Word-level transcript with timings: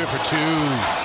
under 0.00 0.18
for 0.18 0.24
two. 0.24 0.36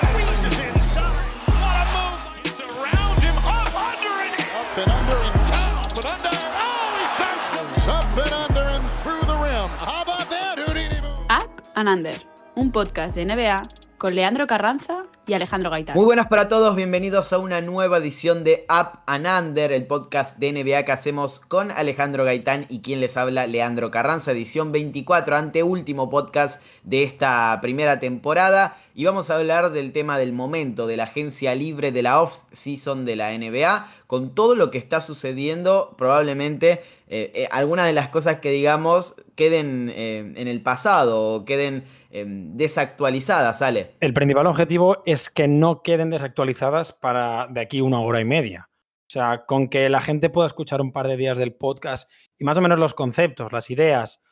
Squeezes 0.00 0.58
inside. 0.58 1.26
What 1.46 1.76
a 1.76 1.84
move. 1.92 2.22
He's 2.44 2.60
around 2.60 3.20
him. 3.20 3.36
Up, 3.38 3.74
under, 3.74 4.14
and 4.24 4.34
up 4.56 4.78
and 4.78 4.90
under 4.90 5.18
and 5.20 5.48
down. 5.48 5.84
Up 5.84 5.96
and 5.96 6.06
under. 6.06 6.36
Oh, 6.56 6.96
he 6.96 7.04
bounces. 7.20 7.88
Up 7.88 8.16
and 8.16 8.32
under 8.32 8.64
and 8.76 8.84
through 9.00 9.20
the 9.20 9.36
rim. 9.36 9.68
How 9.78 10.02
about 10.02 10.30
that, 10.30 10.58
Houdini 10.58 11.00
move? 11.02 11.26
Up 11.28 11.60
and 11.74 11.88
Under, 11.88 12.16
un 12.54 12.72
podcast 12.72 13.14
de 13.14 13.26
NBA 13.26 13.68
con 13.98 14.14
Leandro 14.14 14.46
Carranza 14.46 15.02
y 15.26 15.34
Alejandro 15.34 15.70
Gaitán. 15.70 15.96
Muy 15.96 16.04
buenas 16.04 16.26
para 16.26 16.48
todos, 16.48 16.76
bienvenidos 16.76 17.32
a 17.32 17.38
una 17.38 17.60
nueva 17.60 17.98
edición 17.98 18.44
de 18.44 18.66
Up 18.68 19.00
and 19.06 19.26
Under, 19.26 19.72
el 19.72 19.86
podcast 19.86 20.38
de 20.38 20.52
NBA 20.52 20.84
que 20.84 20.92
hacemos 20.92 21.40
con 21.40 21.70
Alejandro 21.70 22.24
Gaitán 22.24 22.66
y 22.68 22.80
quien 22.80 23.00
les 23.00 23.16
habla, 23.16 23.46
Leandro 23.46 23.90
Carranza, 23.90 24.32
edición 24.32 24.70
24, 24.70 25.36
anteúltimo 25.36 26.10
podcast 26.10 26.62
de 26.84 27.02
esta 27.02 27.58
primera 27.60 27.98
temporada. 27.98 28.76
Y 28.98 29.04
vamos 29.04 29.28
a 29.28 29.36
hablar 29.36 29.72
del 29.72 29.92
tema 29.92 30.16
del 30.16 30.32
momento, 30.32 30.86
de 30.86 30.96
la 30.96 31.02
agencia 31.02 31.54
libre 31.54 31.92
de 31.92 32.02
la 32.02 32.22
off-season 32.22 33.04
de 33.04 33.14
la 33.14 33.36
NBA, 33.36 33.86
con 34.06 34.34
todo 34.34 34.54
lo 34.56 34.70
que 34.70 34.78
está 34.78 35.02
sucediendo, 35.02 35.94
probablemente 35.98 36.80
eh, 37.06 37.30
eh, 37.34 37.48
algunas 37.50 37.84
de 37.84 37.92
las 37.92 38.08
cosas 38.08 38.40
que 38.40 38.50
digamos 38.50 39.14
queden 39.34 39.92
eh, 39.94 40.32
en 40.34 40.48
el 40.48 40.62
pasado 40.62 41.22
o 41.22 41.44
queden 41.44 41.84
desactualizadas, 42.10 43.58
¿sale? 43.58 43.96
El 44.00 44.14
principal 44.14 44.46
objetivo 44.46 45.02
es 45.04 45.28
que 45.28 45.46
no 45.46 45.82
queden 45.82 46.08
desactualizadas 46.08 46.94
para 46.94 47.48
de 47.48 47.60
aquí 47.60 47.82
una 47.82 48.00
hora 48.00 48.22
y 48.22 48.24
media. 48.24 48.70
O 48.70 49.10
sea, 49.10 49.44
con 49.44 49.68
que 49.68 49.90
la 49.90 50.00
gente 50.00 50.30
pueda 50.30 50.46
escuchar 50.46 50.80
un 50.80 50.92
par 50.92 51.06
de 51.06 51.18
días 51.18 51.36
del 51.36 51.52
podcast 51.52 52.10
y 52.38 52.44
más 52.44 52.56
o 52.56 52.62
menos 52.62 52.78
los 52.78 52.94
conceptos, 52.94 53.52
las 53.52 53.68
ideas 53.68 54.22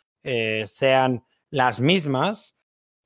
sean 0.64 1.26
las 1.50 1.82
mismas, 1.82 2.53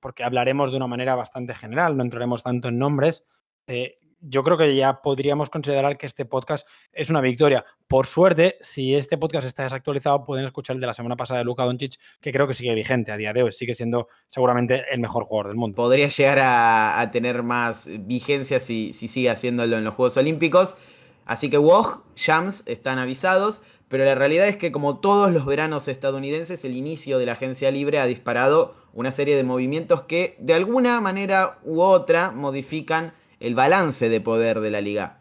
porque 0.00 0.24
hablaremos 0.24 0.70
de 0.70 0.77
una 0.77 0.86
manera 0.86 1.14
bastante 1.14 1.54
general, 1.54 1.96
no 1.96 2.02
entraremos 2.02 2.42
tanto 2.42 2.68
en 2.68 2.78
nombres, 2.78 3.24
eh, 3.66 3.98
yo 4.20 4.42
creo 4.42 4.56
que 4.56 4.74
ya 4.74 5.00
podríamos 5.00 5.50
considerar 5.50 5.96
que 5.96 6.06
este 6.06 6.24
podcast 6.24 6.66
es 6.92 7.08
una 7.10 7.20
victoria. 7.20 7.64
Por 7.86 8.06
suerte, 8.06 8.56
si 8.60 8.94
este 8.94 9.16
podcast 9.16 9.46
está 9.46 9.62
desactualizado, 9.62 10.24
pueden 10.24 10.44
escuchar 10.46 10.74
el 10.74 10.80
de 10.80 10.86
la 10.86 10.94
semana 10.94 11.16
pasada 11.16 11.38
de 11.38 11.44
Luka 11.44 11.64
Doncic, 11.64 11.98
que 12.20 12.32
creo 12.32 12.46
que 12.46 12.54
sigue 12.54 12.74
vigente 12.74 13.12
a 13.12 13.16
día 13.16 13.32
de 13.32 13.44
hoy, 13.44 13.52
sigue 13.52 13.74
siendo 13.74 14.08
seguramente 14.28 14.84
el 14.91 15.00
mejor 15.00 15.24
jugador 15.24 15.48
del 15.48 15.56
mundo. 15.56 15.76
Podría 15.76 16.08
llegar 16.08 16.41
a, 16.41 17.00
a 17.00 17.10
tener 17.10 17.42
más 17.42 17.88
vigencia 18.00 18.60
si, 18.60 18.92
si 18.92 19.08
sigue 19.08 19.30
haciéndolo 19.30 19.78
en 19.78 19.84
los 19.84 19.94
Juegos 19.94 20.16
Olímpicos. 20.16 20.76
Así 21.24 21.50
que 21.50 21.58
Woj, 21.58 22.02
Shams 22.16 22.66
están 22.66 22.98
avisados, 22.98 23.62
pero 23.89 24.05
la 24.05 24.14
realidad 24.14 24.48
es 24.48 24.56
que 24.56 24.70
como 24.70 24.98
todos 24.98 25.33
los 25.33 25.47
veranos 25.47 25.89
estadounidenses, 25.89 26.64
el 26.64 26.77
inicio 26.77 27.19
de 27.19 27.27
la 27.27 27.33
agencia 27.33 27.70
libre 27.70 27.98
ha 27.98 28.06
disparado 28.06 28.75
una 28.92 29.12
serie 29.12 29.36
de 29.36 29.44
movimientos 29.44 30.03
que 30.03 30.36
de 30.39 30.55
alguna 30.55 31.00
manera 31.00 31.58
u 31.64 31.81
otra 31.81 32.31
modifican 32.31 33.12
el 33.41 33.55
balance 33.55 34.09
de 34.09 34.20
poder 34.20 34.61
de 34.61 34.70
la 34.70 34.81
liga. 34.81 35.19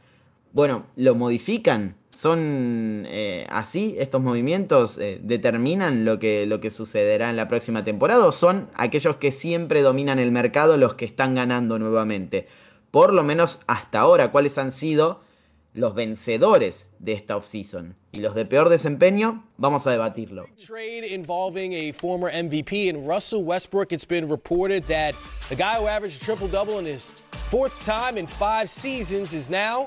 Bueno, 0.52 0.86
¿lo 0.96 1.16
modifican? 1.16 1.96
¿Son 2.10 3.06
eh, 3.08 3.46
así 3.50 3.96
estos 4.00 4.22
movimientos? 4.22 4.98
Eh, 4.98 5.20
¿Determinan 5.22 6.04
lo 6.04 6.20
que, 6.20 6.46
lo 6.48 6.60
que 6.60 6.72
sucederá 6.72 7.30
en 7.30 7.36
la 7.38 7.48
próxima 7.48 7.84
temporada? 7.84 8.26
¿O 8.26 8.32
son 8.32 8.70
aquellos 8.76 9.18
que 9.18 9.32
siempre 9.32 9.82
dominan 9.82 10.18
el 10.18 10.32
mercado 10.32 10.76
los 10.78 10.96
que 10.96 11.06
están 11.06 11.36
ganando 11.36 11.78
nuevamente? 11.78 12.48
Por 12.92 13.14
lo 13.14 13.24
menos 13.24 13.62
hasta 13.68 14.00
ahora, 14.00 14.32
¿cuáles 14.32 14.58
han 14.58 14.72
sido 14.72 15.22
los 15.78 15.94
vencedores 15.94 16.90
de 17.00 17.14
esta 17.14 17.38
offseason? 17.38 17.96
Y 18.12 18.20
los 18.20 18.34
de 18.34 18.46
peor 18.46 18.70
desempeño, 18.70 19.44
vamos 19.58 19.86
a 19.86 19.92
debatirlo. 19.92 20.46
Trade 20.58 21.06
involving 21.06 21.74
a 21.74 21.94
former 21.94 22.32
MVP 22.32 22.90
and 22.90 23.08
Russell 23.08 23.44
Westbrook. 23.44 23.92
It's 23.92 24.08
been 24.08 24.28
reported 24.28 24.84
that 24.88 25.14
the 25.50 25.56
guy 25.56 25.80
who 25.80 25.88
averaged 25.88 26.22
a 26.22 26.26
triple 26.26 26.48
double 26.48 26.80
in 26.80 26.86
his 26.86 27.14
fourth 27.50 27.74
time 27.84 28.18
in 28.18 28.26
five 28.28 28.70
seasons 28.70 29.34
is 29.34 29.50
now 29.50 29.86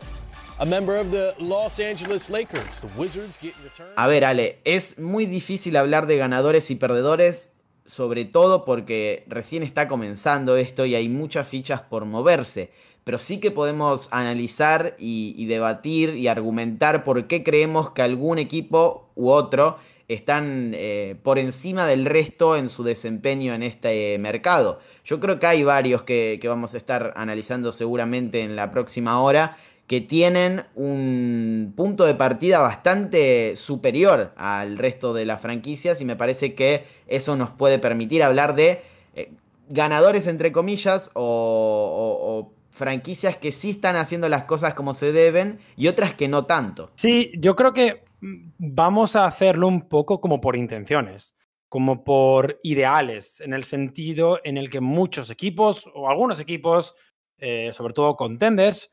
a 0.61 0.65
member 0.65 0.97
of 0.97 1.11
the 1.11 1.35
Los 1.41 1.81
Angeles 1.81 2.31
Lakers. 2.31 2.81
The 2.81 2.93
Wizards 2.97 3.39
getting 3.39 3.63
returned. 3.65 3.93
A 3.97 4.07
ver, 4.07 4.25
Ale, 4.25 4.61
es 4.65 4.99
muy 5.01 5.27
difícil 5.27 5.77
hablar 5.77 6.07
de 6.07 6.19
ganadores 6.19 6.71
y 6.71 6.77
perdedores, 6.77 7.51
sobre 7.85 8.25
todo 8.27 8.65
porque 8.65 9.25
recién 9.27 9.65
está 9.65 9.89
comenzando 9.89 10.57
esto 10.57 10.87
y 10.87 10.95
hay 10.95 11.09
muchas 11.09 11.49
fichas 11.49 11.81
por 11.81 12.05
moverse. 12.05 12.71
Pero 13.11 13.19
sí 13.19 13.41
que 13.41 13.51
podemos 13.51 14.09
analizar 14.13 14.95
y, 14.97 15.45
debatir 15.47 16.15
y 16.15 16.29
argumentar 16.29 17.03
por 17.03 17.27
qué 17.27 17.43
creemos 17.43 17.91
que 17.91 18.03
algún 18.03 18.39
equipo 18.39 19.11
u 19.17 19.31
otro 19.31 19.79
están 20.07 20.71
eh, 20.77 21.17
por 21.25 21.41
encima 21.41 21.89
del 21.89 22.05
resto 22.05 22.55
en 22.55 22.69
su 22.69 22.85
desempeño 22.85 23.53
en 23.53 23.65
este 23.65 24.17
mercado. 24.21 24.79
Yo 25.05 25.19
creo 25.19 25.41
que 25.41 25.49
hay 25.49 25.65
varios 25.65 26.05
que, 26.05 26.39
vamos 26.45 26.75
a 26.75 26.77
estar 26.77 27.13
analizando 27.17 27.73
seguramente 27.73 28.43
en 28.43 28.55
la 28.55 28.71
próxima 28.71 29.21
hora 29.21 29.57
que 29.89 30.01
tienen 30.01 30.63
un 30.77 31.73
punto 31.77 32.05
de 32.05 32.15
partida 32.15 32.61
bastante 32.61 33.57
superior 33.57 34.33
al 34.37 34.79
resto 34.79 35.15
de 35.15 35.25
las 35.25 35.41
franquicias 35.41 36.01
y 36.01 36.05
me 36.05 36.15
parece 36.15 36.55
que 36.55 36.85
eso 37.09 37.35
nos 37.35 37.51
puede 37.51 37.81
permitir 37.81 38.23
hablar 38.23 38.55
de 38.55 38.83
eh, 39.17 39.33
ganadores 39.69 40.29
entre 40.29 40.53
comillas 40.53 41.11
o 41.15 42.53
franquicias 42.71 43.37
que 43.37 43.53
sí 43.53 43.71
están 43.71 43.97
haciendo 43.97 44.29
las 44.29 44.45
cosas 44.45 44.75
como 44.75 44.95
se 44.95 45.13
deben 45.13 45.61
y 45.77 45.89
otras 45.89 46.15
que 46.15 46.29
no 46.29 46.47
tanto. 46.47 46.91
Sí, 46.97 47.33
yo 47.39 47.57
creo 47.57 47.73
que 47.73 48.05
vamos 48.21 49.17
a 49.17 49.27
hacerlo 49.27 49.69
un 49.69 49.89
poco 49.89 50.21
como 50.21 50.41
por 50.41 50.57
intenciones, 50.57 51.37
como 51.69 52.05
por 52.05 52.61
ideales, 52.63 53.41
en 53.41 53.53
el 53.53 53.65
sentido 53.65 54.41
en 54.45 54.57
el 54.57 54.69
que 54.69 54.81
muchos 54.81 55.31
equipos 55.31 55.89
o 55.95 56.09
algunos 56.09 56.41
equipos, 56.41 56.95
eh, 57.39 57.71
sobre 57.73 57.95
todo 57.95 58.17
contenders, 58.17 58.91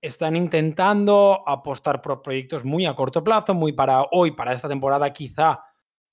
están 0.00 0.36
intentando 0.36 1.42
apostar 1.46 2.00
por 2.00 2.22
proyectos 2.22 2.64
muy 2.64 2.86
a 2.86 2.94
corto 2.94 3.24
plazo, 3.24 3.54
muy 3.54 3.72
para 3.72 4.04
hoy, 4.12 4.30
para 4.30 4.52
esta 4.52 4.68
temporada, 4.68 5.12
quizá 5.12 5.60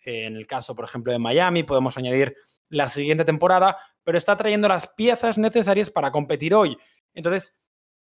eh, 0.06 0.26
en 0.26 0.36
el 0.36 0.48
caso, 0.48 0.76
por 0.76 0.86
ejemplo, 0.86 1.12
de 1.12 1.20
Miami, 1.20 1.64
podemos 1.64 1.98
añadir 1.98 2.36
la 2.70 2.88
siguiente 2.88 3.26
temporada, 3.26 3.78
pero 4.04 4.18
está 4.18 4.36
trayendo 4.36 4.68
las 4.68 4.88
piezas 4.88 5.38
necesarias 5.38 5.92
para 5.92 6.12
competir 6.12 6.54
hoy. 6.54 6.78
Entonces, 7.16 7.58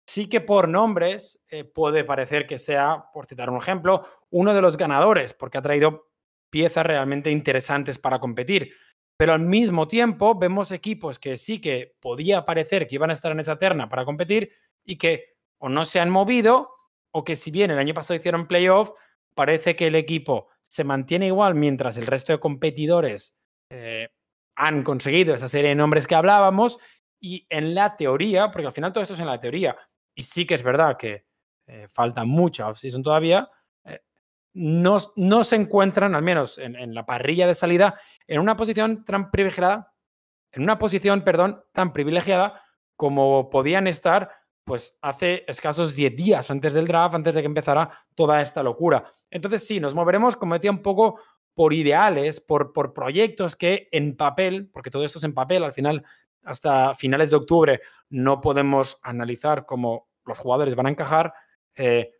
sí 0.06 0.28
que 0.28 0.40
por 0.40 0.68
nombres 0.68 1.44
eh, 1.48 1.64
puede 1.64 2.04
parecer 2.04 2.46
que 2.46 2.58
sea, 2.58 3.04
por 3.12 3.26
citar 3.26 3.50
un 3.50 3.58
ejemplo, 3.58 4.06
uno 4.30 4.52
de 4.54 4.60
los 4.60 4.76
ganadores, 4.76 5.32
porque 5.32 5.58
ha 5.58 5.62
traído 5.62 6.10
piezas 6.50 6.84
realmente 6.84 7.30
interesantes 7.30 7.98
para 7.98 8.18
competir. 8.18 8.72
Pero 9.16 9.32
al 9.32 9.40
mismo 9.40 9.86
tiempo 9.86 10.36
vemos 10.36 10.72
equipos 10.72 11.18
que 11.18 11.36
sí 11.36 11.60
que 11.60 11.96
podía 12.00 12.44
parecer 12.44 12.86
que 12.86 12.96
iban 12.96 13.10
a 13.10 13.12
estar 13.12 13.30
en 13.32 13.40
esa 13.40 13.58
terna 13.58 13.88
para 13.88 14.04
competir 14.04 14.50
y 14.84 14.98
que 14.98 15.36
o 15.58 15.68
no 15.68 15.84
se 15.84 16.00
han 16.00 16.10
movido 16.10 16.70
o 17.12 17.24
que 17.24 17.36
si 17.36 17.50
bien 17.50 17.70
el 17.70 17.78
año 17.78 17.94
pasado 17.94 18.18
hicieron 18.18 18.48
playoff, 18.48 18.90
parece 19.34 19.76
que 19.76 19.86
el 19.86 19.94
equipo 19.94 20.48
se 20.62 20.84
mantiene 20.84 21.28
igual 21.28 21.54
mientras 21.54 21.96
el 21.96 22.06
resto 22.06 22.32
de 22.32 22.40
competidores 22.40 23.36
eh, 23.70 24.08
han 24.56 24.82
conseguido 24.82 25.34
esa 25.34 25.48
serie 25.48 25.70
de 25.70 25.76
nombres 25.76 26.06
que 26.06 26.14
hablábamos 26.14 26.78
y 27.24 27.46
en 27.48 27.74
la 27.74 27.96
teoría, 27.96 28.50
porque 28.52 28.66
al 28.66 28.74
final 28.74 28.92
todo 28.92 29.02
esto 29.02 29.14
es 29.14 29.20
en 29.20 29.26
la 29.26 29.40
teoría, 29.40 29.74
y 30.14 30.22
sí 30.22 30.46
que 30.46 30.54
es 30.56 30.62
verdad 30.62 30.98
que 30.98 31.24
eh, 31.66 31.88
falta 31.90 32.22
mucha 32.24 32.68
off-season 32.68 33.02
todavía, 33.02 33.48
eh, 33.82 34.02
no, 34.52 34.98
no, 35.16 35.42
se 35.42 35.56
encuentran, 35.56 36.14
al 36.14 36.20
menos 36.20 36.58
en, 36.58 36.76
en, 36.76 36.94
la 36.94 37.06
parrilla 37.06 37.46
de 37.46 37.54
salida, 37.54 37.98
en 38.26 38.40
una 38.40 38.58
posición 38.58 39.06
tan 39.06 39.30
privilegiada, 39.30 39.94
en 40.52 40.64
una 40.64 40.78
posición, 40.78 41.22
perdón, 41.22 41.64
tan 41.72 41.94
privilegiada 41.94 42.60
como 42.94 43.48
podían 43.48 43.86
estar 43.86 44.30
pues 44.64 44.98
hace 45.00 45.44
escasos 45.48 45.96
10 45.96 46.16
días 46.16 46.50
antes 46.50 46.74
del 46.74 46.86
draft, 46.86 47.14
antes 47.14 47.34
de 47.34 47.40
que 47.40 47.46
empezara 47.46 48.04
toda 48.14 48.42
esta 48.42 48.62
locura. 48.62 49.10
Entonces 49.30 49.66
sí, 49.66 49.80
nos 49.80 49.94
moveremos, 49.94 50.36
como 50.36 50.54
decía, 50.54 50.70
un 50.70 50.82
poco 50.82 51.20
por 51.54 51.72
ideales, 51.72 52.40
por, 52.40 52.74
por 52.74 52.92
proyectos 52.92 53.56
que 53.56 53.88
en 53.92 54.14
papel, 54.14 54.68
porque 54.70 54.90
todo 54.90 55.04
esto 55.04 55.18
es 55.18 55.24
en 55.24 55.32
papel, 55.34 55.64
al 55.64 55.72
final 55.72 56.04
hasta 56.44 56.94
finales 56.94 57.30
de 57.30 57.36
octubre 57.36 57.80
no 58.10 58.40
podemos 58.40 58.98
analizar 59.02 59.66
cómo 59.66 60.08
los 60.24 60.38
jugadores 60.38 60.74
van 60.74 60.86
a 60.86 60.90
encajar, 60.90 61.34
eh, 61.74 62.12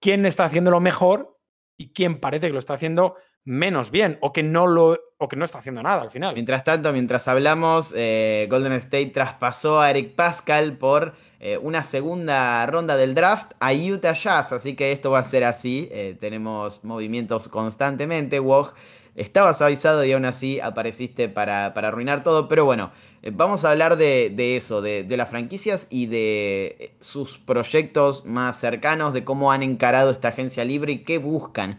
quién 0.00 0.26
está 0.26 0.44
haciendo 0.44 0.70
lo 0.70 0.80
mejor 0.80 1.38
y 1.76 1.92
quién 1.92 2.20
parece 2.20 2.46
que 2.46 2.52
lo 2.52 2.58
está 2.58 2.74
haciendo 2.74 3.16
menos 3.44 3.90
bien 3.90 4.18
o 4.22 4.32
que 4.32 4.42
no 4.42 4.66
lo 4.66 4.98
o 5.18 5.28
que 5.28 5.36
no 5.36 5.44
está 5.44 5.58
haciendo 5.58 5.82
nada 5.82 6.02
al 6.02 6.10
final. 6.10 6.34
Mientras 6.34 6.64
tanto, 6.64 6.92
mientras 6.92 7.28
hablamos, 7.28 7.92
eh, 7.96 8.46
Golden 8.50 8.72
State 8.72 9.10
traspasó 9.10 9.80
a 9.80 9.90
Eric 9.90 10.14
Pascal 10.14 10.76
por 10.76 11.14
eh, 11.40 11.58
una 11.58 11.82
segunda 11.82 12.64
ronda 12.66 12.96
del 12.96 13.14
draft 13.14 13.52
a 13.60 13.72
Utah 13.72 14.14
Jazz, 14.14 14.52
así 14.52 14.74
que 14.74 14.92
esto 14.92 15.10
va 15.10 15.20
a 15.20 15.24
ser 15.24 15.44
así. 15.44 15.88
Eh, 15.92 16.16
tenemos 16.18 16.84
movimientos 16.84 17.48
constantemente. 17.48 18.40
Woj, 18.40 18.74
estabas 19.16 19.62
avisado 19.62 20.04
y 20.04 20.12
aún 20.12 20.24
así 20.24 20.60
apareciste 20.60 21.28
para, 21.28 21.74
para 21.74 21.88
arruinar 21.88 22.22
todo, 22.22 22.48
pero 22.48 22.64
bueno. 22.64 22.92
Eh, 23.24 23.30
vamos 23.34 23.64
a 23.64 23.70
hablar 23.70 23.96
de, 23.96 24.56
eso, 24.56 24.82
de, 24.82 25.06
las 25.16 25.30
franquicias 25.30 25.86
y 25.90 26.06
de 26.06 26.92
sus 27.00 27.38
proyectos 27.38 28.26
más 28.26 28.60
cercanos, 28.60 29.14
de 29.14 29.24
cómo 29.24 29.50
han 29.50 29.62
encarado 29.62 30.10
esta 30.10 30.28
agencia 30.28 30.62
libre 30.64 30.92
y 30.92 30.98
qué 31.04 31.16
buscan. 31.16 31.78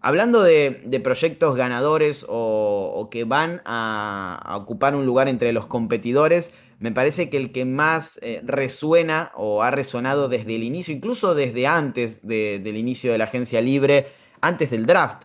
Hablando 0.00 0.42
de, 0.42 1.00
proyectos 1.04 1.54
ganadores 1.54 2.24
o, 2.26 3.08
que 3.10 3.24
van 3.24 3.60
a, 3.66 4.56
ocupar 4.58 4.94
un 4.94 5.04
lugar 5.04 5.28
entre 5.28 5.52
los 5.52 5.66
competidores, 5.66 6.54
me 6.78 6.92
parece 6.92 7.28
que 7.28 7.36
el 7.36 7.52
que 7.52 7.66
más 7.66 8.18
eh, 8.22 8.40
resuena 8.42 9.32
o 9.34 9.62
ha 9.62 9.70
resonado 9.70 10.30
desde 10.30 10.56
el 10.56 10.62
inicio, 10.62 10.94
incluso 10.94 11.34
desde 11.34 11.66
antes 11.66 12.26
del 12.26 12.76
inicio 12.78 13.12
de 13.12 13.18
la 13.18 13.24
agencia 13.24 13.60
libre, 13.60 14.06
antes 14.40 14.70
del 14.70 14.86
draft, 14.86 15.24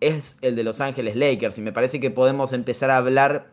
es 0.00 0.38
el 0.42 0.56
de 0.56 0.64
Los 0.64 0.80
Ángeles 0.80 1.16
Lakers. 1.16 1.58
Y 1.58 1.62
me 1.62 1.72
parece 1.72 2.00
que 2.00 2.10
podemos 2.10 2.52
empezar 2.52 2.90
a 2.90 2.98
hablar 2.98 3.50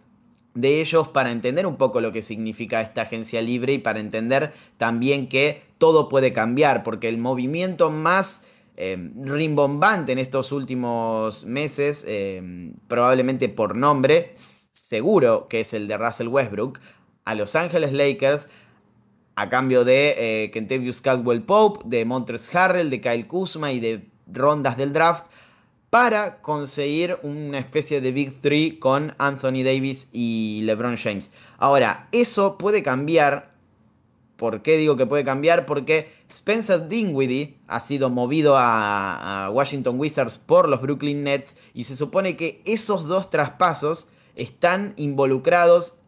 de 0.54 0.80
ellos 0.82 1.10
para 1.10 1.32
entender 1.32 1.68
un 1.68 1.76
poco 1.76 2.02
lo 2.02 2.12
que 2.12 2.22
significa 2.22 2.82
esta 2.82 3.04
agencia 3.04 3.42
libre 3.42 3.74
y 3.74 3.78
para 3.78 4.00
entender 4.00 4.54
también 4.78 5.28
que 5.28 5.62
todo 5.78 6.08
puede 6.08 6.32
cambiar, 6.32 6.84
porque 6.84 7.10
el 7.10 7.18
movimiento 7.18 7.92
más 7.92 8.44
eh, 8.78 9.12
rimbombante 9.22 10.14
en 10.14 10.20
estos 10.20 10.52
últimos 10.52 11.46
meses, 11.46 12.06
eh, 12.08 12.72
probablemente 12.88 13.50
por 13.50 13.76
nombre, 13.76 14.34
seguro 14.36 15.48
que 15.50 15.62
es 15.62 15.74
el 15.74 15.88
de 15.88 15.98
Russell 15.98 16.30
Westbrook, 16.30 16.80
a 17.26 17.36
Los 17.36 17.56
Ángeles 17.56 17.92
Lakers 17.92 18.50
a 19.36 19.50
cambio 19.50 19.84
de 19.84 20.16
eh, 20.18 20.52
Kentavious 20.52 21.02
Caldwell 21.02 21.44
Pope, 21.44 21.82
de 21.86 22.06
Montres 22.06 22.54
Harrell, 22.56 22.90
de 22.90 23.02
Kyle 23.02 23.28
Kuzma 23.28 23.72
y 23.72 23.80
de 23.80 24.08
rondas 24.32 24.78
del 24.78 24.94
draft 24.94 25.26
para 25.96 26.42
conseguir 26.42 27.18
una 27.24 27.58
especie 27.58 28.02
de 28.02 28.12
Big 28.12 28.42
Three 28.42 28.80
con 28.80 29.16
Anthony 29.18 29.64
Davis 29.64 30.10
y 30.12 30.60
LeBron 30.66 30.98
James. 30.98 31.32
Ahora, 31.58 32.10
eso 32.12 32.58
puede 32.58 32.84
cambiar. 32.84 33.54
¿Por 34.36 34.62
qué 34.62 34.76
digo 34.76 34.98
que 34.98 35.06
puede 35.06 35.24
cambiar? 35.24 35.66
Porque 35.66 36.12
Spencer 36.28 36.90
Dinwiddie 36.90 37.60
ha 37.70 37.80
sido 37.80 38.10
movido 38.10 38.58
a, 38.58 39.46
a 39.46 39.50
Washington 39.52 39.98
Wizards 39.98 40.38
por 40.38 40.68
los 40.68 40.82
Brooklyn 40.82 41.24
Nets 41.24 41.56
y 41.74 41.86
se 41.86 41.96
supone 41.96 42.36
que 42.36 42.62
esos 42.66 43.08
dos 43.08 43.30
traspasos 43.30 44.10
están 44.36 44.96
involucrados 44.98 46.00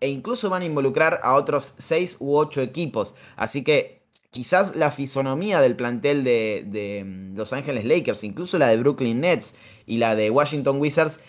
e 0.00 0.08
incluso 0.08 0.48
van 0.48 0.62
a 0.62 0.64
involucrar 0.64 1.20
a 1.22 1.34
otros 1.34 1.74
6 1.76 2.16
u 2.20 2.38
8 2.38 2.62
equipos. 2.62 3.12
Así 3.36 3.62
que 3.64 3.99
quizás 4.30 4.76
la 4.76 4.90
fisonomía 4.90 5.60
del 5.60 5.76
plantel 5.76 6.24
de, 6.24 7.04
mm, 7.04 7.36
Los 7.36 7.52
Ángeles 7.52 7.84
Lakers, 7.84 8.24
incluso 8.24 8.58
la 8.58 8.68
de 8.68 8.76
Brooklyn 8.76 9.20
Nets 9.20 9.54
y 9.86 9.98
la 9.98 10.14
de 10.16 10.30
Washington 10.30 10.80
Wizards, 10.80 11.20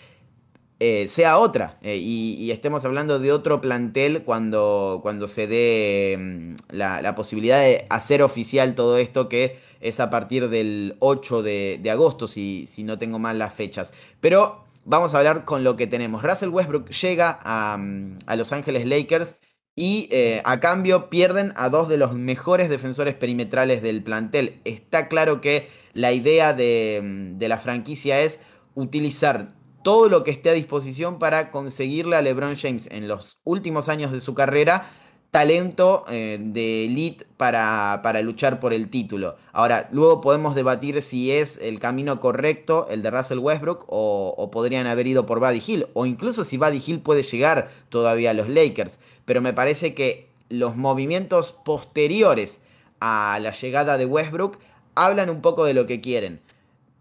eh, 0.84 1.06
sea 1.06 1.38
otra 1.38 1.78
eh, 1.82 1.96
y, 1.96 2.50
estemos 2.50 2.84
hablando 2.84 3.20
de 3.20 3.30
otro 3.30 3.60
plantel 3.60 4.24
cuando, 4.24 4.98
cuando 5.00 5.28
se 5.28 5.46
dé 5.46 6.16
mm, 6.18 6.54
la, 6.70 7.14
posibilidad 7.14 7.60
de 7.60 7.86
hacer 7.88 8.20
oficial 8.20 8.74
todo 8.74 8.98
esto 8.98 9.28
que 9.28 9.60
es 9.80 10.00
a 10.00 10.10
partir 10.10 10.48
del 10.48 10.96
8 10.98 11.42
de, 11.44 11.88
agosto, 11.88 12.26
si, 12.26 12.66
no 12.78 12.98
tengo 12.98 13.18
mal 13.20 13.38
las 13.38 13.54
fechas. 13.54 13.92
Pero 14.20 14.64
vamos 14.84 15.14
a 15.14 15.18
hablar 15.18 15.44
con 15.44 15.62
lo 15.62 15.76
que 15.76 15.86
tenemos. 15.86 16.22
Russell 16.22 16.48
Westbrook 16.48 16.90
llega 16.90 17.38
a, 17.42 17.76
mm, 17.78 18.16
Los 18.36 18.52
Ángeles 18.52 18.86
Lakers 18.86 19.38
y 19.74 20.08
eh, 20.10 20.42
a 20.44 20.60
cambio 20.60 21.08
pierden 21.08 21.52
a 21.56 21.68
dos 21.68 21.88
de 21.88 21.96
los 21.96 22.12
mejores 22.12 22.68
defensores 22.68 23.14
perimetrales 23.14 23.82
del 23.82 24.02
plantel. 24.02 24.60
Está 24.64 25.08
claro 25.08 25.40
que 25.40 25.68
la 25.94 26.12
idea 26.12 26.52
de, 26.52 27.00
mm, 27.02 27.38
de 27.38 27.48
la 27.48 27.58
franquicia 27.58 28.20
es 28.20 28.40
utilizar 28.74 29.54
todo 29.82 30.08
lo 30.08 30.24
que 30.24 30.30
esté 30.30 30.50
a 30.50 30.54
disposición 30.54 31.18
para 31.18 31.50
conseguirle 31.50 32.16
a 32.16 32.22
LeBron 32.22 32.56
James 32.56 32.88
en 32.90 33.08
los 33.08 33.40
últimos 33.44 33.88
años 33.88 34.12
de 34.12 34.20
su 34.20 34.34
carrera 34.34 34.90
talento 35.32 36.04
eh, 36.10 36.36
de 36.38 36.84
elite 36.84 37.24
para, 37.38 38.00
para, 38.02 38.20
luchar 38.20 38.60
por 38.60 38.74
el 38.74 38.90
título. 38.90 39.36
Ahora, 39.54 39.88
luego 39.90 40.20
podemos 40.20 40.54
debatir 40.54 41.00
si 41.00 41.32
es 41.32 41.58
el 41.58 41.80
camino 41.80 42.20
correcto 42.20 42.86
el 42.90 43.02
de 43.02 43.10
Russell 43.10 43.38
Westbrook 43.38 43.86
o, 43.88 44.50
podrían 44.52 44.86
haber 44.86 45.06
ido 45.06 45.24
por 45.24 45.40
Buddy 45.40 45.62
Hill 45.66 45.86
o 45.94 46.04
incluso 46.04 46.44
si 46.44 46.58
Buddy 46.58 46.82
Hill 46.86 47.00
puede 47.00 47.22
llegar 47.22 47.70
todavía 47.88 48.32
a 48.32 48.34
los 48.34 48.50
Lakers. 48.50 49.00
Pero 49.24 49.40
me 49.40 49.52
parece 49.52 49.94
que 49.94 50.28
los 50.48 50.76
movimientos 50.76 51.52
posteriores 51.52 52.62
a 53.00 53.38
la 53.40 53.52
llegada 53.52 53.98
de 53.98 54.06
Westbrook 54.06 54.58
hablan 54.94 55.30
un 55.30 55.40
poco 55.40 55.64
de 55.64 55.74
lo 55.74 55.86
que 55.86 56.00
quieren. 56.00 56.40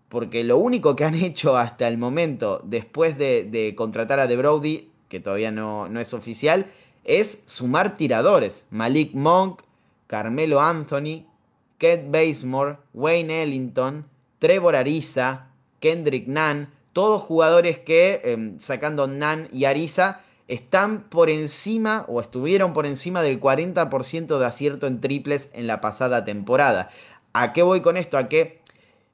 Porque 0.10 0.44
lo 0.44 0.58
único 0.58 0.96
que 0.96 1.06
han 1.06 1.16
hecho 1.24 1.58
hasta 1.58 1.88
el 1.88 1.98
momento, 1.98 2.62
después 2.64 3.18
de, 3.18 3.74
contratar 3.78 4.20
a 4.20 4.28
De 4.28 4.38
Brody, 4.38 4.90
que 5.10 5.20
todavía 5.20 5.52
no, 5.52 5.90
no 5.90 6.00
es 6.00 6.14
oficial, 6.14 6.68
es 7.04 7.44
sumar 7.46 7.96
tiradores. 7.96 8.66
Malik 8.70 9.14
Monk, 9.14 9.62
Carmelo 10.08 10.62
Anthony, 10.62 11.26
Kent 11.78 12.12
Basemore, 12.12 12.78
Wayne 12.94 13.44
Ellington, 13.44 14.06
Trevor 14.40 14.76
Ariza, 14.76 15.48
Kendrick 15.80 16.28
Nunn, 16.28 16.68
todos 16.94 17.22
jugadores 17.22 17.80
que, 17.80 18.22
em, 18.24 18.60
sacando 18.60 19.08
Nunn 19.08 19.48
y 19.52 19.66
Ariza, 19.66 20.22
están 20.52 21.04
por 21.10 21.30
encima 21.30 22.04
o 22.10 22.20
estuvieron 22.20 22.74
por 22.74 22.86
encima 22.86 23.24
del 23.24 23.40
40% 23.40 24.38
de 24.38 24.46
acierto 24.46 24.86
en 24.86 25.00
triples 25.00 25.50
en 25.54 25.66
la 25.66 25.80
pasada 25.80 26.26
temporada. 26.26 26.90
¿A 27.32 27.54
qué 27.54 27.64
voy 27.64 27.80
con 27.80 27.96
esto? 27.96 28.18
A 28.18 28.28
que 28.28 28.60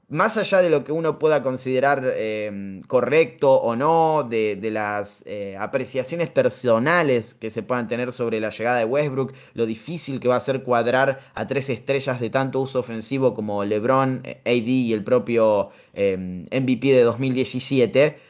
más 0.10 0.38
allá 0.38 0.64
de 0.64 0.72
lo 0.72 0.84
que 0.84 0.92
uno 0.92 1.20
pueda 1.20 1.44
considerar 1.44 2.14
em, 2.16 2.82
correcto 2.82 3.54
o 3.54 3.76
no, 3.76 4.26
de, 4.28 4.58
las 4.72 5.24
eh, 5.28 5.56
apreciaciones 5.60 6.32
personales 6.32 7.36
que 7.36 7.52
se 7.52 7.62
puedan 7.62 7.88
tener 7.88 8.12
sobre 8.14 8.40
la 8.40 8.50
llegada 8.50 8.80
de 8.80 8.86
Westbrook, 8.86 9.34
lo 9.54 9.68
difícil 9.68 10.20
que 10.20 10.28
va 10.28 10.38
a 10.38 10.40
ser 10.40 10.64
cuadrar 10.64 11.20
a 11.36 11.46
tres 11.46 11.70
estrellas 11.70 12.20
de 12.20 12.32
tanto 12.32 12.62
uso 12.62 12.80
ofensivo 12.80 13.36
como 13.36 13.64
LeBron, 13.64 14.22
eh, 14.24 14.42
AD 14.44 14.68
y 14.68 14.94
el 14.94 15.04
propio 15.04 15.70
MVP 15.94 16.94
de 16.94 17.02
2017, 17.02 18.27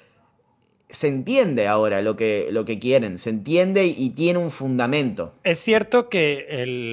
se 0.89 1.07
entiende 1.07 1.67
ahora 1.67 2.01
lo 2.01 2.15
que, 2.15 2.49
lo 2.51 2.65
que 2.65 2.79
quieren, 2.79 3.17
se 3.17 3.29
entiende 3.29 3.85
y, 3.85 4.09
tiene 4.11 4.39
un 4.39 4.51
fundamento. 4.51 5.35
Es 5.43 5.59
cierto 5.59 6.09
que, 6.09 6.45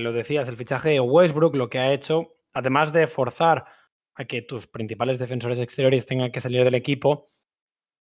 lo 0.02 0.12
decías, 0.12 0.48
el 0.48 0.56
fichaje 0.56 0.90
de 0.90 1.00
Westbrook 1.00 1.54
lo 1.54 1.70
que 1.70 1.78
ha 1.78 1.92
hecho, 1.92 2.34
además 2.52 2.92
de 2.92 3.06
forzar 3.06 3.66
a 4.14 4.24
que 4.24 4.42
tus 4.42 4.66
principales 4.66 5.18
defensores 5.18 5.58
exteriores 5.60 6.06
tengan 6.06 6.32
que 6.32 6.40
salir 6.40 6.64
del 6.64 6.74
equipo, 6.74 7.30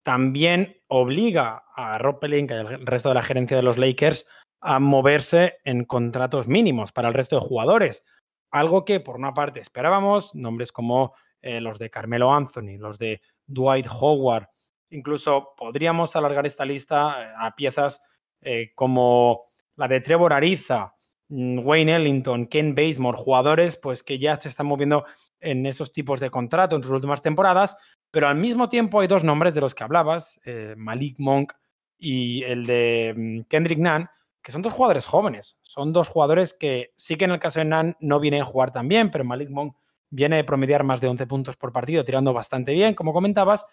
también 0.02 0.80
obliga 0.88 1.64
a 1.74 1.98
Rob 1.98 2.18
y 2.24 2.52
al 2.52 2.86
resto 2.86 3.08
de 3.10 3.14
la 3.14 3.22
gerencia 3.22 3.56
de 3.56 3.62
los 3.62 3.78
Lakers 3.78 4.26
a 4.60 4.78
moverse 4.78 5.58
en 5.64 5.84
contratos 5.84 6.46
mínimos 6.46 6.92
para 6.92 7.08
el 7.08 7.14
resto 7.14 7.36
de 7.36 7.46
jugadores. 7.46 8.04
Algo 8.50 8.84
que 8.84 9.00
por 9.00 9.16
una 9.16 9.34
parte 9.34 9.60
esperábamos, 9.60 10.34
nombres 10.34 10.72
como 10.72 11.14
eh, 11.40 11.60
los 11.60 11.78
de 11.78 11.90
Carmelo 11.90 12.32
Anthony, 12.32 12.78
los 12.78 12.98
de 12.98 13.20
Dwight 13.46 13.86
Howard, 13.88 14.48
incluso 14.92 15.54
podríamos 15.56 16.14
alargar 16.16 16.46
esta 16.46 16.64
lista 16.64 17.16
eh, 17.18 17.32
a 17.38 17.54
piezas 17.54 18.00
eh, 18.40 18.72
como 18.74 19.44
la 19.76 19.88
de 19.88 20.00
Trevor 20.00 20.32
Ariza, 20.32 20.94
mm, 21.28 21.58
Wayne 21.66 21.96
Ellington, 21.96 22.46
Ken 22.46 22.74
Basemore, 22.74 23.18
jugadores 23.18 23.76
pues 23.76 24.02
que 24.02 24.18
ya 24.18 24.36
se 24.36 24.48
están 24.48 24.66
moviendo 24.66 25.04
en 25.40 25.66
esos 25.66 25.92
tipos 25.92 26.20
de 26.20 26.30
contrato 26.30 26.76
en 26.76 26.82
sus 26.82 26.92
últimas 26.92 27.22
temporadas, 27.22 27.76
pero 28.10 28.28
al 28.28 28.36
mismo 28.36 28.68
tiempo 28.68 29.00
hay 29.00 29.08
dos 29.08 29.24
nombres 29.24 29.54
de 29.54 29.60
los 29.60 29.74
que 29.74 29.84
hablabas, 29.84 30.40
eh, 30.44 30.74
Malik 30.76 31.16
Monk 31.18 31.52
y 31.98 32.42
el 32.44 32.66
de 32.66 33.14
mm, 33.16 33.40
Kendrick 33.48 33.78
Nunn, 33.78 34.08
que 34.42 34.52
son 34.52 34.62
dos 34.62 34.72
jugadores 34.72 35.06
jóvenes. 35.06 35.56
Son 35.62 35.92
dos 35.92 36.08
jugadores 36.08 36.52
que 36.52 36.92
sí 36.96 37.16
que 37.16 37.24
en 37.24 37.30
el 37.30 37.38
caso 37.38 37.60
de 37.60 37.64
Nunn 37.64 37.96
no 38.00 38.20
viene 38.20 38.40
a 38.40 38.44
jugar 38.44 38.72
tan 38.72 38.88
bien, 38.88 39.10
pero 39.10 39.24
Malik 39.24 39.50
Monk 39.50 39.76
viene 40.10 40.40
a 40.40 40.46
promediar 40.46 40.84
más 40.84 41.00
de 41.00 41.08
11 41.08 41.26
puntos 41.26 41.56
por 41.56 41.72
partido, 41.72 42.04
tirando 42.04 42.32
bastante 42.34 42.74
bien, 42.74 42.94
como 42.94 43.14
comentabas, 43.14 43.64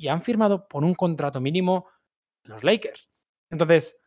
y 0.00 0.08
han 0.08 0.22
firmado 0.22 0.66
por 0.66 0.82
un 0.82 0.94
contrato 0.94 1.42
mínimo 1.42 1.86
los 2.44 2.64
Lakers. 2.64 3.10
Entonces, 3.50 4.00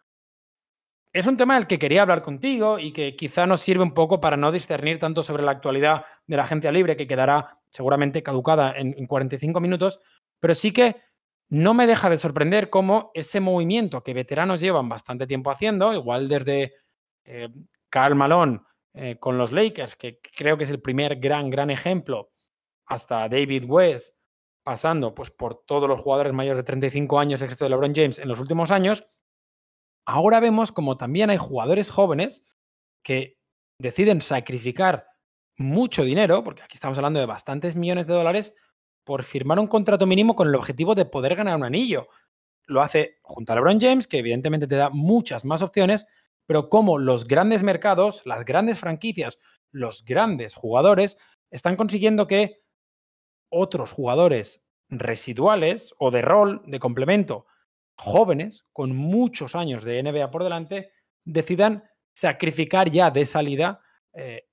es 1.13 1.27
un 1.27 1.37
tema 1.37 1.53
del 1.53 1.67
que 1.67 1.77
quería 1.77 2.01
hablar 2.01 2.23
contigo 2.23 2.79
y 2.79 2.91
que 2.91 3.15
quizá 3.15 3.45
nos 3.45 3.61
sirve 3.61 3.83
un 3.83 3.93
poco 3.93 4.19
para 4.19 4.35
no 4.35 4.51
discernir 4.51 4.97
tanto 4.97 5.21
sobre 5.21 5.43
la 5.43 5.51
actualidad 5.51 6.03
de 6.25 6.35
la 6.35 6.43
agencia 6.45 6.71
libre, 6.71 6.97
que 6.97 7.05
quedará 7.05 7.59
seguramente 7.69 8.23
caducada 8.23 8.73
en, 8.75 9.05
45 9.05 9.59
minutos, 9.59 9.99
pero 10.39 10.55
sí 10.55 10.73
que 10.73 10.95
no 11.49 11.75
me 11.75 11.85
deja 11.85 12.09
de 12.09 12.17
sorprender 12.17 12.71
cómo 12.71 13.11
ese 13.13 13.39
movimiento 13.39 14.01
que 14.01 14.15
veteranos 14.15 14.61
llevan 14.61 14.89
bastante 14.89 15.27
tiempo 15.27 15.51
haciendo, 15.51 15.93
igual 15.93 16.27
desde 16.27 16.73
eh, 17.23 17.49
Karl 17.91 18.15
Malone 18.15 18.61
eh, 18.95 19.17
con 19.19 19.37
los 19.37 19.51
Lakers, 19.51 19.95
que 19.95 20.19
creo 20.35 20.57
que 20.57 20.63
es 20.63 20.71
el 20.71 20.81
primer 20.81 21.17
gran, 21.17 21.51
gran 21.51 21.69
ejemplo, 21.69 22.31
hasta 22.87 23.29
David 23.29 23.65
West, 23.67 24.15
pasando 24.63 25.13
pues, 25.13 25.29
por 25.31 25.63
todos 25.65 25.89
los 25.89 26.01
jugadores 26.01 26.33
mayores 26.33 26.59
de 26.59 26.63
35 26.63 27.19
años, 27.19 27.41
excepto 27.41 27.65
de 27.65 27.69
LeBron 27.69 27.93
James, 27.93 28.19
en 28.19 28.27
los 28.27 28.39
últimos 28.39 28.71
años, 28.71 29.05
Ahora 30.05 30.39
vemos 30.39 30.71
como 30.71 30.97
también 30.97 31.29
hay 31.29 31.37
jugadores 31.37 31.89
jóvenes 31.89 32.43
que 33.03 33.39
deciden 33.79 34.21
sacrificar 34.21 35.07
mucho 35.57 36.03
dinero, 36.03 36.43
porque 36.43 36.63
aquí 36.63 36.75
estamos 36.75 36.97
hablando 36.97 37.19
de 37.19 37.25
bastantes 37.25 37.75
millones 37.75 38.07
de 38.07 38.13
dólares, 38.13 38.55
por 39.05 39.23
firmar 39.23 39.59
un 39.59 39.67
contrato 39.67 40.05
mínimo 40.05 40.35
con 40.35 40.47
el 40.47 40.55
objetivo 40.55 40.95
de 40.95 41.05
poder 41.05 41.35
ganar 41.35 41.55
un 41.55 41.63
anillo. 41.63 42.07
Lo 42.65 42.81
hace 42.81 43.19
junto 43.21 43.51
a 43.51 43.55
LeBron 43.55 43.79
James, 43.79 44.07
que 44.07 44.19
evidentemente 44.19 44.67
te 44.67 44.75
da 44.75 44.89
muchas 44.89 45.45
más 45.45 45.61
opciones, 45.61 46.05
pero 46.45 46.69
como 46.69 46.97
los 46.97 47.25
grandes 47.25 47.63
mercados, 47.63 48.21
las 48.25 48.43
grandes 48.45 48.79
franquicias, 48.79 49.37
los 49.71 50.03
grandes 50.03 50.55
jugadores 50.55 51.17
están 51.49 51.75
consiguiendo 51.75 52.27
que 52.27 52.62
otros 53.53 53.91
jugadores 53.91 54.63
residuales 54.89 55.93
o 55.97 56.11
de 56.11 56.21
rol, 56.21 56.61
de 56.65 56.79
complemento, 56.79 57.45
jóvenes, 57.95 58.65
con 58.73 58.95
muchos 58.95 59.55
años 59.55 59.83
de 59.83 60.01
NBA 60.01 60.31
por 60.31 60.43
delante, 60.43 60.91
decidan 61.23 61.83
sacrificar 62.11 62.89
ya 62.91 63.11
de 63.11 63.25
salida 63.25 63.81
eh, 64.13 64.47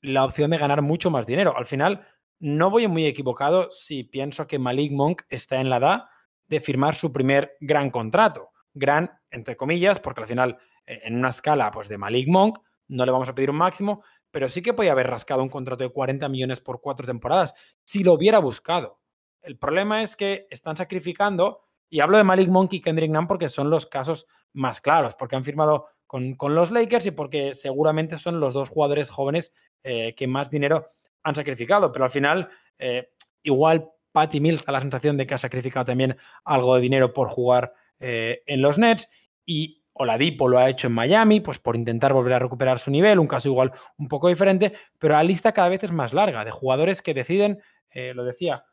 la 0.00 0.24
opción 0.24 0.50
de 0.50 0.58
ganar 0.58 0.82
mucho 0.82 1.10
más 1.10 1.26
dinero. 1.26 1.56
Al 1.56 1.66
final, 1.66 2.06
no 2.38 2.70
voy 2.70 2.88
muy 2.88 3.06
equivocado 3.06 3.70
si 3.70 4.04
pienso 4.04 4.46
que 4.46 4.58
Malik 4.58 4.92
Monk 4.92 5.22
está 5.28 5.60
en 5.60 5.70
la 5.70 5.76
edad 5.76 6.04
de 6.48 6.60
firmar 6.60 6.94
su 6.94 7.12
primer 7.12 7.56
gran 7.60 7.90
contrato. 7.90 8.50
Gran, 8.74 9.10
entre 9.30 9.56
comillas, 9.56 10.00
porque 10.00 10.22
al 10.22 10.26
final, 10.26 10.58
eh, 10.86 11.00
en 11.04 11.16
una 11.16 11.30
escala 11.30 11.70
pues, 11.70 11.88
de 11.88 11.98
Malik 11.98 12.28
Monk, 12.28 12.58
no 12.88 13.06
le 13.06 13.12
vamos 13.12 13.28
a 13.28 13.34
pedir 13.34 13.50
un 13.50 13.56
máximo, 13.56 14.02
pero 14.32 14.48
sí 14.48 14.62
que 14.62 14.74
podía 14.74 14.92
haber 14.92 15.06
rascado 15.06 15.42
un 15.42 15.48
contrato 15.48 15.84
de 15.84 15.90
40 15.90 16.28
millones 16.28 16.60
por 16.60 16.80
cuatro 16.80 17.06
temporadas 17.06 17.54
si 17.84 18.02
lo 18.02 18.14
hubiera 18.14 18.40
buscado. 18.40 18.98
El 19.42 19.56
problema 19.56 20.02
es 20.02 20.16
que 20.16 20.46
están 20.50 20.76
sacrificando, 20.76 21.60
y 21.88 22.00
hablo 22.00 22.16
de 22.16 22.24
Malik 22.24 22.48
Monk 22.48 22.72
y 22.72 22.80
Kendrick 22.80 23.10
Nunn 23.10 23.28
porque 23.28 23.48
son 23.48 23.70
los 23.70 23.86
casos 23.86 24.26
más 24.52 24.80
claros, 24.80 25.14
porque 25.14 25.36
han 25.36 25.44
firmado 25.44 25.86
con, 26.06 26.36
los 26.54 26.70
Lakers 26.70 27.06
y 27.06 27.10
porque 27.10 27.54
seguramente 27.54 28.18
son 28.18 28.40
los 28.40 28.54
dos 28.54 28.68
jugadores 28.68 29.10
jóvenes 29.10 29.52
eh, 29.82 30.14
que 30.14 30.26
más 30.26 30.50
dinero 30.50 30.90
han 31.22 31.34
sacrificado. 31.34 31.90
Pero 31.90 32.04
al 32.04 32.10
final, 32.10 32.48
eh, 32.78 33.10
igual 33.42 33.90
Patty 34.12 34.40
Mills 34.40 34.64
da 34.64 34.72
la 34.72 34.80
sensación 34.80 35.16
de 35.16 35.26
que 35.26 35.34
ha 35.34 35.38
sacrificado 35.38 35.86
también 35.86 36.16
algo 36.44 36.74
de 36.74 36.82
dinero 36.82 37.12
por 37.12 37.28
jugar 37.28 37.72
eh, 37.98 38.42
en 38.46 38.60
los 38.60 38.78
Nets 38.78 39.08
y 39.46 39.81
Oladipo 39.94 40.48
lo 40.48 40.58
ha 40.58 40.68
hecho 40.70 40.86
en 40.86 40.94
Miami, 40.94 41.40
pues 41.40 41.58
por 41.58 41.76
intentar 41.76 42.12
volver 42.12 42.32
a 42.34 42.38
recuperar 42.38 42.78
su 42.78 42.90
nivel, 42.90 43.18
un 43.18 43.26
caso 43.26 43.48
igual 43.48 43.72
un 43.98 44.08
poco 44.08 44.28
diferente, 44.28 44.72
pero 44.98 45.14
la 45.14 45.22
lista 45.22 45.52
cada 45.52 45.68
vez 45.68 45.84
es 45.84 45.92
más 45.92 46.12
larga 46.12 46.44
de 46.44 46.50
jugadores 46.50 47.02
que 47.02 47.14
deciden, 47.14 47.60
lo 48.14 48.24
decía, 48.24 48.64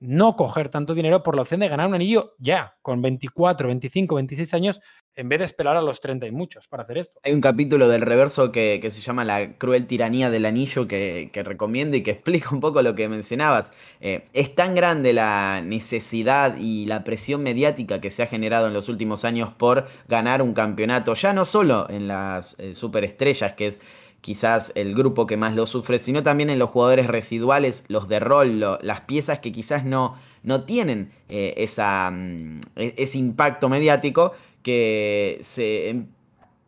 no 0.00 0.36
coger 0.36 0.68
tanto 0.68 0.94
dinero 0.94 1.22
por 1.22 1.34
la 1.36 1.42
opción 1.42 1.60
de 1.60 1.68
ganar 1.68 1.88
un 1.88 1.94
anillo 1.94 2.34
ya, 2.38 2.78
con 2.82 3.02
24, 3.02 3.68
25, 3.68 4.14
26 4.14 4.54
años, 4.54 4.80
en 5.18 5.28
vez 5.28 5.40
de 5.40 5.46
esperar 5.46 5.76
a 5.76 5.82
los 5.82 6.00
30 6.00 6.28
y 6.28 6.30
muchos 6.30 6.68
para 6.68 6.84
hacer 6.84 6.98
esto. 6.98 7.20
Hay 7.24 7.32
un 7.32 7.40
capítulo 7.40 7.88
del 7.88 8.02
reverso 8.02 8.52
que, 8.52 8.80
se 8.88 9.00
llama 9.00 9.24
La 9.24 9.54
cruel 9.58 9.88
tiranía 9.88 10.30
del 10.30 10.46
anillo 10.46 10.86
que, 10.86 11.28
recomiendo 11.34 11.96
y 11.96 12.04
que 12.04 12.10
explica 12.12 12.50
un 12.52 12.60
poco 12.60 12.82
lo 12.82 12.94
que 12.94 13.08
mencionabas. 13.08 13.72
Eh, 14.00 14.26
es 14.32 14.54
tan 14.54 14.76
grande 14.76 15.12
la 15.12 15.60
necesidad 15.60 16.56
y 16.56 16.86
la 16.86 17.02
presión 17.02 17.42
mediática 17.42 18.00
que 18.00 18.12
se 18.12 18.22
ha 18.22 18.28
generado 18.28 18.68
en 18.68 18.74
los 18.74 18.88
últimos 18.88 19.24
años 19.24 19.50
por 19.52 19.88
ganar 20.06 20.40
un 20.40 20.54
campeonato, 20.54 21.14
ya 21.14 21.32
no 21.32 21.44
solo 21.44 21.90
en 21.90 22.06
las 22.06 22.58
eh, 22.60 22.76
superestrellas, 22.76 23.54
que 23.54 23.66
es 23.66 23.80
quizás 24.20 24.72
el 24.76 24.94
grupo 24.94 25.26
que 25.26 25.36
más 25.36 25.54
lo 25.54 25.66
sufre, 25.66 25.98
sino 25.98 26.22
también 26.22 26.50
en 26.50 26.60
los 26.60 26.70
jugadores 26.70 27.08
residuales, 27.08 27.84
los 27.88 28.08
de 28.08 28.20
rol, 28.20 28.60
las 28.82 29.00
piezas 29.02 29.40
que 29.40 29.52
quizás 29.52 29.84
no, 29.84 30.16
no 30.42 30.64
tienen 30.64 31.12
eh, 31.28 31.54
esa, 31.56 32.10
mm, 32.10 32.60
e, 32.76 32.94
ese 32.98 33.18
impacto 33.18 33.68
mediático 33.68 34.32
que 34.62 35.38
se, 35.42 35.88
em, 35.88 36.06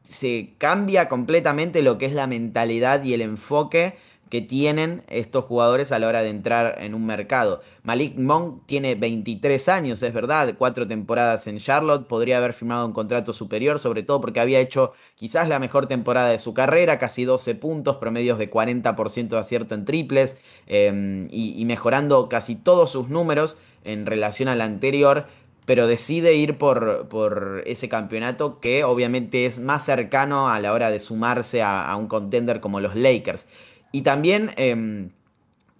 se 0.02 0.54
cambia 0.58 1.08
completamente 1.08 1.82
lo 1.82 1.98
que 1.98 2.06
es 2.06 2.12
la 2.12 2.26
mentalidad 2.26 3.04
y 3.04 3.14
el 3.14 3.20
enfoque 3.22 3.96
que 4.30 4.40
tienen 4.40 5.02
estos 5.08 5.44
jugadores 5.44 5.90
a 5.90 5.98
la 5.98 6.06
hora 6.06 6.22
de 6.22 6.30
entrar 6.30 6.76
en 6.80 6.94
un 6.94 7.04
mercado. 7.04 7.60
Malik 7.82 8.16
Monk 8.16 8.62
tiene 8.66 8.94
23 8.94 9.68
años, 9.68 10.02
es 10.02 10.14
verdad, 10.14 10.54
cuatro 10.56 10.86
temporadas 10.86 11.48
en 11.48 11.58
Charlotte, 11.58 12.06
podría 12.06 12.38
haber 12.38 12.52
firmado 12.52 12.86
un 12.86 12.92
contrato 12.92 13.32
superior, 13.32 13.80
sobre 13.80 14.04
todo 14.04 14.20
porque 14.20 14.38
había 14.38 14.60
hecho 14.60 14.92
quizás 15.16 15.48
la 15.48 15.58
mejor 15.58 15.88
temporada 15.88 16.30
de 16.30 16.38
su 16.38 16.54
carrera, 16.54 16.98
casi 17.00 17.24
12 17.24 17.56
puntos, 17.56 17.96
promedios 17.96 18.38
de 18.38 18.48
40% 18.48 19.28
de 19.28 19.38
acierto 19.38 19.74
en 19.74 19.84
triples 19.84 20.38
em, 20.66 21.26
y, 21.30 21.64
mejorando 21.64 22.28
casi 22.28 22.54
todos 22.54 22.90
sus 22.92 23.08
números 23.08 23.58
en 23.82 24.06
relación 24.06 24.48
al 24.48 24.60
anterior 24.60 25.26
pero 25.70 25.86
decide 25.86 26.34
ir 26.34 26.58
por, 26.58 27.06
por, 27.06 27.62
ese 27.64 27.88
campeonato 27.88 28.58
que 28.58 28.82
obviamente 28.82 29.46
es 29.46 29.60
más 29.60 29.84
cercano 29.84 30.48
a 30.48 30.58
la 30.58 30.72
hora 30.72 30.90
de 30.90 30.98
sumarse 30.98 31.62
a 31.62 31.94
un 31.94 32.08
contender 32.08 32.58
como 32.58 32.80
los 32.80 32.96
Lakers. 32.96 33.46
Y 33.92 34.02
también 34.02 34.50
em, 34.56 35.10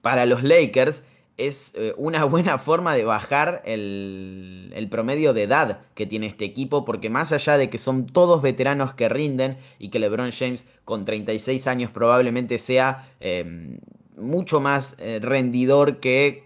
para 0.01 0.27
los 0.27 0.45
Lakers 0.45 1.03
es 1.39 1.73
eh, 1.75 1.93
una 1.97 2.23
buena 2.35 2.59
forma 2.59 2.95
de 2.95 3.05
bajar 3.05 3.63
el, 3.65 4.87
promedio 4.93 5.33
de 5.35 5.43
edad 5.43 5.81
que 5.97 6.07
tiene 6.07 6.29
este 6.29 6.45
equipo, 6.45 6.85
porque 6.85 7.11
más 7.11 7.33
allá 7.33 7.57
de 7.57 7.69
que 7.69 7.79
son 7.79 8.07
todos 8.07 8.43
veteranos 8.43 8.95
que 8.95 9.09
rinden 9.09 9.59
y 9.81 9.89
que 9.89 9.99
LeBron 9.99 10.31
James 10.31 10.69
con 10.85 11.05
36 11.05 11.67
años 11.67 11.91
probablemente 11.91 12.61
sea 12.61 13.11
em, 13.19 13.81
mucho 14.17 14.61
más 14.61 14.95
eh, 15.01 15.19
rendidor 15.21 15.99
que 15.99 16.45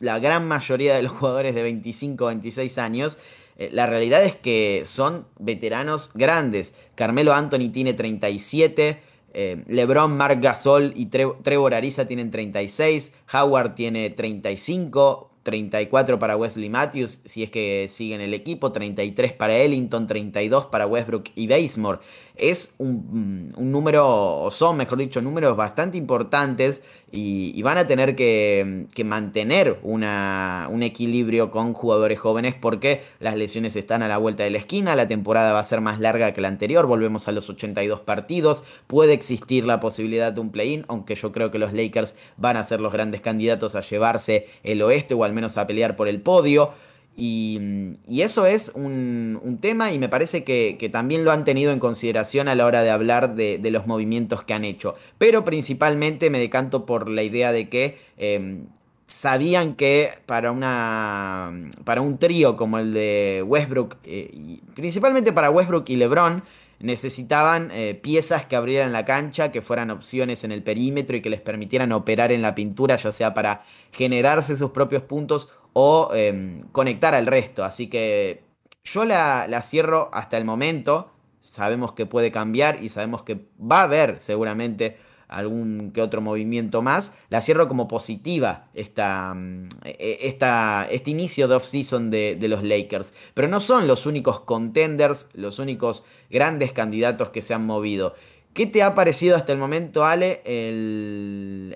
la 0.00 0.18
gran 0.18 0.48
mayoría 0.48 0.96
de 0.96 1.02
los 1.02 1.12
jugadores 1.18 1.54
de 1.54 1.62
25 1.62 2.24
o 2.24 2.28
26 2.28 2.78
años, 2.78 3.18
eh, 3.56 3.70
la 3.72 3.86
realidad 3.86 4.24
es 4.24 4.34
que 4.34 4.82
son 4.86 5.26
veteranos 5.38 6.10
grandes. 6.14 6.74
Carmelo 6.94 7.34
Anthony 7.34 7.70
tiene 7.72 7.94
37. 7.94 9.00
Eh, 9.32 9.64
LeBron, 9.68 10.16
Mark 10.16 10.40
Gasol 10.40 10.92
y 10.96 11.06
Trevor 11.06 11.74
Ariza 11.74 12.08
tienen 12.08 12.30
36. 12.30 13.12
Howard 13.32 13.74
tiene 13.74 14.10
35. 14.10 15.30
34 15.42 16.18
para 16.18 16.36
Wesley 16.36 16.68
Matthews, 16.68 17.22
si 17.24 17.42
es 17.42 17.50
que 17.50 17.88
siguen 17.88 18.20
el 18.20 18.34
equipo, 18.34 18.72
33 18.72 19.32
para 19.32 19.56
Ellington, 19.56 20.06
32 20.06 20.66
para 20.66 20.86
Westbrook 20.86 21.30
y 21.34 21.46
Basemore 21.46 22.00
es 22.40 22.74
un, 22.78 23.52
número, 23.56 24.42
o 24.42 24.50
son, 24.50 24.78
mejor 24.78 24.98
dicho, 24.98 25.20
números 25.20 25.56
bastante 25.56 25.98
importantes 25.98 26.82
y, 27.12 27.60
van 27.62 27.76
a 27.76 27.86
tener 27.86 28.16
que, 28.16 28.86
mantener 29.04 29.78
una, 29.82 30.68
un 30.70 30.82
equilibrio 30.82 31.50
con 31.50 31.74
jugadores 31.74 32.18
jóvenes 32.18 32.54
porque 32.58 33.02
las 33.18 33.36
lesiones 33.36 33.76
están 33.76 34.02
a 34.02 34.08
la 34.08 34.18
vuelta 34.18 34.42
de 34.42 34.50
la 34.50 34.58
esquina, 34.58 34.96
la 34.96 35.06
temporada 35.06 35.52
va 35.52 35.60
a 35.60 35.64
ser 35.64 35.80
más 35.80 36.00
larga 36.00 36.32
que 36.32 36.40
la 36.40 36.48
anterior, 36.48 36.86
volvemos 36.86 37.28
a 37.28 37.32
los 37.32 37.50
82 37.50 38.00
partidos, 38.00 38.64
puede 38.86 39.12
existir 39.12 39.64
la 39.66 39.78
posibilidad 39.78 40.32
de 40.32 40.40
un 40.40 40.50
play-in, 40.50 40.84
aunque 40.88 41.16
yo 41.16 41.32
creo 41.32 41.50
que 41.50 41.58
los 41.58 41.72
Lakers 41.74 42.16
van 42.38 42.56
a 42.56 42.64
ser 42.64 42.80
los 42.80 42.92
grandes 42.92 43.20
candidatos 43.20 43.74
a 43.74 43.82
llevarse 43.82 44.46
el 44.62 44.80
oeste 44.82 45.14
o 45.14 45.24
al 45.24 45.32
menos 45.32 45.58
a 45.58 45.66
pelear 45.66 45.96
por 45.96 46.08
el 46.08 46.20
podio. 46.20 46.70
Y, 47.16 47.96
eso 48.08 48.46
es 48.46 48.72
un, 48.74 49.58
tema 49.60 49.92
y 49.92 49.98
me 49.98 50.08
parece 50.08 50.44
que, 50.44 50.88
también 50.92 51.24
lo 51.24 51.32
han 51.32 51.44
tenido 51.44 51.72
en 51.72 51.78
consideración 51.78 52.48
a 52.48 52.54
la 52.54 52.66
hora 52.66 52.82
de 52.82 52.90
hablar 52.90 53.34
de, 53.34 53.70
los 53.70 53.86
movimientos 53.86 54.42
que 54.42 54.54
han 54.54 54.64
hecho. 54.64 54.94
Pero 55.18 55.44
principalmente 55.44 56.30
me 56.30 56.38
decanto 56.38 56.86
por 56.86 57.08
la 57.08 57.22
idea 57.22 57.52
de 57.52 57.68
que 57.68 57.98
em, 58.16 58.66
sabían 59.06 59.74
que 59.74 60.10
para, 60.26 60.52
una, 60.52 61.52
para 61.84 62.00
un 62.00 62.18
trío 62.18 62.56
como 62.56 62.78
el 62.78 62.94
de 62.94 63.44
Westbrook, 63.46 63.96
eh, 64.04 64.60
principalmente 64.74 65.32
para 65.32 65.50
Westbrook 65.50 65.88
y 65.88 65.96
LeBron, 65.96 66.42
necesitaban 66.80 67.70
eh, 67.72 67.98
piezas 68.00 68.46
que 68.46 68.56
abrieran 68.56 68.92
la 68.92 69.04
cancha, 69.04 69.52
que 69.52 69.60
fueran 69.60 69.90
opciones 69.90 70.44
en 70.44 70.52
el 70.52 70.62
perímetro 70.62 71.16
y 71.16 71.20
que 71.20 71.28
les 71.28 71.40
permitieran 71.40 71.92
operar 71.92 72.32
en 72.32 72.40
la 72.40 72.54
pintura, 72.54 72.96
ya 72.96 73.12
sea 73.12 73.34
para 73.34 73.64
generarse 73.92 74.56
sus 74.56 74.70
propios 74.70 75.02
puntos 75.02 75.50
o 75.72 76.10
em, 76.14 76.62
conectar 76.72 77.14
al 77.14 77.26
resto. 77.26 77.64
Así 77.64 77.88
que 77.88 78.42
yo 78.84 79.04
la, 79.04 79.46
la, 79.48 79.62
cierro 79.62 80.10
hasta 80.12 80.36
el 80.36 80.44
momento. 80.44 81.10
Sabemos 81.40 81.92
que 81.92 82.06
puede 82.06 82.30
cambiar 82.30 82.82
y 82.82 82.88
sabemos 82.88 83.22
que 83.22 83.46
va 83.60 83.80
a 83.80 83.84
haber 83.84 84.20
seguramente 84.20 84.98
algún 85.30 85.92
que 85.92 86.02
otro 86.02 86.20
movimiento 86.20 86.82
más. 86.82 87.14
La 87.30 87.40
cierro 87.40 87.68
como 87.68 87.88
positiva 87.88 88.68
esta, 88.74 89.32
mm, 89.34 89.68
e, 89.84 89.96
e, 89.98 90.28
esta, 90.28 90.86
este 90.90 91.10
inicio 91.10 91.48
de 91.48 91.54
off-season 91.54 92.10
de, 92.10 92.36
de, 92.38 92.48
los 92.48 92.62
Lakers. 92.64 93.14
Pero 93.32 93.48
no 93.48 93.60
son 93.60 93.86
los 93.86 94.06
únicos 94.06 94.40
contenders, 94.40 95.28
los 95.34 95.58
únicos 95.58 96.04
grandes 96.30 96.72
candidatos 96.72 97.30
que 97.30 97.42
se 97.42 97.54
han 97.54 97.64
movido. 97.64 98.14
¿Qué 98.54 98.66
te 98.66 98.82
ha 98.82 98.94
parecido 98.94 99.36
hasta 99.36 99.52
el 99.52 99.58
momento, 99.58 100.04
Ale, 100.04 100.42
el, 100.44 101.70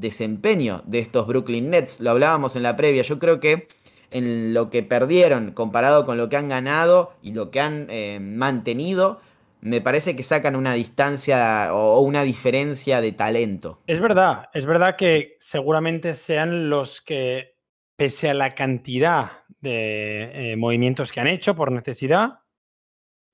desempeño 0.00 0.82
de 0.86 1.00
estos 1.00 1.26
Brooklyn 1.26 1.68
Nets? 1.70 2.00
Lo 2.00 2.10
hablábamos 2.10 2.56
en 2.56 2.62
la 2.62 2.74
previa. 2.76 3.02
Yo 3.02 3.18
creo 3.18 3.38
que 3.38 3.68
en 4.10 4.54
lo 4.54 4.70
que 4.70 4.82
perdieron 4.82 5.52
comparado 5.52 6.06
con 6.06 6.16
lo 6.16 6.28
que 6.28 6.36
han 6.36 6.48
ganado 6.48 7.12
y 7.22 7.32
lo 7.32 7.50
que 7.50 7.60
han 7.60 7.86
eh, 7.90 8.18
mantenido, 8.18 9.20
me 9.60 9.80
parece 9.82 10.16
que 10.16 10.22
sacan 10.22 10.56
una 10.56 10.72
distancia 10.72 11.74
o 11.74 12.00
una 12.00 12.22
diferencia 12.22 13.00
de 13.00 13.12
talento. 13.12 13.78
Es 13.86 14.00
verdad, 14.00 14.48
es 14.54 14.64
verdad 14.64 14.96
que 14.96 15.36
seguramente 15.38 16.14
sean 16.14 16.70
los 16.70 17.02
que, 17.02 17.56
pese 17.96 18.30
a 18.30 18.34
la 18.34 18.54
cantidad 18.54 19.42
de 19.60 20.52
eh, 20.52 20.56
movimientos 20.56 21.12
que 21.12 21.20
han 21.20 21.26
hecho 21.26 21.54
por 21.54 21.70
necesidad, 21.70 22.40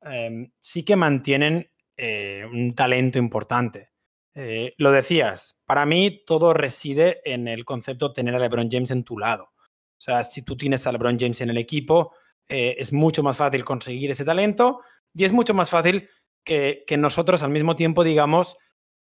em, 0.02 0.50
sí 0.58 0.84
que 0.84 0.96
mantienen 0.96 1.70
eh, 1.96 2.44
un 2.50 2.74
talento 2.74 3.18
importante. 3.18 3.90
Eh, 4.34 4.74
lo 4.76 4.92
decías, 4.92 5.58
para 5.64 5.86
mí 5.86 6.22
todo 6.26 6.52
reside 6.52 7.20
en 7.24 7.48
el 7.48 7.64
concepto 7.64 8.08
de 8.08 8.14
tener 8.14 8.34
a 8.34 8.38
LeBron 8.38 8.70
James 8.70 8.90
en 8.90 9.04
tu 9.04 9.18
lado. 9.18 9.44
O 9.44 10.00
sea, 10.00 10.22
si 10.24 10.42
tú 10.42 10.56
tienes 10.56 10.86
a 10.86 10.92
LeBron 10.92 11.18
James 11.18 11.40
en 11.40 11.50
el 11.50 11.58
equipo, 11.58 12.12
es 12.48 12.92
mucho 12.92 13.24
más 13.24 13.36
fácil 13.36 13.64
conseguir 13.64 14.08
ese 14.12 14.24
talento 14.24 14.82
y 15.12 15.24
es 15.24 15.32
mucho 15.32 15.52
más 15.52 15.68
fácil 15.68 16.08
que, 16.46 16.96
nosotros 16.96 17.42
al 17.42 17.50
mismo 17.50 17.76
tiempo 17.76 18.04
digamos 18.04 18.56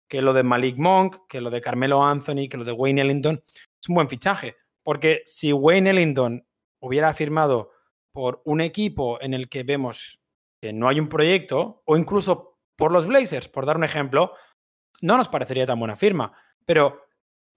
que 0.08 0.22
lo 0.22 0.34
de 0.34 0.44
Malik 0.44 0.78
Monk, 0.78 1.28
que 1.28 1.42
lo 1.42 1.50
de 1.50 1.62
Carmelo 1.62 2.04
Anthony, 2.04 2.48
que 2.50 2.58
lo 2.58 2.64
de 2.64 2.72
Wayne 2.72 3.02
Ellington 3.02 3.44
es 3.50 3.90
un 3.90 3.96
buen 3.96 4.10
fichaje. 4.10 4.56
Porque 4.84 5.22
si 5.26 5.52
Wayne 5.52 5.90
Ellington 5.90 6.46
hubiera 6.82 7.14
firmado 7.14 7.72
por 8.12 8.42
un 8.46 8.62
equipo 8.62 9.22
en 9.22 9.34
el 9.34 9.50
que 9.50 9.64
vemos 9.64 10.20
que 10.62 10.74
no 10.74 10.88
hay 10.88 11.00
un 11.00 11.10
proyecto, 11.10 11.82
o 11.86 11.98
incluso 11.98 12.51
por 12.82 12.92
los 12.92 13.06
Blazers, 13.06 13.48
por 13.48 13.68
dar 13.68 13.78
un 13.78 13.84
ejemplo, 13.84 14.34
no 15.02 15.16
nos 15.16 15.30
parecería 15.30 15.68
tan 15.68 15.78
buena 15.78 15.96
firma. 15.96 16.34
Pero 16.66 17.06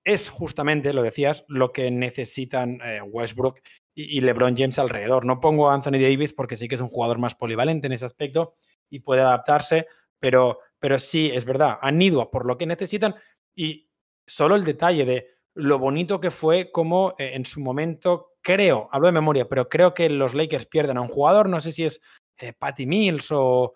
es 0.04 0.28
justamente, 0.28 0.92
lo 0.92 1.02
decías, 1.02 1.46
lo 1.48 1.72
que 1.72 1.90
necesitan 1.90 2.78
eh, 2.84 3.00
Westbrook 3.00 3.60
y, 3.94 4.20
LeBron 4.20 4.54
James 4.54 4.78
alrededor. 4.78 5.24
No 5.24 5.40
pongo 5.40 5.70
a 5.70 5.74
Anthony 5.74 5.92
Davis 5.92 6.34
porque 6.34 6.56
sí 6.56 6.68
que 6.68 6.74
es 6.74 6.82
un 6.82 6.90
jugador 6.90 7.16
más 7.18 7.34
polivalente 7.34 7.86
en 7.86 7.94
ese 7.94 8.04
aspecto 8.04 8.56
y 8.90 8.98
puede 8.98 9.22
adaptarse, 9.22 9.86
pero, 10.20 10.58
pero 10.78 10.98
sí, 10.98 11.30
es 11.32 11.46
verdad, 11.46 11.78
han 11.80 11.98
por 12.30 12.44
lo 12.44 12.58
que 12.58 12.66
necesitan 12.66 13.14
y 13.56 13.88
solo 14.26 14.56
el 14.56 14.64
detalle 14.64 15.06
de 15.06 15.28
lo 15.54 15.78
bonito 15.78 16.20
que 16.20 16.30
fue 16.30 16.70
como 16.70 17.14
eh, 17.16 17.30
en 17.32 17.46
su 17.46 17.62
momento, 17.62 18.34
creo, 18.42 18.90
hablo 18.92 19.06
de 19.06 19.12
memoria, 19.12 19.48
pero 19.48 19.70
creo 19.70 19.94
que 19.94 20.10
los 20.10 20.34
Lakers 20.34 20.66
pierden 20.66 20.98
a 20.98 21.00
un 21.00 21.08
jugador, 21.08 21.48
no 21.48 21.62
sé 21.62 21.72
si 21.72 21.84
es 21.84 22.02
eh, 22.36 22.52
Patty 22.52 22.84
Mills 22.84 23.28
o 23.30 23.72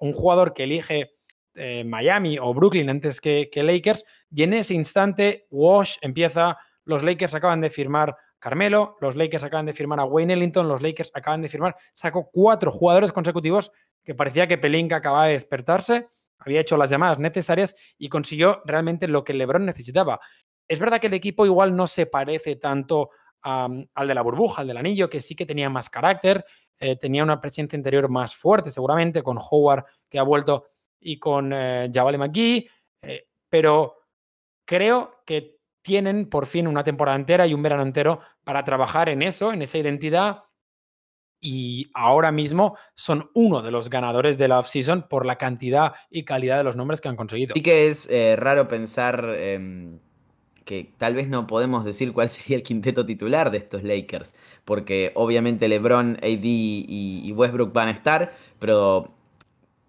un 0.00 0.12
jugador 0.12 0.54
que 0.54 0.64
elige 0.64 1.12
Miami 1.84 2.38
o 2.38 2.52
Brooklyn 2.52 2.90
antes 2.90 3.20
que, 3.20 3.48
que 3.50 3.62
Lakers, 3.62 4.04
y 4.30 4.42
en 4.42 4.52
ese 4.52 4.74
instante 4.74 5.46
Wash 5.50 5.96
empieza, 6.02 6.58
los 6.84 7.02
Lakers 7.02 7.34
acaban 7.34 7.60
de 7.60 7.70
firmar 7.70 8.16
Carmelo, 8.38 8.96
los 9.00 9.16
Lakers 9.16 9.44
acaban 9.44 9.66
de 9.66 9.72
firmar 9.72 9.98
a 9.98 10.04
Wayne 10.04 10.34
Ellington, 10.34 10.68
los 10.68 10.82
Lakers 10.82 11.10
acaban 11.14 11.42
de 11.42 11.48
firmar, 11.48 11.74
sacó 11.94 12.30
cuatro 12.30 12.70
jugadores 12.70 13.10
consecutivos 13.12 13.72
que 14.04 14.14
parecía 14.14 14.46
que 14.46 14.58
Pelinka 14.58 14.96
acababa 14.96 15.26
de 15.26 15.32
despertarse, 15.32 16.08
había 16.38 16.60
hecho 16.60 16.76
las 16.76 16.90
llamadas 16.90 17.18
necesarias 17.18 17.74
y 17.98 18.08
consiguió 18.08 18.62
realmente 18.66 19.08
lo 19.08 19.24
que 19.24 19.34
LeBron 19.34 19.64
necesitaba. 19.64 20.20
Es 20.68 20.78
verdad 20.78 21.00
que 21.00 21.06
el 21.08 21.14
equipo 21.14 21.46
igual 21.46 21.74
no 21.74 21.86
se 21.86 22.06
parece 22.06 22.56
tanto 22.56 23.10
al 23.42 24.08
de 24.08 24.14
la 24.14 24.22
burbuja, 24.22 24.60
al 24.60 24.68
del 24.68 24.76
anillo, 24.76 25.08
que 25.08 25.20
sí 25.20 25.34
que 25.34 25.46
tenía 25.46 25.70
más 25.70 25.88
carácter, 25.88 26.44
eh, 26.78 26.96
tenía 26.96 27.22
una 27.22 27.40
presencia 27.40 27.76
interior 27.76 28.08
más 28.08 28.34
fuerte 28.34 28.70
seguramente, 28.70 29.22
con 29.22 29.38
Howard 29.38 29.84
que 30.08 30.18
ha 30.18 30.22
vuelto 30.22 30.66
y 31.00 31.18
con 31.18 31.52
eh, 31.52 31.90
Javale 31.92 32.18
McGee, 32.18 32.68
eh, 33.02 33.28
pero 33.48 33.96
creo 34.64 35.22
que 35.24 35.56
tienen 35.82 36.28
por 36.28 36.46
fin 36.46 36.66
una 36.66 36.82
temporada 36.82 37.16
entera 37.16 37.46
y 37.46 37.54
un 37.54 37.62
verano 37.62 37.82
entero 37.82 38.20
para 38.42 38.64
trabajar 38.64 39.08
en 39.08 39.22
eso, 39.22 39.52
en 39.52 39.62
esa 39.62 39.78
identidad. 39.78 40.42
Y 41.40 41.90
ahora 41.94 42.32
mismo 42.32 42.76
son 42.96 43.30
uno 43.34 43.62
de 43.62 43.70
los 43.70 43.88
ganadores 43.88 44.36
de 44.36 44.48
la 44.48 44.58
offseason 44.58 45.06
por 45.08 45.24
la 45.24 45.36
cantidad 45.36 45.94
y 46.10 46.24
calidad 46.24 46.56
de 46.56 46.64
los 46.64 46.74
nombres 46.74 47.00
que 47.00 47.08
han 47.08 47.14
conseguido. 47.14 47.54
Sí 47.54 47.62
que 47.62 47.88
es 47.88 48.10
eh, 48.10 48.34
raro 48.36 48.66
pensar 48.66 49.32
em, 49.38 50.00
que 50.66 50.92
tal 50.98 51.14
vez 51.14 51.28
no 51.28 51.46
podemos 51.46 51.86
decir 51.86 52.12
cuál 52.12 52.28
sería 52.30 52.58
el 52.58 52.62
quinteto 52.62 53.06
titular 53.06 53.50
de 53.50 53.56
estos 53.58 53.82
Lakers, 53.82 54.34
porque 54.66 55.12
obviamente 55.14 55.68
LeBron, 55.68 56.18
AD 56.22 56.44
y, 56.44 57.32
Westbrook 57.34 57.72
van 57.72 57.88
a 57.88 57.92
estar, 57.92 58.34
pero 58.58 59.14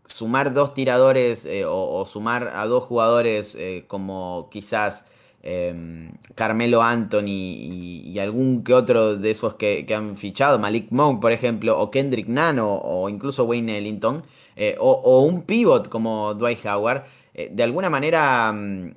sumar 0.05 0.53
dos 0.53 0.74
tiradores 0.74 1.46
eh, 1.46 1.65
o, 1.67 2.05
sumar 2.05 2.53
a 2.55 2.65
dos 2.65 2.86
jugadores 2.86 3.55
eh, 3.55 3.84
como 3.88 4.48
quizás 4.50 5.07
Em, 5.50 6.12
Carmelo 6.36 6.81
Anthony 6.81 7.29
y, 7.29 8.19
algún 8.19 8.63
que 8.65 8.74
otro 8.74 9.15
de 9.15 9.31
esos 9.31 9.53
que, 9.55 9.86
han 9.96 10.17
fichado, 10.17 10.60
Malik 10.60 10.91
Monk, 10.91 11.22
por 11.22 11.31
ejemplo, 11.31 11.79
o 11.79 11.89
Kendrick 11.89 12.27
Nano, 12.27 12.75
o 12.75 13.07
incluso 13.07 13.46
Wayne 13.46 13.77
Ellington, 13.77 14.24
eh, 14.57 14.75
o, 14.77 15.22
un 15.22 15.43
pivot 15.43 15.88
como 15.88 16.34
Dwight 16.34 16.65
Howard, 16.65 17.05
de 17.34 17.63
alguna 17.63 17.89
manera 17.89 18.51
mm, 18.51 18.91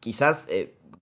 quizás 0.00 0.48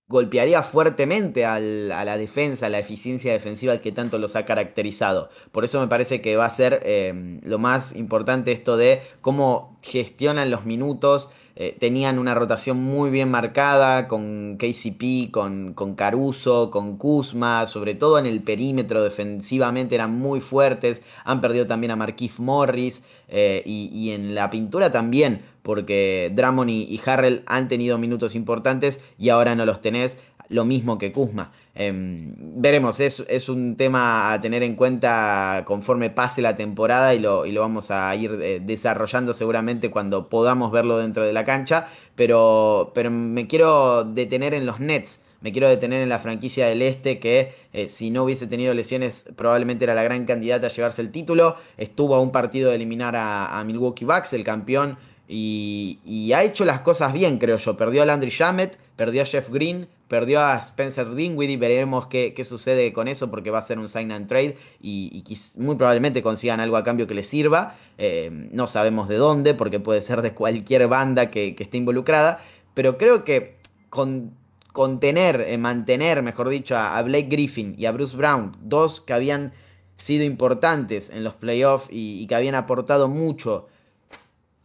golpearía 0.09 0.63
fuertemente 0.63 1.45
a 1.45 1.59
la 1.59 2.17
defensa, 2.17 2.67
a 2.67 2.69
la 2.69 2.79
eficiencia 2.79 3.33
defensiva 3.33 3.79
que 3.79 3.91
tanto 3.91 4.19
los 4.19 4.37
ha 4.37 4.47
caracterizado. 4.47 5.31
Por 5.51 5.65
eso 5.65 5.81
me 5.81 5.89
parece 5.89 6.21
que 6.21 6.37
va 6.37 6.47
a 6.47 6.51
ser 6.51 6.81
em, 6.85 7.41
lo 7.43 7.59
más 7.59 7.97
importante 7.97 8.53
esto 8.53 8.77
de 8.77 9.03
cómo 9.21 9.79
gestionan 9.83 10.51
los 10.51 10.65
minutos, 10.65 11.31
eh, 11.59 11.75
tenían 11.81 12.19
una 12.19 12.35
rotación 12.35 12.77
muy 12.77 13.09
bien 13.09 13.31
marcada 13.31 14.09
con 14.09 14.59
KCP, 14.59 15.31
con, 15.31 15.73
con, 15.73 15.95
Caruso, 15.95 16.71
con 16.71 16.99
Kuzma, 16.99 17.67
sobre 17.67 17.95
todo 17.95 18.19
en 18.19 18.27
el 18.27 18.43
perímetro 18.43 19.03
defensivamente 19.03 19.95
eran 19.95 20.19
muy 20.19 20.43
fuertes. 20.43 21.03
Han 21.25 21.41
perdido 21.41 21.67
también 21.67 21.93
a 21.93 21.97
Marquise 21.97 22.43
Morris 22.43 23.05
eh, 23.29 23.63
y, 23.65 24.11
en 24.11 24.35
la 24.35 24.51
pintura 24.51 24.93
también, 24.93 25.41
porque 25.63 26.31
Drummond 26.35 26.71
y, 26.71 26.83
y 26.83 27.01
Harrell 27.07 27.43
han 27.47 27.69
tenido 27.69 27.97
minutos 27.97 28.35
importantes 28.35 29.03
y 29.19 29.31
ahora 29.31 29.55
no 29.55 29.65
los 29.65 29.81
tenés 29.81 30.19
lo 30.51 30.67
mismo 30.67 30.99
que 30.99 31.11
Kuzma. 31.11 31.53
Em, 31.79 32.33
veremos, 32.39 33.01
es, 33.01 33.23
es, 33.29 33.51
un 33.51 33.77
tema 33.77 34.33
a 34.33 34.41
tener 34.41 34.63
en 34.63 34.77
cuenta 34.77 35.63
conforme 35.67 36.09
pase 36.09 36.41
la 36.41 36.57
temporada 36.57 37.15
y 37.15 37.19
lo, 37.19 37.45
y 37.45 37.53
lo 37.53 37.61
vamos 37.61 37.91
a 37.91 38.17
ir 38.17 38.39
eh, 38.41 38.63
desarrollando 38.65 39.35
seguramente 39.35 39.91
cuando 39.91 40.31
podamos 40.31 40.73
verlo 40.73 40.97
dentro 40.97 41.27
de 41.27 41.35
la 41.35 41.45
cancha, 41.45 41.89
pero, 42.15 42.93
pero 42.95 43.11
me 43.11 43.47
quiero 43.47 44.05
detener 44.05 44.55
en 44.55 44.65
los 44.65 44.81
Nets. 44.81 45.21
Me 45.43 45.53
quiero 45.53 45.69
detener 45.69 46.03
en 46.03 46.09
la 46.09 46.19
franquicia 46.19 46.67
del 46.67 46.81
Este 46.81 47.19
que 47.19 47.55
eh, 47.75 47.91
si 47.91 48.11
no 48.11 48.25
hubiese 48.25 48.47
tenido 48.47 48.73
lesiones 48.73 49.27
probablemente 49.37 49.85
era 49.85 49.95
la 49.95 50.03
gran 50.03 50.25
candidata 50.25 50.69
a 50.69 50.71
llevarse 50.71 51.03
el 51.03 51.11
título. 51.11 51.57
Estuvo 51.77 52.15
a 52.15 52.23
un 52.23 52.33
partido 52.33 52.71
de 52.71 52.77
eliminar 52.77 53.15
a, 53.17 53.63
Milwaukee 53.67 54.07
Bucks, 54.07 54.33
el 54.33 54.45
campeón, 54.45 54.97
y, 55.29 55.99
y, 56.07 56.33
ha 56.33 56.43
hecho 56.43 56.65
las 56.65 56.81
cosas 56.81 57.13
bien, 57.13 57.39
creo 57.39 57.59
yo. 57.59 57.77
Perdió 57.77 58.03
a 58.03 58.07
Landry 58.07 58.31
Shamet, 58.31 58.79
perdió 58.97 59.23
a 59.23 59.25
Jeff 59.27 59.51
Green, 59.51 59.89
perdió 60.09 60.41
a 60.41 60.57
Spencer 60.59 61.15
Dinwiddie, 61.15 61.57
veremos 61.57 62.07
qué, 62.07 62.35
sucede 62.45 62.93
con 62.93 63.09
eso 63.09 63.31
porque 63.31 63.51
va 63.51 63.59
a 63.59 63.63
ser 63.63 63.79
un 63.79 63.89
sign 63.89 64.13
and 64.13 64.29
trade 64.29 64.57
y, 64.81 65.25
muy 65.57 65.77
probablemente 65.77 66.23
consigan 66.23 66.61
algo 66.61 66.77
a 66.77 66.85
cambio 66.85 67.07
que 67.07 67.15
les 67.15 67.27
sirva. 67.27 67.77
Eh, 67.99 68.31
no 68.53 68.67
sabemos 68.67 69.09
de 69.09 69.17
dónde 69.17 69.55
porque 69.55 69.81
puede 69.81 70.03
ser 70.03 70.23
de 70.23 70.33
cualquier 70.35 70.87
banda 70.89 71.31
que, 71.31 71.57
esté 71.59 71.79
involucrada, 71.79 72.41
pero 72.75 72.99
creo 72.99 73.25
que 73.25 73.57
con 73.91 74.33
contener, 74.73 75.41
eh, 75.41 75.57
mantener, 75.59 76.23
mejor 76.23 76.51
dicho, 76.51 76.77
a, 76.77 77.01
Blake 77.03 77.29
Griffin 77.29 77.75
y 77.79 77.87
a 77.87 77.93
Bruce 77.93 78.17
Brown, 78.17 78.57
dos 78.61 79.01
que 79.01 79.15
habían 79.15 79.55
sido 79.97 80.25
importantes 80.25 81.09
en 81.09 81.25
los 81.25 81.35
playoffs 81.35 81.89
y, 81.91 82.27
que 82.27 82.35
habían 82.35 82.55
aportado 82.55 83.09
mucho. 83.09 83.69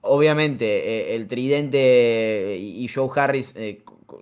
Obviamente, 0.01 0.65
eh, 0.65 1.15
el 1.15 1.27
tridente 1.27 2.57
y 2.59 2.87
Joe 2.89 3.09
Harris 3.15 3.55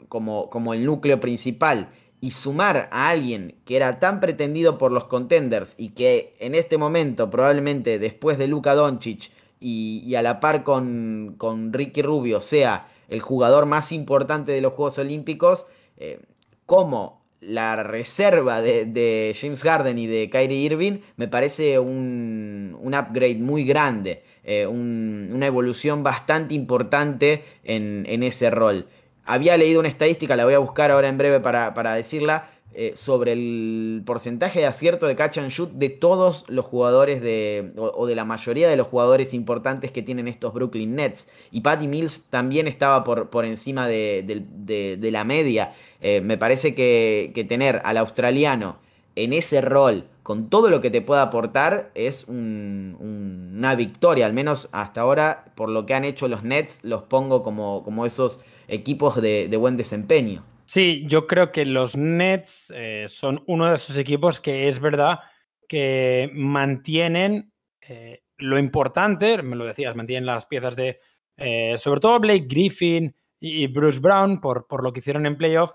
como, 0.07 0.49
como 0.49 0.73
el 0.73 0.85
núcleo 0.85 1.19
principal 1.19 1.89
y 2.21 2.31
sumar 2.31 2.89
a 2.91 3.09
alguien 3.09 3.55
que 3.65 3.75
era 3.75 3.99
tan 3.99 4.19
pretendido 4.19 4.77
por 4.77 4.91
los 4.91 5.05
contenders 5.05 5.75
y 5.77 5.89
que 5.89 6.33
en 6.39 6.55
este 6.55 6.77
momento, 6.77 7.29
probablemente 7.29 7.99
después 7.99 8.37
de 8.37 8.47
Luka 8.47 8.75
Doncic 8.75 9.31
y, 9.59 10.15
a 10.15 10.21
la 10.21 10.39
par 10.39 10.63
con, 10.63 11.35
con, 11.37 11.73
Ricky 11.73 12.01
Rubio, 12.01 12.41
sea 12.41 12.87
el 13.07 13.21
jugador 13.21 13.65
más 13.65 13.91
importante 13.91 14.51
de 14.51 14.61
los 14.61 14.73
Juegos 14.73 14.97
Olímpicos, 14.97 15.67
eh, 15.97 16.19
como 16.65 17.19
la 17.41 17.83
reserva 17.83 18.61
de, 18.61 19.35
James 19.39 19.63
Harden 19.63 19.97
y 19.97 20.07
de 20.07 20.29
Kyrie 20.29 20.57
Irving, 20.57 20.99
me 21.15 21.29
parece 21.29 21.79
un, 21.79 22.77
upgrade 22.83 23.39
muy 23.39 23.63
grande, 23.63 24.23
eh, 24.43 24.67
una 24.67 25.45
evolución 25.45 26.03
bastante 26.03 26.53
importante 26.53 27.43
en, 27.63 28.05
en 28.07 28.23
ese 28.23 28.49
rol 28.49 28.87
había 29.29 29.57
leído 29.57 29.79
una 29.79 29.89
estadística, 29.89 30.35
la 30.35 30.43
voy 30.43 30.55
a 30.55 30.59
buscar 30.59 30.89
ahora 30.89 31.07
en 31.07 31.19
breve 31.19 31.39
para, 31.39 31.93
decirla, 31.93 32.49
eh, 32.73 32.93
sobre 32.95 33.33
el 33.33 34.01
porcentaje 34.03 34.59
de 34.59 34.65
acierto 34.65 35.05
de 35.05 35.15
catch 35.15 35.37
and 35.37 35.51
shoot 35.51 35.71
de 35.73 35.89
todos 35.89 36.45
los 36.47 36.65
jugadores 36.65 37.21
de, 37.21 37.71
o, 37.77 38.07
de 38.07 38.15
la 38.15 38.25
mayoría 38.25 38.67
de 38.67 38.75
los 38.75 38.87
jugadores 38.87 39.35
importantes 39.35 39.91
que 39.91 40.01
tienen 40.01 40.27
estos 40.27 40.51
Brooklyn 40.51 40.95
Nets. 40.95 41.31
Y 41.51 41.61
Patty 41.61 41.87
Mills 41.87 42.25
también 42.31 42.67
estaba 42.67 43.03
por, 43.03 43.29
por 43.29 43.45
encima 43.45 43.87
de, 43.87 44.99
la 44.99 45.23
media. 45.23 45.75
Eh, 46.01 46.21
me 46.21 46.39
parece 46.39 46.73
que, 46.73 47.45
tener 47.47 47.83
al 47.85 47.97
australiano 47.97 48.79
en 49.15 49.33
ese 49.33 49.61
rol, 49.61 50.07
con 50.23 50.49
todo 50.49 50.71
lo 50.71 50.81
que 50.81 50.89
te 50.89 51.01
pueda 51.01 51.21
aportar, 51.21 51.91
es 51.93 52.25
una 52.27 53.75
victoria. 53.75 54.25
Al 54.25 54.33
menos 54.33 54.69
hasta 54.71 55.01
ahora, 55.01 55.45
por 55.53 55.69
lo 55.69 55.85
que 55.85 55.93
han 55.93 56.03
hecho 56.03 56.27
los 56.27 56.43
Nets, 56.43 56.83
los 56.83 57.03
pongo 57.03 57.43
como, 57.43 57.83
como 57.83 58.07
esos 58.07 58.39
equipos 58.69 59.21
de, 59.21 59.55
buen 59.57 59.77
desempeño. 59.77 60.41
Sí, 60.65 61.03
yo 61.07 61.27
creo 61.27 61.51
que 61.51 61.65
los 61.65 61.97
Nets 61.97 62.71
eh, 62.75 63.05
son 63.07 63.43
uno 63.47 63.67
de 63.67 63.75
esos 63.75 63.97
equipos 63.97 64.39
que 64.39 64.69
es 64.69 64.79
verdad 64.79 65.19
que 65.67 66.29
mantienen 66.33 67.51
eh, 67.81 68.23
lo 68.37 68.57
importante, 68.57 69.41
me 69.41 69.55
lo 69.55 69.65
decías, 69.65 69.95
mantienen 69.95 70.25
las 70.25 70.45
piezas 70.45 70.75
de, 70.75 70.99
eh, 71.37 71.75
sobre 71.77 71.99
todo 71.99 72.19
Blake 72.19 72.45
Griffin 72.47 73.15
y 73.39 73.67
Bruce 73.67 73.99
Brown 73.99 74.39
por, 74.39 74.67
por 74.67 74.83
lo 74.83 74.93
que 74.93 74.99
hicieron 74.99 75.25
en 75.25 75.37
playoff, 75.37 75.71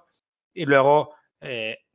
y 0.53 0.65
luego 0.65 1.15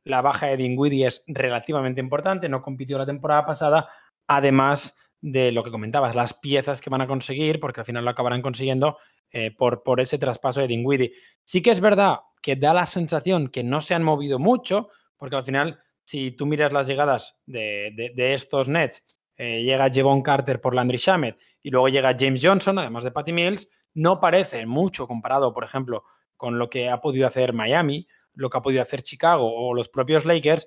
la 0.04 0.22
baja 0.22 0.46
de 0.46 0.56
Dinwiddie 0.56 1.08
es 1.08 1.24
relativamente 1.26 2.00
importante, 2.00 2.48
no 2.48 2.62
compitió 2.62 2.98
la 2.98 3.06
temporada 3.06 3.44
pasada, 3.44 3.88
además 4.28 4.94
de 5.20 5.50
lo 5.50 5.64
que 5.64 5.72
comentabas, 5.72 6.14
las 6.14 6.34
piezas 6.34 6.80
que 6.80 6.90
van 6.90 7.00
a 7.00 7.08
conseguir, 7.08 7.58
porque 7.58 7.80
al 7.80 7.86
final 7.86 8.04
lo 8.04 8.10
acabarán 8.10 8.42
consiguiendo, 8.42 8.96
eh, 9.32 9.50
por, 9.56 10.00
ese 10.00 10.18
traspaso 10.18 10.60
de 10.60 10.66
Dinwiddie. 10.66 11.12
Sí 11.44 11.62
que 11.62 11.70
es 11.70 11.80
verdad 11.80 12.20
que 12.42 12.56
da 12.56 12.74
la 12.74 12.86
sensación 12.86 13.48
que 13.48 13.62
no 13.62 13.80
se 13.80 13.94
han 13.94 14.02
movido 14.02 14.38
mucho, 14.38 14.88
porque 15.16 15.36
al 15.36 15.44
final, 15.44 15.80
si 16.04 16.32
tú 16.32 16.46
miras 16.46 16.72
las 16.72 16.86
llegadas 16.86 17.36
de, 17.46 18.34
estos 18.34 18.68
Nets, 18.68 19.04
eh, 19.36 19.62
llega 19.62 19.90
Jevon 19.90 20.22
Carter 20.22 20.60
por 20.60 20.74
Landry 20.74 20.98
Shamet 20.98 21.38
y 21.62 21.70
luego 21.70 21.88
llega 21.88 22.16
James 22.18 22.40
Johnson, 22.42 22.78
además 22.78 23.04
de 23.04 23.10
Patty 23.10 23.32
Mills, 23.32 23.68
no 23.94 24.20
parece 24.20 24.66
mucho 24.66 25.06
comparado, 25.06 25.52
por 25.52 25.64
ejemplo, 25.64 26.04
con 26.36 26.58
lo 26.58 26.70
que 26.70 26.88
ha 26.88 27.00
podido 27.00 27.26
hacer 27.26 27.52
Miami, 27.52 28.06
lo 28.34 28.50
que 28.50 28.58
ha 28.58 28.62
podido 28.62 28.82
hacer 28.82 29.02
Chicago 29.02 29.52
o 29.52 29.74
los 29.74 29.88
propios 29.88 30.24
Lakers, 30.24 30.66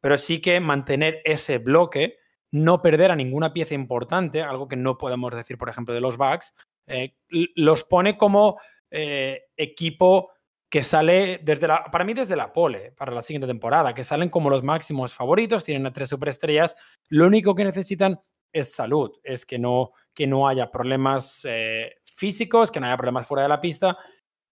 pero 0.00 0.18
sí 0.18 0.40
que 0.40 0.60
mantener 0.60 1.20
ese 1.24 1.58
bloque, 1.58 2.18
no 2.50 2.82
perder 2.82 3.10
a 3.10 3.16
ninguna 3.16 3.52
pieza 3.52 3.74
importante, 3.74 4.42
algo 4.42 4.68
que 4.68 4.76
no 4.76 4.98
podemos 4.98 5.34
decir, 5.34 5.56
por 5.56 5.68
ejemplo, 5.68 5.94
de 5.94 6.00
los 6.00 6.16
Bucks, 6.16 6.54
eh, 6.86 7.16
los 7.28 7.84
pone 7.84 8.16
como 8.16 8.58
eh, 8.90 9.44
equipo 9.56 10.30
que 10.70 10.82
sale 10.82 11.38
desde 11.42 11.68
la, 11.68 11.84
para 11.84 12.04
mí 12.04 12.14
desde 12.14 12.34
la 12.34 12.52
pole 12.52 12.92
para 12.92 13.12
la 13.12 13.22
siguiente 13.22 13.46
temporada, 13.46 13.94
que 13.94 14.02
salen 14.02 14.28
como 14.28 14.50
los 14.50 14.64
máximos 14.64 15.14
favoritos, 15.14 15.62
tienen 15.62 15.86
a 15.86 15.92
tres 15.92 16.08
superestrellas, 16.08 16.76
lo 17.08 17.26
único 17.26 17.54
que 17.54 17.64
necesitan 17.64 18.20
es 18.52 18.72
salud, 18.72 19.12
es 19.22 19.46
que 19.46 19.58
no, 19.58 19.92
que 20.14 20.26
no 20.26 20.48
haya 20.48 20.70
problemas 20.70 21.42
eh, 21.44 21.96
físicos, 22.04 22.70
que 22.70 22.80
no 22.80 22.86
haya 22.86 22.96
problemas 22.96 23.26
fuera 23.26 23.42
de 23.42 23.48
la 23.48 23.60
pista. 23.60 23.98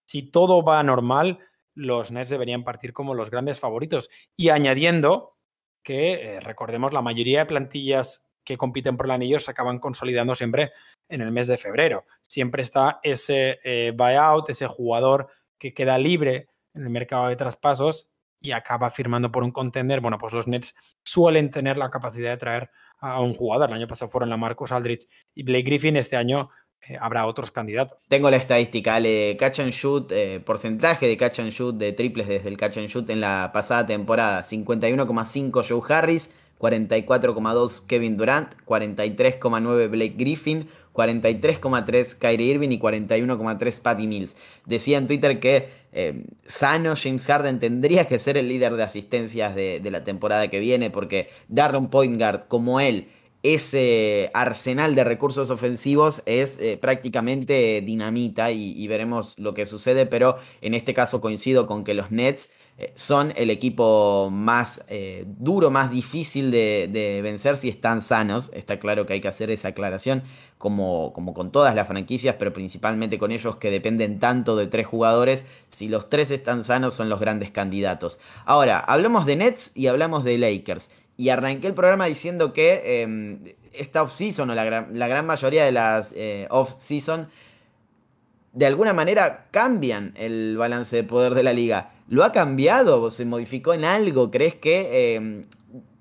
Si 0.05 0.29
todo 0.29 0.63
va 0.63 0.83
normal, 0.83 1.39
los 1.73 2.11
Nets 2.11 2.29
deberían 2.29 2.63
partir 2.63 2.93
como 2.93 3.15
los 3.15 3.31
grandes 3.31 3.59
favoritos. 3.59 4.09
Y 4.35 4.49
añadiendo 4.49 5.37
que, 5.83 6.35
eh, 6.35 6.39
recordemos, 6.41 6.93
la 6.93 7.01
mayoría 7.01 7.39
de 7.39 7.45
plantillas 7.45 8.29
que 8.43 8.57
compiten 8.57 8.97
por 8.97 9.05
el 9.05 9.11
anillo 9.11 9.39
se 9.39 9.51
acaban 9.51 9.79
consolidando 9.79 10.35
siempre 10.35 10.71
en 11.09 11.21
el 11.21 11.31
mes 11.31 11.47
de 11.47 11.57
febrero. 11.57 12.05
Siempre 12.21 12.61
está 12.61 12.99
ese 13.03 13.59
eh, 13.63 13.93
buyout, 13.95 14.49
ese 14.49 14.67
jugador 14.67 15.27
que 15.57 15.73
queda 15.73 15.97
libre 15.97 16.49
en 16.73 16.83
el 16.83 16.89
mercado 16.89 17.27
de 17.27 17.35
traspasos 17.35 18.09
y 18.39 18.51
acaba 18.51 18.89
firmando 18.89 19.31
por 19.31 19.43
un 19.43 19.51
contender, 19.51 20.01
bueno, 20.01 20.17
pues 20.17 20.33
los 20.33 20.47
Nets 20.47 20.75
suelen 21.03 21.49
tener 21.49 21.77
la 21.77 21.89
capacidad 21.89 22.31
de 22.31 22.37
traer 22.37 22.69
a 22.99 23.21
un 23.21 23.33
jugador. 23.33 23.69
El 23.69 23.75
año 23.75 23.87
pasado 23.87 24.11
fueron 24.11 24.29
la 24.29 24.37
Marcus 24.37 24.71
Aldrich 24.71 25.07
y 25.33 25.43
Blake 25.43 25.63
Griffin. 25.63 25.95
Este 25.95 26.17
año 26.17 26.49
eh, 26.81 26.97
habrá 26.99 27.25
otros 27.25 27.51
candidatos. 27.51 28.05
Tengo 28.09 28.29
la 28.29 28.37
estadística, 28.37 28.95
Ale, 28.95 29.37
catch 29.39 29.59
and 29.59 29.71
shoot, 29.71 30.11
eh, 30.11 30.41
porcentaje 30.45 31.07
de 31.07 31.15
catch 31.15 31.39
and 31.39 31.51
shoot 31.51 31.75
de 31.77 31.93
triples 31.93 32.27
desde 32.27 32.49
el 32.49 32.57
catch 32.57 32.77
and 32.77 32.87
shoot 32.87 33.09
en 33.09 33.21
la 33.21 33.51
pasada 33.53 33.85
temporada. 33.85 34.41
51,5 34.41 35.65
Joe 35.67 35.81
Harris, 35.87 36.35
44,2 36.63 37.85
Kevin 37.87 38.15
Durant, 38.15 38.55
43,9 38.65 39.89
Blake 39.89 40.15
Griffin, 40.17 40.69
43,3 40.93 42.17
Kyrie 42.17 42.53
Irving 42.53 42.69
y 42.69 42.79
41,3 42.79 43.81
Patty 43.81 44.07
Mills. 44.07 44.37
Decía 44.65 44.97
en 44.97 45.07
Twitter 45.07 45.41
que 45.41 45.67
eh, 45.91 46.23
sano 46.43 46.93
James 46.95 47.25
Harden 47.25 47.59
tendría 47.59 48.07
que 48.07 48.17
ser 48.17 48.37
el 48.37 48.47
líder 48.47 48.75
de 48.75 48.83
asistencias 48.83 49.55
de, 49.55 49.81
la 49.91 50.05
temporada 50.05 50.47
que 50.47 50.59
viene 50.59 50.89
porque 50.89 51.29
darle 51.49 51.79
un 51.79 51.89
point 51.89 52.17
guard 52.17 52.47
como 52.47 52.79
él 52.79 53.09
ese 53.43 54.31
arsenal 54.33 54.95
de 54.95 55.03
recursos 55.03 55.49
ofensivos 55.49 56.23
es 56.25 56.57
eh, 56.59 56.77
prácticamente 56.77 57.81
dinamita 57.81 58.51
y, 58.51 58.87
veremos 58.87 59.37
lo 59.37 59.53
que 59.53 59.65
sucede, 59.65 60.05
pero 60.05 60.37
en 60.61 60.73
este 60.73 60.93
caso 60.93 61.19
coincido 61.19 61.67
con 61.67 61.83
que 61.83 61.93
los 61.93 62.09
Nets 62.09 62.53
son 62.95 63.33
el 63.35 63.49
equipo 63.49 64.29
más 64.31 64.83
eh, 64.87 65.25
duro, 65.27 65.69
más 65.69 65.91
difícil 65.91 66.51
de, 66.51 67.19
vencer 67.23 67.57
si 67.57 67.69
están 67.69 68.01
sanos. 68.01 68.51
Está 68.53 68.79
claro 68.79 69.05
que 69.05 69.13
hay 69.13 69.21
que 69.21 69.27
hacer 69.27 69.51
esa 69.51 69.69
aclaración, 69.69 70.23
como, 70.57 71.13
con 71.13 71.51
todas 71.51 71.75
las 71.75 71.87
franquicias, 71.87 72.35
pero 72.39 72.53
principalmente 72.53 73.17
con 73.17 73.31
ellos 73.31 73.57
que 73.57 73.69
dependen 73.69 74.19
tanto 74.19 74.55
de 74.55 74.67
tres 74.67 74.87
jugadores. 74.87 75.45
Si 75.69 75.87
los 75.87 76.09
tres 76.09 76.31
están 76.31 76.63
sanos, 76.63 76.93
son 76.93 77.09
los 77.09 77.19
grandes 77.19 77.51
candidatos. 77.51 78.19
Ahora, 78.45 78.79
hablamos 78.79 79.25
de 79.25 79.35
Nets 79.35 79.75
y 79.75 79.87
hablamos 79.87 80.23
de 80.23 80.37
Lakers. 80.37 80.89
Y 81.15 81.29
arranqué 81.29 81.67
el 81.67 81.75
programa 81.75 82.07
diciendo 82.07 82.53
que 82.53 83.03
em, 83.03 83.53
esta 83.73 84.01
off-season, 84.01 84.49
o 84.49 84.55
la 84.55 84.65
gran, 84.65 84.97
la 84.97 85.07
gran, 85.07 85.27
mayoría 85.27 85.63
de 85.63 85.71
las 85.71 86.11
eh, 86.15 86.47
off-season, 86.49 87.27
de 88.53 88.65
alguna 88.65 88.93
manera 88.93 89.47
cambian 89.51 90.13
el 90.15 90.57
balance 90.57 90.95
de 90.95 91.03
poder 91.03 91.35
de 91.35 91.43
la 91.43 91.53
liga. 91.53 91.92
¿Lo 92.07 92.23
ha 92.23 92.31
cambiado? 92.31 93.09
¿Se 93.11 93.25
modificó 93.25 93.73
en 93.73 93.85
algo? 93.85 94.29
¿Crees 94.29 94.55
que 94.55 95.15
em, 95.15 95.45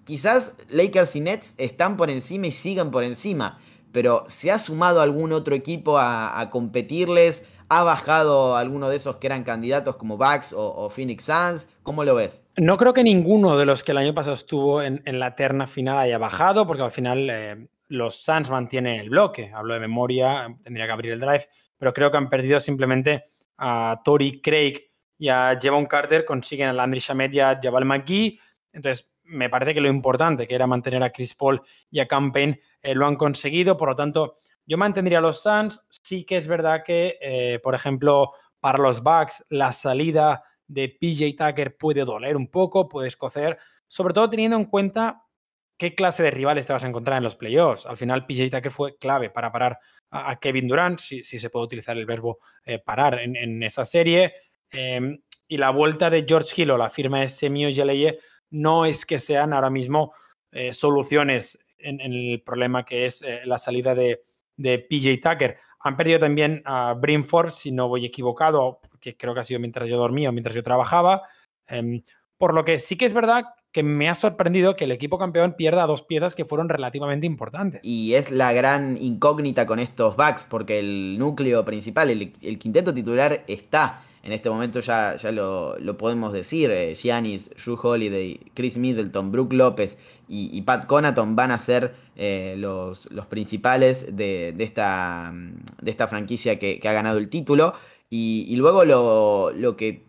quizás 0.04 0.56
Lakers 0.68 1.16
y 1.16 1.20
Nets 1.20 1.54
están 1.58 1.96
por 1.96 2.10
encima 2.10 2.48
y 2.48 2.52
sigan 2.52 2.90
por 2.90 3.04
encima? 3.04 3.58
Pero 3.92 4.24
¿se 4.26 4.50
ha 4.50 4.58
sumado 4.58 5.00
algún 5.00 5.32
otro 5.32 5.54
equipo 5.54 5.98
a, 5.98 6.48
competirles? 6.50 7.48
¿Ha 7.68 7.84
bajado 7.84 8.56
alguno 8.56 8.88
de 8.88 8.96
esos 8.96 9.16
que 9.16 9.26
eran 9.26 9.44
candidatos 9.44 9.96
como 9.96 10.16
Bucks 10.16 10.54
o, 10.56 10.90
Phoenix 10.90 11.24
Suns? 11.24 11.72
¿Cómo 11.82 12.04
lo 12.04 12.14
ves? 12.14 12.42
No 12.56 12.76
creo 12.78 12.94
que 12.94 13.04
ninguno 13.04 13.56
de 13.56 13.66
los 13.66 13.84
que 13.84 13.92
el 13.92 13.98
año 13.98 14.14
pasado 14.14 14.34
estuvo 14.34 14.82
en, 14.82 15.02
la 15.04 15.36
terna 15.36 15.66
final 15.66 15.98
haya 15.98 16.18
bajado, 16.18 16.66
porque 16.66 16.82
al 16.82 16.90
final 16.90 17.28
eh, 17.30 17.68
los 17.88 18.16
Suns 18.16 18.50
mantienen 18.50 19.00
el 19.00 19.10
bloque. 19.10 19.52
Hablo 19.54 19.74
de 19.74 19.80
memoria, 19.80 20.54
tendría 20.64 20.86
que 20.86 20.92
abrir 20.92 21.12
el 21.12 21.20
drive, 21.20 21.48
pero 21.78 21.92
creo 21.92 22.10
que 22.10 22.16
han 22.16 22.30
perdido 22.30 22.60
simplemente 22.60 23.24
a 23.58 24.00
Tori 24.04 24.40
Craig 24.40 24.91
y 25.22 25.28
a 25.28 25.56
Jevon 25.56 25.86
Carter 25.86 26.24
consiguen 26.24 26.66
a 26.66 26.72
Landry 26.72 26.98
Shamet 26.98 27.32
y 27.32 27.38
a 27.38 27.56
Jabal 27.62 27.84
McGee. 27.84 28.40
Entonces, 28.72 29.14
me 29.22 29.48
parece 29.48 29.72
que 29.72 29.80
lo 29.80 29.86
importante, 29.86 30.48
que 30.48 30.54
era 30.56 30.66
mantener 30.66 31.00
a 31.04 31.12
Chris 31.12 31.36
Paul 31.36 31.62
y 31.92 32.00
a 32.00 32.08
Campaign, 32.08 32.60
eh, 32.82 32.96
lo 32.96 33.06
han 33.06 33.14
conseguido. 33.14 33.76
Por 33.76 33.90
lo 33.90 33.94
tanto, 33.94 34.34
yo 34.66 34.76
mantendría 34.78 35.18
a 35.18 35.20
los 35.20 35.40
Suns. 35.40 35.80
Sí 36.02 36.24
que 36.24 36.38
es 36.38 36.48
verdad 36.48 36.82
que, 36.84 37.18
eh, 37.20 37.60
por 37.62 37.76
ejemplo, 37.76 38.32
para 38.58 38.78
los 38.78 39.00
Bucks, 39.00 39.46
la 39.48 39.70
salida 39.70 40.42
de 40.66 40.88
PJ 40.88 41.36
Tucker 41.38 41.76
puede 41.76 42.04
doler 42.04 42.36
un 42.36 42.48
poco, 42.48 42.88
puede 42.88 43.06
escocer, 43.06 43.58
sobre 43.86 44.14
todo 44.14 44.28
teniendo 44.28 44.56
en 44.56 44.64
cuenta 44.64 45.22
qué 45.78 45.94
clase 45.94 46.24
de 46.24 46.32
rivales 46.32 46.66
te 46.66 46.72
vas 46.72 46.82
a 46.82 46.88
encontrar 46.88 47.18
en 47.18 47.22
los 47.22 47.36
playoffs. 47.36 47.86
Al 47.86 47.96
final, 47.96 48.26
PJ 48.26 48.50
Tucker 48.50 48.72
fue 48.72 48.96
clave 48.98 49.30
para 49.30 49.52
parar 49.52 49.78
a, 50.10 50.36
Kevin 50.40 50.66
Durant, 50.66 50.98
si, 50.98 51.22
se 51.22 51.48
puede 51.48 51.66
utilizar 51.66 51.96
el 51.96 52.06
verbo 52.06 52.40
eh, 52.64 52.80
parar 52.80 53.20
en 53.20 53.62
esa 53.62 53.84
serie. 53.84 54.32
Em, 54.72 55.20
y 55.46 55.58
la 55.58 55.70
vuelta 55.70 56.08
de 56.08 56.24
George 56.26 56.60
Hill 56.60 56.70
o 56.70 56.78
la 56.78 56.90
firma 56.90 57.20
de 57.20 57.28
Semio 57.28 57.70
Geleye 57.70 58.18
no 58.50 58.86
es 58.86 59.04
que 59.04 59.18
sean 59.18 59.52
ahora 59.52 59.70
mismo 59.70 60.14
eh, 60.50 60.72
soluciones 60.72 61.58
en, 61.78 62.00
el 62.00 62.42
problema 62.42 62.84
que 62.84 63.06
es 63.06 63.22
eh, 63.22 63.40
la 63.44 63.58
salida 63.58 63.94
de, 63.94 64.22
PJ 64.56 65.18
Tucker. 65.22 65.58
Han 65.80 65.96
perdido 65.96 66.20
también 66.20 66.62
a 66.64 66.94
Brimford, 66.94 67.50
si 67.50 67.72
no 67.72 67.88
voy 67.88 68.06
equivocado, 68.06 68.80
que 69.00 69.16
creo 69.16 69.34
que 69.34 69.40
ha 69.40 69.44
sido 69.44 69.60
mientras 69.60 69.88
yo 69.88 69.96
dormía 69.96 70.28
o 70.28 70.32
mientras 70.32 70.54
yo 70.54 70.62
trabajaba. 70.62 71.22
Em, 71.66 72.02
por 72.38 72.54
lo 72.54 72.64
que 72.64 72.78
sí 72.78 72.96
que 72.96 73.04
es 73.04 73.12
verdad 73.12 73.46
que 73.72 73.82
me 73.82 74.08
ha 74.08 74.14
sorprendido 74.14 74.76
que 74.76 74.84
el 74.84 74.92
equipo 74.92 75.18
campeón 75.18 75.54
pierda 75.54 75.86
dos 75.86 76.02
piezas 76.02 76.34
que 76.34 76.44
fueron 76.44 76.68
relativamente 76.68 77.26
importantes. 77.26 77.80
Y 77.82 78.14
es 78.14 78.30
la 78.30 78.52
gran 78.52 78.98
incógnita 79.00 79.66
con 79.66 79.78
estos 79.78 80.14
backs, 80.16 80.46
porque 80.48 80.78
el 80.78 81.18
núcleo 81.18 81.64
principal, 81.64 82.10
el 82.10 82.58
quinteto 82.58 82.92
titular 82.92 83.42
está 83.46 84.02
en 84.22 84.32
este 84.32 84.48
momento 84.48 84.80
ya, 84.80 85.16
ya 85.16 85.32
lo, 85.32 85.98
podemos 85.98 86.32
decir, 86.32 86.70
eh, 86.70 86.94
Giannis, 86.94 87.50
Drew 87.62 87.78
Holiday, 87.80 88.40
Chris 88.54 88.76
Middleton, 88.76 89.32
Brook 89.32 89.52
López 89.52 89.98
y, 90.28 90.62
Pat 90.62 90.86
Conaton 90.86 91.34
van 91.36 91.50
a 91.50 91.58
ser 91.58 91.94
eh, 92.16 92.54
los, 92.56 93.10
los, 93.10 93.26
principales 93.26 94.16
de, 94.16 94.54
esta, 94.58 95.32
de 95.80 95.90
esta 95.90 96.08
franquicia 96.08 96.58
que, 96.58 96.80
ha 96.84 96.92
ganado 96.92 97.18
el 97.18 97.28
título. 97.28 97.74
Y, 98.08 98.54
luego 98.56 98.84
lo, 98.84 99.76
que 99.76 100.04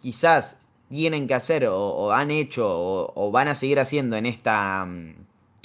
quizás 0.00 0.58
tienen 0.88 1.26
que 1.26 1.34
hacer 1.34 1.66
o, 1.68 2.12
han 2.12 2.30
hecho 2.30 2.66
o, 2.68 3.30
van 3.32 3.48
a 3.48 3.54
seguir 3.54 3.80
haciendo 3.80 4.16
en 4.16 4.26
esta 4.26 4.84
um, 4.86 5.14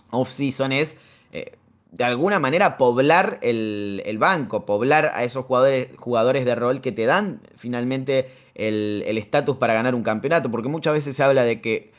off-season 0.09 0.71
es 0.71 0.99
eh, 1.31 1.53
de 1.91 2.04
alguna 2.04 2.39
manera 2.39 2.77
poblar 2.77 3.39
el, 3.41 4.17
banco, 4.17 4.65
poblar 4.65 5.12
a 5.13 5.23
esos 5.23 5.45
jugadores, 5.45 5.89
jugadores 5.97 6.45
de 6.45 6.56
rol 6.56 6.82
que 6.82 6.91
te 6.91 7.06
dan 7.06 7.41
finalmente 7.56 8.30
el 8.56 9.17
estatus 9.17 9.58
para 9.58 9.73
ganar 9.73 9.95
un 9.95 10.04
campeonato, 10.04 10.49
porque 10.51 10.69
muchas 10.69 10.93
veces 10.93 11.15
se 11.15 11.23
habla 11.23 11.43
de 11.43 11.62
que 11.62 11.91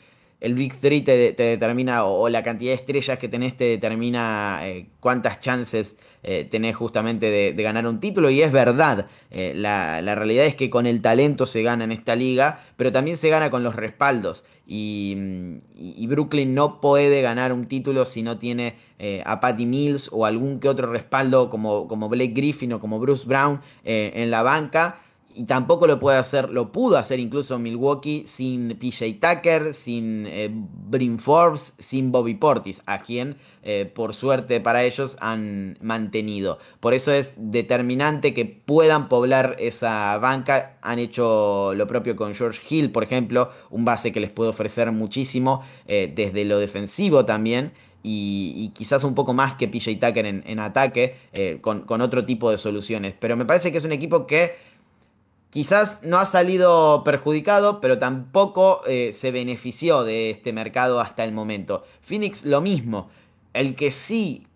el 0.43 0.55
Big 0.55 0.75
Three 0.75 1.01
te, 1.01 1.31
determina, 1.31 2.03
o, 2.03 2.27
la 2.27 2.43
cantidad 2.43 2.71
de 2.71 2.75
estrellas 2.75 3.17
que 3.17 3.29
tenés 3.29 3.55
te 3.55 3.63
determina 3.63 4.59
eh, 4.63 4.87
cuántas 4.99 5.39
chances 5.39 5.95
eh, 6.23 6.47
tenés 6.49 6.75
justamente 6.75 7.29
de, 7.29 7.63
ganar 7.63 7.85
un 7.85 7.99
título, 7.99 8.29
y 8.29 8.41
es 8.41 8.51
verdad, 8.51 9.07
eh, 9.29 9.53
la, 9.55 10.01
realidad 10.15 10.45
es 10.45 10.55
que 10.55 10.69
con 10.69 10.85
el 10.85 11.01
talento 11.01 11.45
se 11.45 11.63
gana 11.63 11.83
en 11.83 11.91
esta 11.91 12.15
liga, 12.15 12.61
pero 12.77 12.91
también 12.91 13.17
se 13.17 13.29
gana 13.29 13.49
con 13.49 13.63
los 13.63 13.75
respaldos, 13.75 14.45
y, 14.65 15.15
Brooklyn 16.07 16.53
no 16.53 16.79
puede 16.79 17.21
ganar 17.21 17.51
un 17.51 17.65
título 17.67 18.05
si 18.05 18.21
no 18.21 18.37
tiene 18.37 18.75
a 19.25 19.39
Patty 19.41 19.65
Mills 19.65 20.09
o 20.13 20.25
algún 20.25 20.59
que 20.59 20.69
otro 20.69 20.91
respaldo 20.91 21.49
como, 21.49 21.87
como 21.87 22.07
Blake 22.07 22.33
Griffin 22.33 22.73
o 22.73 22.79
como 22.79 22.99
Bruce 22.99 23.27
Brown 23.27 23.61
en 23.83 24.29
la 24.29 24.43
banca, 24.43 25.01
y 25.35 25.45
tampoco 25.45 25.87
lo 25.87 25.99
puede 25.99 26.17
hacer, 26.17 26.49
lo 26.49 26.71
pudo 26.71 26.97
hacer 26.97 27.19
incluso 27.19 27.57
Milwaukee 27.59 28.23
sin 28.25 28.77
PJ 28.77 29.19
Tucker, 29.19 29.73
sin 29.73 30.25
eh, 30.27 30.49
Brin 30.51 31.19
Forbes, 31.19 31.75
sin 31.79 32.11
Bobby 32.11 32.35
Portis, 32.35 32.81
a 32.85 32.99
quien 32.99 33.37
eh, 33.63 33.89
por 33.93 34.13
suerte 34.13 34.59
para 34.59 34.83
ellos 34.83 35.17
han 35.19 35.77
mantenido. 35.81 36.59
Por 36.79 36.93
eso 36.93 37.11
es 37.11 37.35
determinante 37.37 38.33
que 38.33 38.45
puedan 38.45 39.09
poblar 39.09 39.55
esa 39.59 40.17
banca. 40.19 40.77
Han 40.81 40.99
hecho 40.99 41.73
lo 41.75 41.87
propio 41.87 42.15
con 42.15 42.35
George 42.35 42.61
Hill, 42.69 42.91
por 42.91 43.03
ejemplo, 43.03 43.49
un 43.69 43.85
base 43.85 44.11
que 44.11 44.19
les 44.19 44.31
puede 44.31 44.49
ofrecer 44.49 44.91
muchísimo 44.91 45.61
eh, 45.87 46.11
desde 46.13 46.45
lo 46.45 46.59
defensivo 46.59 47.25
también. 47.25 47.71
Y, 48.05 48.71
quizás 48.75 49.05
un 49.05 49.15
poco 49.15 49.33
más 49.33 49.53
que 49.53 49.69
PJ 49.69 49.95
Tucker 49.95 50.25
en, 50.25 50.59
ataque, 50.59 51.15
con, 51.61 51.83
con 51.83 52.01
otro 52.01 52.25
tipo 52.25 52.51
de 52.51 52.57
soluciones. 52.57 53.13
Pero 53.17 53.37
me 53.37 53.45
parece 53.45 53.71
que 53.71 53.77
es 53.77 53.85
un 53.85 53.93
equipo 53.93 54.27
que 54.27 54.51
Quizás 55.53 56.01
no 56.01 56.17
ha 56.17 56.25
salido 56.25 57.03
perjudicado, 57.03 57.79
pero 57.79 57.99
tampoco 57.99 58.81
eh, 58.87 59.11
se 59.13 59.29
benefició 59.29 60.03
de 60.03 60.31
este 60.31 60.51
mercado 60.51 60.99
hasta 60.99 61.23
el 61.23 61.31
momento. 61.31 61.83
Phoenix 62.01 62.43
lo 62.43 62.59
mismo. 62.59 63.11
El 63.53 63.75
que 63.75 63.91
sí, 63.91 64.47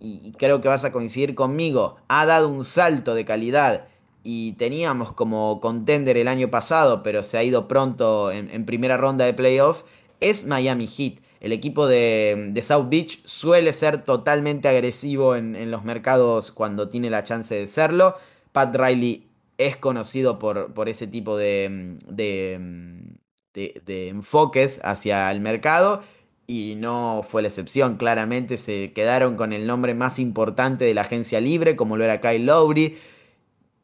y 0.00 0.32
creo 0.32 0.60
que 0.60 0.66
vas 0.66 0.84
a 0.84 0.90
coincidir 0.90 1.36
conmigo, 1.36 1.94
ha 2.08 2.26
dado 2.26 2.48
un 2.48 2.64
salto 2.64 3.14
de 3.14 3.24
calidad 3.24 3.86
y 4.24 4.54
teníamos 4.54 5.12
como 5.12 5.60
contender 5.60 6.16
el 6.16 6.26
año 6.26 6.50
pasado, 6.50 7.04
pero 7.04 7.22
se 7.22 7.38
ha 7.38 7.44
ido 7.44 7.68
pronto 7.68 8.32
en, 8.32 8.66
primera 8.66 8.96
ronda 8.96 9.24
de 9.24 9.34
playoff, 9.34 9.84
es 10.18 10.44
Miami 10.44 10.88
Heat. 10.88 11.20
El 11.38 11.52
equipo 11.52 11.86
de, 11.86 12.52
South 12.64 12.88
Beach 12.88 13.24
suele 13.26 13.72
ser 13.72 14.02
totalmente 14.02 14.66
agresivo 14.66 15.36
en, 15.36 15.54
en 15.54 15.70
los 15.70 15.84
mercados 15.84 16.50
cuando 16.50 16.88
tiene 16.88 17.10
la 17.10 17.22
chance 17.22 17.54
de 17.54 17.68
serlo. 17.68 18.16
Pat 18.50 18.74
Riley 18.74 19.28
es 19.66 19.76
conocido 19.76 20.38
por, 20.38 20.72
por 20.74 20.88
ese 20.88 21.06
tipo 21.06 21.36
de, 21.36 21.96
de, 22.08 23.18
de, 23.54 24.08
enfoques 24.08 24.80
hacia 24.84 25.30
el 25.30 25.40
mercado 25.40 26.02
y 26.46 26.74
no 26.76 27.24
fue 27.28 27.42
la 27.42 27.48
excepción, 27.48 27.96
claramente 27.96 28.56
se 28.56 28.92
quedaron 28.92 29.36
con 29.36 29.52
el 29.52 29.66
nombre 29.66 29.94
más 29.94 30.18
importante 30.18 30.84
de 30.84 30.94
la 30.94 31.02
agencia 31.02 31.40
libre, 31.40 31.76
como 31.76 31.96
lo 31.96 32.04
era 32.04 32.20
Kyle 32.20 32.44
Lowry, 32.44 32.98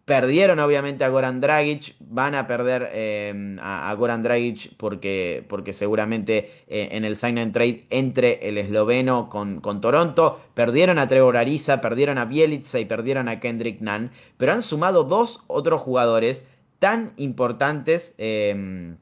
Perdieron 0.08 0.58
obviamente 0.58 1.04
a 1.04 1.10
Goran 1.10 1.42
Dragic, 1.42 1.94
van 2.00 2.34
a 2.34 2.46
perder 2.46 2.88
em, 2.94 3.58
a, 3.60 3.92
Goran 3.92 4.22
Dragic 4.22 4.74
porque, 4.78 5.44
porque 5.50 5.74
seguramente 5.74 6.64
eh, 6.66 6.88
en 6.92 7.04
el 7.04 7.14
sign 7.14 7.36
and 7.36 7.52
trade 7.52 7.84
entre 7.90 8.48
el 8.48 8.56
esloveno 8.56 9.28
con, 9.28 9.60
con, 9.60 9.82
Toronto. 9.82 10.40
Perdieron 10.54 10.98
a 10.98 11.08
Trevor 11.08 11.36
Ariza, 11.36 11.82
perdieron 11.82 12.16
a 12.16 12.24
Bielitsa 12.24 12.80
y 12.80 12.86
perdieron 12.86 13.28
a 13.28 13.38
Kendrick 13.38 13.82
Nunn, 13.82 14.10
pero 14.38 14.54
han 14.54 14.62
sumado 14.62 15.04
dos 15.04 15.44
otros 15.46 15.82
jugadores 15.82 16.46
tan 16.78 17.12
importantes 17.18 18.14
em, 18.16 18.96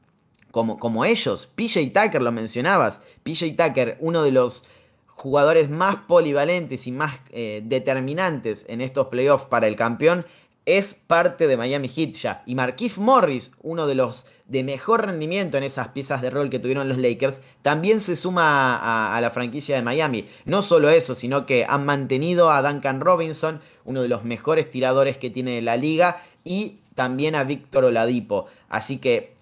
como, 0.51 0.77
como 0.77 1.05
ellos. 1.05 1.47
PJ 1.55 1.91
Tucker, 1.93 2.21
lo 2.21 2.33
mencionabas. 2.33 3.01
PJ 3.23 3.55
Tucker, 3.55 3.95
uno 4.01 4.23
de 4.23 4.33
los 4.33 4.67
jugadores 5.05 5.69
más 5.69 5.95
polivalentes 5.95 6.85
y 6.85 6.91
más 6.91 7.15
eh, 7.29 7.61
determinantes 7.63 8.65
en 8.67 8.81
estos 8.81 9.07
playoffs 9.07 9.45
para 9.45 9.67
el 9.67 9.77
campeón 9.77 10.25
es 10.67 10.93
parte 10.93 11.47
de 11.47 11.55
Miami 11.55 11.87
Heat 11.87 12.11
ya. 12.11 12.43
Y 12.45 12.53
Marquise 12.53 12.99
Morris, 12.99 13.51
uno 13.61 13.87
de 13.87 13.95
los 13.95 14.27
de 14.47 14.65
mejor 14.65 15.05
rendimiento 15.05 15.57
en 15.57 15.63
esas 15.63 15.89
piezas 15.89 16.21
de 16.21 16.29
rol 16.29 16.49
que 16.49 16.59
tuvieron 16.59 16.89
los 16.89 16.97
Lakers, 16.97 17.41
también 17.61 18.01
se 18.01 18.17
suma 18.17 19.15
a, 19.15 19.19
la 19.21 19.31
franquicia 19.31 19.77
de 19.77 19.81
Miami. 19.81 20.27
No 20.43 20.61
solo 20.61 20.89
eso, 20.89 21.15
sino 21.15 21.45
que 21.45 21.65
han 21.67 21.85
mantenido 21.85 22.51
a 22.51 22.61
Duncan 22.61 22.99
Robinson, 22.99 23.61
uno 23.85 24.01
de 24.01 24.09
los 24.09 24.25
mejores 24.25 24.69
tiradores 24.69 25.17
que 25.17 25.29
tiene 25.29 25.61
la 25.61 25.77
liga, 25.77 26.21
y 26.43 26.79
también 26.95 27.35
a 27.35 27.45
Víctor 27.45 27.85
Oladipo. 27.85 28.47
Así 28.67 28.97
que 28.97 29.35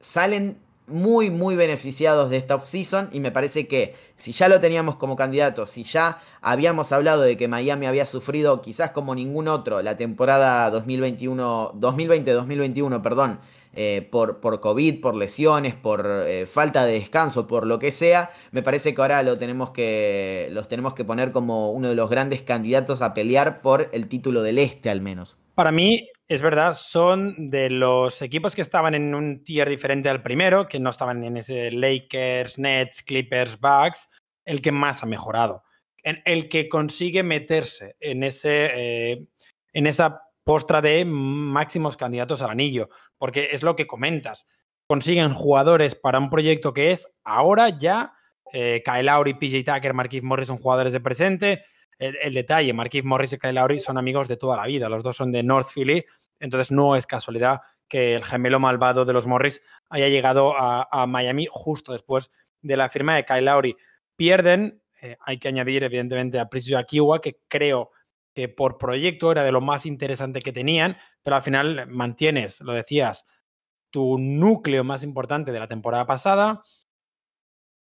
salen 0.00 0.56
muy, 0.92 1.30
muy 1.30 1.56
beneficiados 1.56 2.30
de 2.30 2.36
esta 2.36 2.54
offseason 2.54 3.08
y 3.12 3.20
me 3.20 3.32
parece 3.32 3.66
que 3.66 3.94
si 4.14 4.32
ya 4.32 4.48
lo 4.48 4.60
teníamos 4.60 4.96
como 4.96 5.16
candidato, 5.16 5.66
si 5.66 5.84
ya 5.84 6.20
habíamos 6.40 6.92
hablado 6.92 7.22
de 7.22 7.36
que 7.36 7.48
Miami 7.48 7.86
había 7.86 8.06
sufrido 8.06 8.62
quizás 8.62 8.90
como 8.92 9.14
ningún 9.14 9.48
otro 9.48 9.82
la 9.82 9.96
temporada 9.96 10.70
2021, 10.70 11.72
2020-2021, 11.74 13.02
perdón, 13.02 13.40
eh, 13.74 14.06
por, 14.10 14.40
por, 14.40 14.60
COVID, 14.60 15.00
por 15.00 15.16
lesiones, 15.16 15.74
por 15.74 16.06
eh, 16.26 16.44
falta 16.44 16.84
de 16.84 16.92
descanso, 16.92 17.46
por 17.46 17.66
lo 17.66 17.78
que 17.78 17.90
sea, 17.90 18.30
me 18.50 18.62
parece 18.62 18.94
que 18.94 19.00
ahora 19.00 19.22
lo 19.22 19.38
tenemos 19.38 19.70
que, 19.70 20.50
los 20.52 20.68
tenemos 20.68 20.92
que 20.92 21.04
poner 21.04 21.32
como 21.32 21.72
uno 21.72 21.88
de 21.88 21.94
los 21.94 22.10
grandes 22.10 22.42
candidatos 22.42 23.00
a 23.00 23.14
pelear 23.14 23.62
por 23.62 23.88
el 23.92 24.08
título 24.08 24.42
del 24.42 24.58
Este 24.58 24.90
al 24.90 25.00
menos. 25.00 25.38
Para 25.54 25.72
mí, 25.72 26.08
es 26.32 26.40
verdad, 26.40 26.72
son 26.74 27.50
de 27.50 27.68
los 27.68 28.22
equipos 28.22 28.54
que 28.54 28.62
estaban 28.62 28.94
en 28.94 29.14
un 29.14 29.44
tier 29.44 29.68
diferente 29.68 30.08
al 30.08 30.22
primero, 30.22 30.66
que 30.66 30.80
no 30.80 30.88
estaban 30.88 31.22
en 31.24 31.36
ese 31.36 31.70
Lakers, 31.70 32.58
Nets, 32.58 33.02
Clippers, 33.02 33.60
Bucks, 33.60 34.10
el 34.44 34.62
que 34.62 34.72
más 34.72 35.02
ha 35.02 35.06
mejorado. 35.06 35.62
El 36.02 36.48
que 36.48 36.68
consigue 36.68 37.22
meterse 37.22 37.96
en, 38.00 38.24
ese, 38.24 38.70
eh, 38.74 39.26
en 39.72 39.86
esa 39.86 40.22
postra 40.42 40.80
de 40.80 41.04
máximos 41.04 41.96
candidatos 41.96 42.40
al 42.42 42.50
anillo, 42.50 42.88
porque 43.18 43.50
es 43.52 43.62
lo 43.62 43.76
que 43.76 43.86
comentas. 43.86 44.46
Consiguen 44.86 45.34
jugadores 45.34 45.94
para 45.94 46.18
un 46.18 46.30
proyecto 46.30 46.72
que 46.72 46.92
es 46.92 47.14
ahora 47.24 47.68
ya 47.68 48.14
eh, 48.52 48.82
Kyle 48.84 49.06
Lowry, 49.06 49.34
PJ 49.34 49.64
Tucker, 49.64 49.94
Marquis 49.94 50.22
Morris 50.22 50.48
son 50.48 50.58
jugadores 50.58 50.92
de 50.92 51.00
presente. 51.00 51.64
El, 51.98 52.34
detalle, 52.34 52.72
Marquis 52.72 53.04
Morris 53.04 53.34
y 53.34 53.38
Kyle 53.38 53.54
Lowry 53.54 53.78
son 53.78 53.96
amigos 53.96 54.26
de 54.26 54.36
toda 54.36 54.56
la 54.56 54.66
vida. 54.66 54.88
Los 54.88 55.04
dos 55.04 55.16
son 55.16 55.30
de 55.30 55.44
North 55.44 55.68
Philly 55.72 56.04
entonces 56.42 56.72
no 56.72 56.96
es 56.96 57.06
casualidad 57.06 57.60
que 57.88 58.14
el 58.14 58.24
gemelo 58.24 58.58
malvado 58.58 59.04
de 59.04 59.12
los 59.12 59.26
Morris 59.26 59.62
haya 59.88 60.08
llegado 60.08 60.54
a, 60.56 61.06
Miami 61.06 61.46
justo 61.50 61.92
después 61.92 62.30
de 62.60 62.76
la 62.76 62.88
firma 62.88 63.14
de 63.14 63.24
Kyle 63.24 63.44
Lowry. 63.44 63.76
Pierden, 64.16 64.82
eh, 65.00 65.16
hay 65.20 65.38
que 65.38 65.48
añadir 65.48 65.84
evidentemente 65.84 66.40
a 66.40 66.48
Preciso 66.48 66.78
Akiwa, 66.78 67.20
que 67.20 67.38
creo 67.48 67.90
que 68.34 68.48
por 68.48 68.76
proyecto 68.76 69.30
era 69.30 69.44
de 69.44 69.52
lo 69.52 69.60
más 69.60 69.86
interesante 69.86 70.40
que 70.40 70.52
tenían, 70.52 70.96
pero 71.22 71.36
al 71.36 71.42
final 71.42 71.86
mantienes, 71.86 72.60
lo 72.62 72.72
decías, 72.72 73.24
tu 73.90 74.18
núcleo 74.18 74.82
más 74.82 75.04
importante 75.04 75.52
de 75.52 75.60
la 75.60 75.68
temporada 75.68 76.06
pasada 76.06 76.64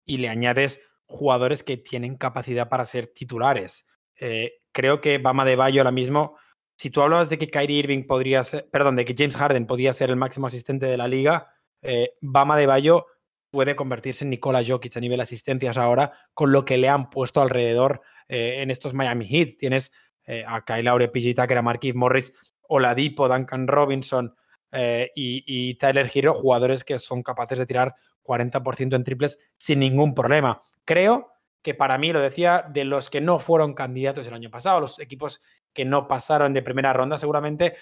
y 0.04 0.16
le 0.16 0.30
añades 0.30 0.80
jugadores 1.06 1.62
que 1.62 1.76
tienen 1.76 2.16
capacidad 2.16 2.68
para 2.68 2.86
ser 2.86 3.08
titulares. 3.08 3.86
Eh, 4.18 4.54
creo 4.72 5.00
que 5.00 5.18
Bama 5.18 5.44
de 5.44 5.54
Bayo 5.54 5.82
ahora 5.82 5.92
mismo 5.92 6.36
si 6.78 6.90
tú 6.90 7.02
hablabas 7.02 7.28
de 7.28 7.38
que 7.38 7.50
Kyrie 7.50 7.80
Irving 7.80 8.04
podría 8.04 8.44
ser, 8.44 8.68
perdón, 8.70 8.94
de 8.94 9.04
que 9.04 9.16
James 9.18 9.36
Harden 9.36 9.66
podía 9.66 9.92
ser 9.92 10.10
el 10.10 10.16
máximo 10.16 10.46
asistente 10.46 10.86
de 10.86 10.96
la 10.96 11.08
liga, 11.08 11.52
eh, 11.82 12.12
Bama 12.20 12.56
de 12.56 12.66
Bayo 12.66 13.06
puede 13.50 13.74
convertirse 13.74 14.24
en 14.24 14.30
Nikola 14.30 14.62
Jokic 14.64 14.96
a 14.96 15.00
nivel 15.00 15.20
asistencias 15.20 15.76
ahora 15.76 16.12
con 16.34 16.52
lo 16.52 16.64
que 16.64 16.76
le 16.76 16.88
han 16.88 17.10
puesto 17.10 17.42
alrededor 17.42 18.02
eh, 18.28 18.62
en 18.62 18.70
estos 18.70 18.94
Miami 18.94 19.26
Heat. 19.26 19.56
Tienes 19.58 19.90
eh, 20.24 20.44
a 20.46 20.64
Kyle 20.64 20.84
Lowry, 20.84 21.08
PJ 21.08 21.34
Tucker, 21.34 21.58
a 21.58 21.62
Marquis 21.62 21.96
Morris, 21.96 22.32
Oladipo, 22.68 23.28
Duncan 23.28 23.66
Robinson 23.66 24.36
y, 24.70 25.42
y, 25.46 25.74
Tyler 25.78 26.08
Hero, 26.14 26.34
jugadores 26.34 26.84
que 26.84 26.98
son 26.98 27.24
capaces 27.24 27.58
de 27.58 27.66
tirar 27.66 27.96
40% 28.22 28.94
en 28.94 29.02
triples 29.02 29.40
sin 29.56 29.80
ningún 29.80 30.14
problema. 30.14 30.62
Creo 30.84 31.32
que 31.62 31.74
para 31.74 31.98
mí, 31.98 32.12
lo 32.12 32.20
decía, 32.20 32.64
de 32.68 32.84
los 32.84 33.10
que 33.10 33.20
no 33.20 33.38
fueron 33.38 33.74
candidatos 33.74 34.26
el 34.26 34.34
año 34.34 34.50
pasado, 34.50 34.80
los 34.80 35.00
equipos 35.00 35.42
que 35.78 35.84
no 35.84 36.08
pasaron 36.08 36.52
de 36.54 36.62
primera 36.62 36.92
ronda 36.92 37.18
seguramente 37.18 37.76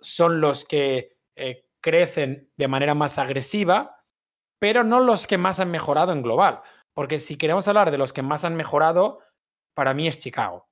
son 0.00 0.40
los 0.40 0.64
que 0.64 1.18
eh, 1.36 1.66
crecen 1.82 2.50
de 2.56 2.68
manera 2.68 2.94
más 2.94 3.18
agresiva, 3.18 4.02
pero 4.58 4.82
no 4.82 4.98
los 4.98 5.26
que 5.26 5.36
más 5.36 5.60
han 5.60 5.70
mejorado 5.70 6.12
en 6.12 6.22
global. 6.22 6.62
Porque 6.94 7.20
si 7.20 7.36
queremos 7.36 7.68
hablar 7.68 7.90
de 7.90 7.98
los 7.98 8.14
que 8.14 8.22
más 8.22 8.46
han 8.46 8.56
mejorado, 8.56 9.18
para 9.74 9.92
mí 9.92 10.08
es 10.08 10.18
Chicago. 10.18 10.70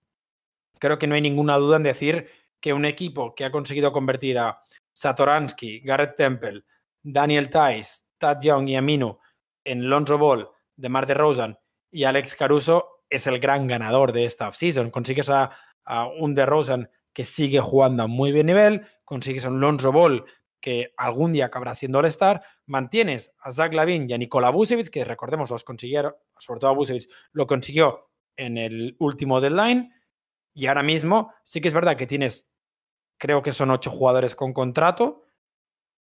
Creo 0.79 0.99
que 0.99 1.07
no 1.07 1.15
hay 1.15 1.21
ninguna 1.21 1.59
duda 1.59 1.77
en 1.77 1.83
decir 1.83 2.31
que 2.59 2.73
un 2.73 2.87
equipo 2.87 3.35
que 3.35 3.45
ha 3.45 3.53
conseguido 3.53 3.93
convertir 3.93 4.39
a 4.39 4.63
Satoransky, 4.95 5.81
Garrett 5.81 6.17
Temple, 6.17 6.65
Daniel 7.03 7.51
Tice, 7.51 8.05
Tad 8.17 8.41
Young 8.41 8.71
y 8.71 8.77
Amino 8.77 9.19
en 9.63 9.91
Lonzo 9.91 10.17
Ball, 10.17 10.49
DeMar 10.75 11.07
DeRozan 11.07 11.59
y 11.91 12.05
Alex 12.05 12.35
Caruso 12.35 13.03
es 13.11 13.27
el 13.27 13.41
gran 13.41 13.67
ganador 13.67 14.13
de 14.13 14.25
esta 14.25 14.49
offseason. 14.49 14.91
Consigues 14.91 15.29
a 15.29 15.51
a 15.85 16.07
un 16.07 16.35
DeRozan 16.35 16.91
que 17.13 17.25
sigue 17.25 17.61
jugando 17.61 18.05
a 18.05 18.07
muy 18.07 18.33
bien 18.33 18.47
nivel, 18.47 18.87
consigues 19.05 19.45
a 19.45 19.49
un 19.49 19.61
Lonzo 19.61 19.93
Ball 19.93 20.25
que 20.61 20.95
algún 20.97 21.33
día 21.33 21.47
acabará 21.47 21.75
siendo 21.75 21.99
All-Star, 21.99 22.43
mantienes 22.67 23.33
a 23.41 23.51
Zach 23.51 23.75
Lavin 23.75 24.09
y 24.09 24.13
a 24.13 24.19
Nikola 24.19 24.51
Vucevic, 24.51 24.91
que 24.91 25.05
recordemos 25.05 25.51
los 25.51 25.65
consiguieron, 25.65 26.15
sobre 26.39 26.61
todo 26.61 26.71
a 26.71 26.75
Vucevic, 26.75 27.11
lo 27.33 27.47
consiguió 27.47 28.11
en 28.37 28.57
el 28.57 28.97
último 29.01 29.41
deadline, 29.41 29.93
y 30.55 30.67
ahora 30.67 30.83
mismo 30.83 31.33
sí 31.43 31.61
que 31.61 31.69
es 31.69 31.75
verdad 31.75 31.97
que 31.97 32.07
tienes, 32.07 32.51
creo 33.19 33.43
que 33.43 33.53
son 33.53 33.71
ocho 33.71 33.91
jugadores 33.91 34.37
con 34.37 34.53
contrato, 34.53 35.25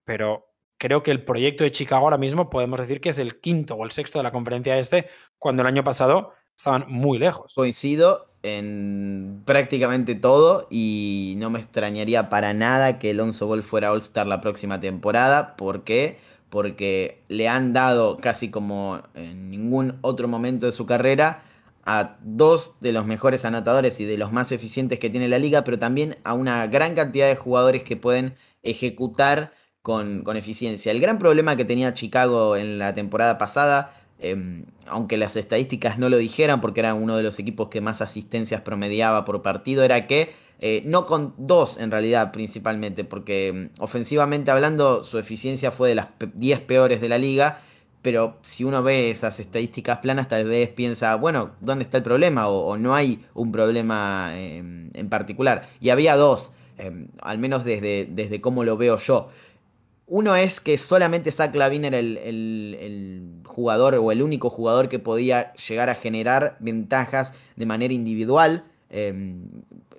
pero 0.04 0.48
creo 0.78 1.02
que 1.02 1.10
el 1.10 1.24
proyecto 1.24 1.64
de 1.64 1.70
Chicago 1.70 2.04
ahora 2.04 2.18
mismo 2.18 2.48
podemos 2.48 2.80
decir 2.80 3.00
que 3.00 3.10
es 3.10 3.18
el 3.18 3.40
quinto 3.40 3.74
o 3.74 3.84
el 3.84 3.90
sexto 3.90 4.18
de 4.18 4.22
la 4.22 4.32
conferencia 4.32 4.78
este, 4.78 5.08
cuando 5.38 5.62
el 5.62 5.68
año 5.68 5.84
pasado 5.84 6.32
estaban 6.56 6.86
muy 6.88 7.18
lejos. 7.18 7.52
Coincido, 7.54 8.27
en 8.56 9.42
prácticamente 9.44 10.14
todo 10.14 10.66
y 10.70 11.34
no 11.38 11.50
me 11.50 11.58
extrañaría 11.58 12.28
para 12.28 12.54
nada 12.54 12.98
que 12.98 13.10
Alonso 13.10 13.46
Ball 13.46 13.62
fuera 13.62 13.92
All-Star 13.92 14.26
la 14.26 14.40
próxima 14.40 14.80
temporada. 14.80 15.56
¿Por 15.56 15.84
qué? 15.84 16.18
Porque 16.48 17.22
le 17.28 17.48
han 17.48 17.72
dado 17.72 18.16
casi 18.18 18.50
como 18.50 19.02
en 19.14 19.50
ningún 19.50 19.98
otro 20.00 20.28
momento 20.28 20.66
de 20.66 20.72
su 20.72 20.86
carrera 20.86 21.42
a 21.84 22.16
dos 22.22 22.80
de 22.80 22.92
los 22.92 23.06
mejores 23.06 23.44
anotadores 23.44 23.98
y 24.00 24.04
de 24.04 24.18
los 24.18 24.32
más 24.32 24.52
eficientes 24.52 24.98
que 24.98 25.10
tiene 25.10 25.28
la 25.28 25.38
liga, 25.38 25.64
pero 25.64 25.78
también 25.78 26.16
a 26.24 26.34
una 26.34 26.66
gran 26.66 26.94
cantidad 26.94 27.28
de 27.28 27.36
jugadores 27.36 27.82
que 27.82 27.96
pueden 27.96 28.34
ejecutar 28.62 29.52
con, 29.82 30.22
con 30.22 30.36
eficiencia. 30.36 30.92
El 30.92 31.00
gran 31.00 31.18
problema 31.18 31.56
que 31.56 31.64
tenía 31.64 31.94
Chicago 31.94 32.56
en 32.56 32.78
la 32.78 32.92
temporada 32.92 33.38
pasada 33.38 33.97
Em, 34.20 34.64
aunque 34.86 35.16
las 35.16 35.36
estadísticas 35.36 35.98
no 35.98 36.08
lo 36.08 36.16
dijeran, 36.16 36.60
porque 36.60 36.80
era 36.80 36.94
uno 36.94 37.16
de 37.16 37.22
los 37.22 37.38
equipos 37.38 37.68
que 37.68 37.80
más 37.80 38.00
asistencias 38.00 38.62
promediaba 38.62 39.24
por 39.24 39.42
partido, 39.42 39.84
era 39.84 40.08
que 40.08 40.30
eh, 40.60 40.82
no 40.84 41.06
con 41.06 41.34
dos 41.38 41.78
en 41.78 41.92
realidad 41.92 42.32
principalmente, 42.32 43.04
porque 43.04 43.48
em, 43.48 43.70
ofensivamente 43.78 44.50
hablando 44.50 45.04
su 45.04 45.18
eficiencia 45.18 45.70
fue 45.70 45.90
de 45.90 45.94
las 45.94 46.08
10 46.34 46.60
peores 46.60 47.00
de 47.00 47.08
la 47.08 47.18
liga, 47.18 47.60
pero 48.02 48.38
si 48.42 48.64
uno 48.64 48.82
ve 48.82 49.10
esas 49.10 49.38
estadísticas 49.38 49.98
planas 49.98 50.28
tal 50.28 50.46
vez 50.46 50.68
piensa, 50.70 51.14
bueno, 51.14 51.52
¿dónde 51.60 51.84
está 51.84 51.98
el 51.98 52.02
problema? 52.02 52.48
O, 52.48 52.76
no 52.76 52.94
hay 52.94 53.24
un 53.34 53.52
problema 53.52 54.32
em, 54.34 54.90
en 54.94 55.08
particular. 55.08 55.68
Y 55.80 55.90
había 55.90 56.16
dos, 56.16 56.52
al 57.22 57.38
menos 57.38 57.64
desde, 57.64 58.06
desde 58.10 58.40
cómo 58.40 58.64
lo 58.64 58.76
veo 58.76 58.96
yo. 58.98 59.30
Uno 60.10 60.34
es 60.36 60.58
que 60.60 60.78
solamente 60.78 61.30
Zach 61.30 61.54
Lavin 61.54 61.84
era 61.84 61.98
el, 61.98 63.42
jugador 63.44 63.94
o 63.96 64.10
el 64.10 64.22
único 64.22 64.48
jugador 64.48 64.88
que 64.88 64.98
podía 64.98 65.52
llegar 65.54 65.90
a 65.90 65.94
generar 65.94 66.56
ventajas 66.60 67.34
de 67.56 67.66
manera 67.66 67.92
individual, 67.92 68.64
em, 68.88 69.50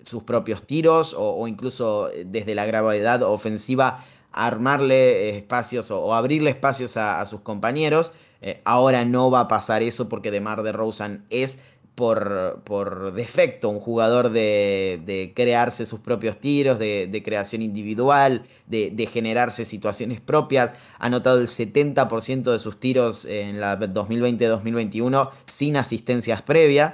sus 0.04 0.24
propios 0.24 0.64
tiros 0.64 1.16
o, 1.16 1.48
incluso 1.48 2.10
desde 2.26 2.56
la 2.56 2.66
gravedad 2.66 3.22
ofensiva 3.22 4.04
armarle 4.32 5.38
espacios 5.38 5.92
o, 5.92 6.16
abrirle 6.16 6.50
espacios 6.50 6.98
a, 6.98 7.24
sus 7.28 7.42
compañeros. 7.42 8.14
Eh, 8.42 8.62
ahora 8.64 9.06
no 9.06 9.30
va 9.30 9.42
a 9.42 9.48
pasar 9.48 9.84
eso 9.84 10.10
porque 10.10 10.32
DeMar 10.32 10.64
DeRozan 10.64 11.26
es 11.30 11.60
por, 12.00 13.14
defecto, 13.14 13.68
un 13.68 13.82
jugador 13.82 14.30
de, 14.30 15.34
crearse 15.36 15.86
sus 15.86 16.00
propios 16.00 16.40
tiros, 16.40 16.80
de, 16.80 17.22
creación 17.26 17.62
individual, 17.62 18.44
de, 18.68 19.10
generarse 19.12 19.66
situaciones 19.66 20.22
propias. 20.22 20.74
Ha 20.98 21.08
anotado 21.08 21.42
el 21.42 21.48
70% 21.48 22.52
de 22.54 22.60
sus 22.60 22.80
tiros 22.80 23.26
en 23.26 23.60
la 23.60 23.78
2020-2021 23.78 25.30
sin 25.46 25.76
asistencias 25.76 26.42
previas. 26.42 26.94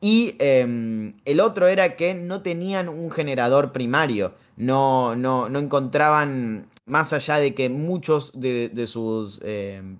Y 0.00 0.36
em, 0.38 1.14
el 1.24 1.40
otro 1.40 1.66
era 1.66 1.96
que 1.96 2.14
no 2.14 2.40
tenían 2.40 2.88
un 2.88 3.10
generador 3.10 3.72
primario. 3.72 4.34
No, 4.56 5.16
no, 5.16 5.48
no 5.48 5.58
encontraban, 5.58 6.66
más 6.86 7.12
allá 7.12 7.38
de 7.38 7.54
que 7.54 7.68
muchos 7.68 8.30
de, 8.40 8.86
sus 8.86 9.40
em, 9.42 9.98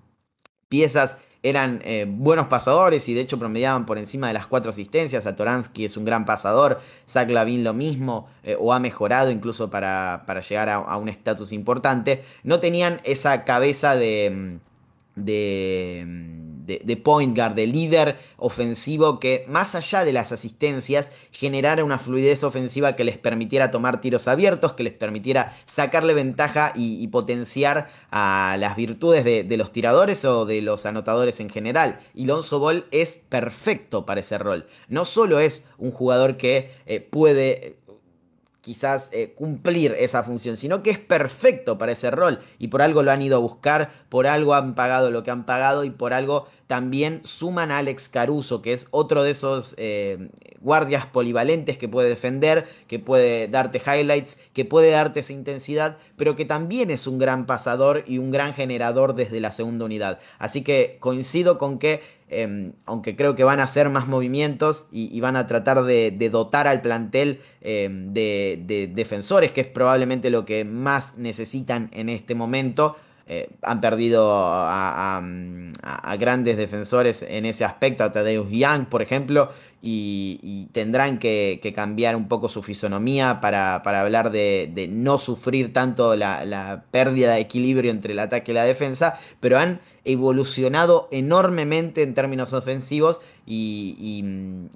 piezas 0.69 1.17
eran 1.41 1.81
eh, 1.85 2.05
buenos 2.07 2.47
pasadores 2.47 3.07
y 3.07 3.13
de 3.13 3.21
hecho 3.21 3.39
promediaban 3.39 3.85
por 3.85 3.97
encima 3.97 4.27
de 4.27 4.33
las 4.33 4.47
cuatro 4.47 4.71
asistencias. 4.71 5.25
Atoransky 5.25 5.85
es 5.85 5.95
un 5.95 6.05
gran 6.05 6.25
pasador, 6.25 6.81
Zach 7.07 7.29
Lavin 7.29 7.63
lo 7.63 7.73
mismo, 7.73 8.27
eh, 8.43 8.57
o 8.59 8.73
ha 8.73 8.79
mejorado 8.79 9.31
incluso 9.31 9.69
para, 9.69 10.25
llegar 10.41 10.69
a, 10.69 10.97
un 10.97 11.09
estatus 11.09 11.51
importante. 11.53 12.23
No 12.43 12.59
tenían 12.59 12.99
esa 13.03 13.45
cabeza 13.45 13.95
de, 13.95 14.59
de 15.15 16.48
de, 16.77 16.97
point 16.97 17.35
guard, 17.35 17.55
de 17.55 17.67
líder 17.67 18.17
ofensivo 18.37 19.19
que 19.19 19.43
más 19.47 19.75
allá 19.75 20.05
de 20.05 20.13
las 20.13 20.31
asistencias 20.31 21.11
generara 21.31 21.83
una 21.83 21.97
fluidez 21.99 22.43
ofensiva 22.43 22.95
que 22.95 23.03
les 23.03 23.17
permitiera 23.17 23.71
tomar 23.71 24.01
tiros 24.01 24.27
abiertos, 24.27 24.73
que 24.73 24.83
les 24.83 24.93
permitiera 24.93 25.57
sacarle 25.65 26.13
ventaja 26.13 26.73
y, 26.75 27.07
potenciar 27.09 27.89
a 28.11 28.55
las 28.59 28.75
virtudes 28.75 29.23
de, 29.23 29.57
los 29.57 29.71
tiradores 29.71 30.23
o 30.25 30.45
de 30.45 30.61
los 30.61 30.85
anotadores 30.85 31.39
en 31.39 31.49
general. 31.49 31.99
Y 32.13 32.25
Lonzo 32.25 32.59
Ball 32.59 32.85
es 32.91 33.15
perfecto 33.17 34.05
para 34.05 34.21
ese 34.21 34.37
rol. 34.37 34.67
No 34.87 35.05
solo 35.05 35.39
es 35.39 35.65
un 35.77 35.91
jugador 35.91 36.37
que 36.37 36.71
eh, 36.85 36.99
puede 36.99 37.77
quizás 38.61 39.09
eh, 39.13 39.33
cumplir 39.35 39.95
esa 39.99 40.23
función, 40.23 40.57
sino 40.57 40.83
que 40.83 40.91
es 40.91 40.99
perfecto 40.99 41.77
para 41.77 41.93
ese 41.93 42.11
rol 42.11 42.39
y 42.57 42.67
por 42.67 42.81
algo 42.81 43.03
lo 43.03 43.11
han 43.11 43.21
ido 43.21 43.37
a 43.37 43.39
buscar, 43.39 43.89
por 44.09 44.27
algo 44.27 44.53
han 44.53 44.75
pagado 44.75 45.11
lo 45.11 45.23
que 45.23 45.31
han 45.31 45.45
pagado 45.45 45.83
y 45.83 45.89
por 45.89 46.13
algo 46.13 46.47
también 46.67 47.21
suman 47.23 47.71
a 47.71 47.79
Alex 47.79 48.09
Caruso, 48.09 48.61
que 48.61 48.73
es 48.73 48.87
otro 48.91 49.23
de 49.23 49.31
esos 49.31 49.73
eh, 49.77 50.29
guardias 50.61 51.05
polivalentes 51.07 51.77
que 51.77 51.87
puede 51.87 52.09
defender, 52.09 52.67
que 52.87 52.99
puede 52.99 53.47
darte 53.47 53.81
highlights, 53.83 54.39
que 54.53 54.65
puede 54.65 54.91
darte 54.91 55.21
esa 55.21 55.33
intensidad, 55.33 55.97
pero 56.15 56.35
que 56.35 56.45
también 56.45 56.91
es 56.91 57.07
un 57.07 57.17
gran 57.17 57.47
pasador 57.47 58.03
y 58.05 58.19
un 58.19 58.29
gran 58.29 58.53
generador 58.53 59.15
desde 59.15 59.39
la 59.39 59.51
segunda 59.51 59.85
unidad. 59.85 60.19
Así 60.37 60.63
que 60.63 60.97
coincido 60.99 61.57
con 61.57 61.79
que 61.79 62.01
Em, 62.31 62.73
aunque 62.85 63.15
creo 63.15 63.33
que 63.33 63.43
van 63.43 63.59
a 63.59 63.63
hacer 63.63 63.89
más 63.89 64.07
movimientos 64.07 64.87
y, 64.91 65.19
van 65.19 65.35
a 65.35 65.47
tratar 65.47 65.83
de, 65.83 66.29
dotar 66.31 66.67
al 66.67 66.81
plantel 66.81 67.41
em, 67.61 68.13
de, 68.13 68.91
defensores, 68.93 69.51
que 69.51 69.61
es 69.61 69.67
probablemente 69.67 70.29
lo 70.29 70.45
que 70.45 70.63
más 70.63 71.17
necesitan 71.17 71.89
en 71.91 72.07
este 72.07 72.35
momento. 72.35 72.95
Eh, 73.25 73.49
han 73.61 73.81
perdido 73.81 74.27
a, 74.31 75.21
grandes 76.19 76.57
defensores 76.57 77.23
en 77.23 77.45
ese 77.45 77.65
aspecto, 77.65 78.03
a 78.03 78.11
Tadeusz 78.11 78.49
Young, 78.49 78.85
por 78.85 79.01
ejemplo, 79.01 79.51
y, 79.81 80.67
tendrán 80.71 81.19
que, 81.19 81.59
cambiar 81.73 82.15
un 82.15 82.27
poco 82.27 82.49
su 82.49 82.61
fisonomía 82.63 83.39
para, 83.41 83.75
hablar 83.75 84.31
de, 84.31 84.89
no 84.91 85.17
sufrir 85.17 85.73
tanto 85.73 86.15
la, 86.15 86.83
pérdida 86.91 87.33
de 87.33 87.41
equilibrio 87.41 87.91
entre 87.91 88.13
el 88.13 88.19
ataque 88.19 88.51
y 88.51 88.55
la 88.55 88.65
defensa, 88.65 89.19
pero 89.39 89.57
han 89.57 89.79
evolucionado 90.05 91.07
enormemente 91.11 92.01
en 92.03 92.13
términos 92.13 92.53
ofensivos 92.53 93.21
y, 93.45 94.23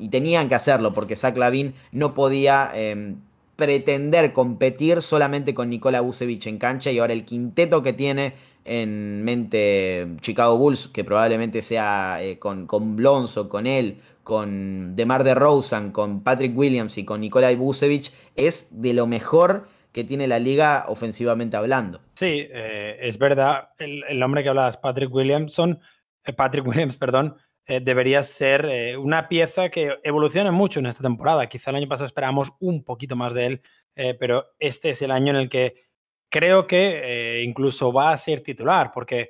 tenían 0.10 0.48
que 0.48 0.56
hacerlo 0.56 0.94
porque 0.94 1.16
Zach 1.16 1.36
Lavin 1.38 1.74
no 1.92 2.14
podía 2.14 2.72
em, 2.74 3.18
pretender 3.56 4.32
competir 4.32 5.02
solamente 5.02 5.54
con 5.54 5.70
Nikola 5.70 6.02
Vucevic 6.02 6.46
en 6.48 6.58
cancha 6.58 6.92
y 6.92 7.00
ahora 7.00 7.14
el 7.14 7.26
quinteto 7.26 7.82
que 7.84 7.94
tiene 7.94 8.34
en 8.66 9.24
mente 9.24 10.08
Chicago 10.22 10.58
Bulls, 10.58 10.88
que 10.88 11.04
probablemente 11.04 11.62
sea 11.62 12.20
eh, 12.22 12.40
con, 12.40 12.66
con 12.66 12.96
Blonzo, 12.96 13.50
con 13.50 13.68
él, 13.68 14.00
con 14.24 14.96
DeMar 14.96 15.24
DeRozan, 15.24 15.92
con 15.92 16.24
Patrick 16.24 16.58
Williams 16.58 16.98
y 16.98 17.06
con 17.06 17.22
Nikola 17.22 17.54
Vucevic, 17.56 18.12
es 18.36 18.82
de 18.82 18.94
lo 18.94 19.06
mejor 19.06 19.68
que 19.92 20.04
tiene 20.04 20.28
la 20.28 20.40
liga 20.40 20.86
ofensivamente 20.88 21.56
hablando. 21.56 22.02
Sí, 22.16 22.48
eh, 22.50 22.98
es 23.02 23.18
verdad. 23.18 23.70
El, 23.78 24.22
hombre 24.24 24.42
que 24.42 24.50
hablabas, 24.50 24.78
Patrick 24.78 25.14
Williamson, 25.14 25.80
eh, 26.26 26.34
Patrick 26.34 26.66
Williams, 26.66 26.96
perdón, 26.98 27.38
eh, 27.66 27.80
debería 27.80 28.24
ser 28.24 28.98
una 28.98 29.30
pieza 29.30 29.70
que 29.70 29.96
evolucione 30.04 30.52
mucho 30.52 30.80
en 30.80 30.88
esta 30.88 31.04
temporada. 31.04 31.48
Quizá 31.48 31.70
el 31.70 31.78
año 31.78 31.88
pasado 31.88 32.08
esperábamos 32.08 32.52
un 32.60 32.84
poquito 32.84 33.16
más 33.16 33.34
de 33.34 33.46
él, 33.46 33.62
pero 34.20 34.48
este 34.58 34.90
es 34.90 35.02
el 35.04 35.12
año 35.12 35.30
en 35.30 35.36
el 35.36 35.50
que 35.50 35.76
creo 36.30 36.66
que 36.66 37.44
incluso 37.46 37.94
va 37.94 38.12
a 38.12 38.18
ser 38.18 38.42
titular, 38.42 38.92
porque 38.92 39.30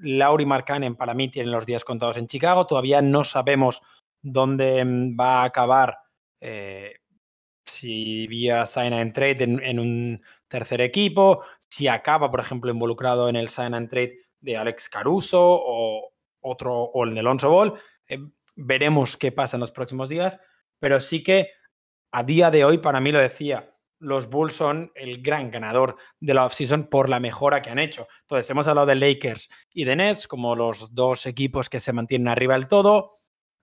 Lauri 0.00 0.46
Markkanen 0.46 0.94
para 0.94 1.14
mí 1.14 1.28
tiene 1.30 1.50
los 1.50 1.66
días 1.66 1.84
contados 1.84 2.16
en 2.16 2.26
Chicago. 2.26 2.66
Todavía 2.66 3.02
no 3.02 3.24
sabemos 3.24 3.82
dónde 4.22 4.84
mm, 4.84 5.18
va 5.18 5.42
a 5.42 5.44
acabar 5.44 5.98
si 7.68 8.26
vía 8.26 8.66
sign 8.66 8.92
and 8.92 9.12
trade 9.12 9.44
en, 9.44 9.78
un 9.78 10.22
tercer 10.48 10.80
equipo, 10.80 11.42
si 11.68 11.86
acaba, 11.88 12.30
por 12.30 12.40
ejemplo, 12.40 12.70
involucrado 12.70 13.28
en 13.28 13.36
el 13.36 13.48
sign 13.48 13.74
and 13.74 13.88
trade 13.88 14.18
de 14.40 14.56
Alex 14.56 14.88
Caruso 14.88 15.40
o 15.40 16.12
otro 16.40 16.74
o 16.74 17.04
el 17.04 17.14
de 17.14 17.20
Alonso 17.20 17.50
Ball. 17.50 17.74
Eh, 18.08 18.18
veremos 18.56 19.16
qué 19.16 19.32
pasa 19.32 19.56
en 19.56 19.60
los 19.60 19.70
próximos 19.70 20.08
días, 20.08 20.40
pero 20.78 21.00
sí 21.00 21.22
que 21.22 21.50
a 22.10 22.22
día 22.22 22.50
de 22.50 22.64
hoy, 22.64 22.78
para 22.78 23.00
mí 23.00 23.12
lo 23.12 23.18
decía, 23.18 23.74
los 24.00 24.30
Bulls 24.30 24.54
son 24.54 24.92
el 24.94 25.22
gran 25.22 25.50
ganador 25.50 25.96
de 26.20 26.34
la 26.34 26.46
offseason 26.46 26.84
por 26.84 27.08
la 27.08 27.20
mejora 27.20 27.60
que 27.60 27.70
han 27.70 27.78
hecho. 27.78 28.06
Entonces, 28.22 28.48
hemos 28.48 28.68
hablado 28.68 28.86
de 28.86 28.94
Lakers 28.94 29.48
y 29.72 29.84
de 29.84 29.96
Nets 29.96 30.26
como 30.28 30.54
los 30.54 30.94
dos 30.94 31.26
equipos 31.26 31.68
que 31.68 31.80
se 31.80 31.92
mantienen 31.92 32.28
arriba 32.28 32.54
del 32.54 32.68
todo. 32.68 33.17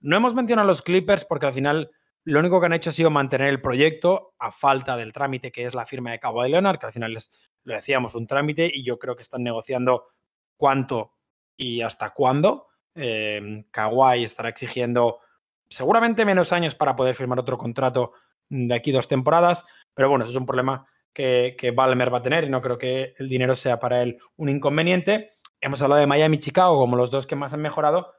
No 0.05 0.17
hemos 0.17 0.35
mencionado 0.35 0.67
a 0.67 0.71
los 0.71 0.83
Clippers 0.83 1.25
porque 1.25 1.47
al 1.47 1.53
final 1.53 1.89
lo 2.25 2.39
único 2.39 2.59
que 2.59 2.67
han 2.67 2.73
hecho 2.73 2.91
ha 2.91 2.93
sido 2.93 3.09
mantener 3.09 3.47
el 3.47 3.59
proyecto 3.59 4.35
a 4.37 4.51
falta 4.51 4.95
del 4.97 5.11
trámite 5.11 5.51
que 5.51 5.63
es 5.63 5.73
la 5.73 5.87
firma 5.87 6.11
de 6.11 6.19
Cabo 6.19 6.43
de 6.43 6.49
Leonard, 6.49 6.77
que 6.77 6.85
al 6.85 6.93
final 6.93 7.17
es, 7.17 7.31
lo 7.63 7.73
decíamos, 7.73 8.13
un 8.13 8.27
trámite 8.27 8.69
y 8.71 8.83
yo 8.83 8.99
creo 8.99 9.15
que 9.15 9.23
están 9.23 9.41
negociando 9.41 10.09
cuánto 10.57 11.13
y 11.57 11.81
hasta 11.81 12.11
cuándo. 12.11 12.67
Eh, 12.93 13.65
Kawhi 13.71 14.23
estará 14.23 14.49
exigiendo 14.49 15.21
seguramente 15.69 16.23
menos 16.23 16.53
años 16.53 16.75
para 16.75 16.95
poder 16.95 17.15
firmar 17.15 17.39
otro 17.39 17.57
contrato 17.57 18.13
de 18.47 18.75
aquí 18.75 18.91
dos 18.91 19.07
temporadas, 19.07 19.65
pero 19.95 20.07
bueno, 20.07 20.23
eso 20.25 20.33
es 20.33 20.37
un 20.37 20.45
problema 20.45 20.85
que, 21.13 21.55
que 21.57 21.71
Balmer 21.71 22.13
va 22.13 22.19
a 22.19 22.21
tener 22.21 22.43
y 22.43 22.49
no 22.51 22.61
creo 22.61 22.77
que 22.77 23.15
el 23.17 23.27
dinero 23.27 23.55
sea 23.55 23.79
para 23.79 24.03
él 24.03 24.19
un 24.35 24.49
inconveniente. 24.49 25.31
Hemos 25.61 25.81
hablado 25.81 26.01
de 26.01 26.05
Miami 26.05 26.35
y 26.35 26.41
Chicago 26.41 26.77
como 26.77 26.95
los 26.95 27.09
dos 27.09 27.25
que 27.25 27.35
más 27.35 27.55
han 27.55 27.63
mejorado, 27.63 28.13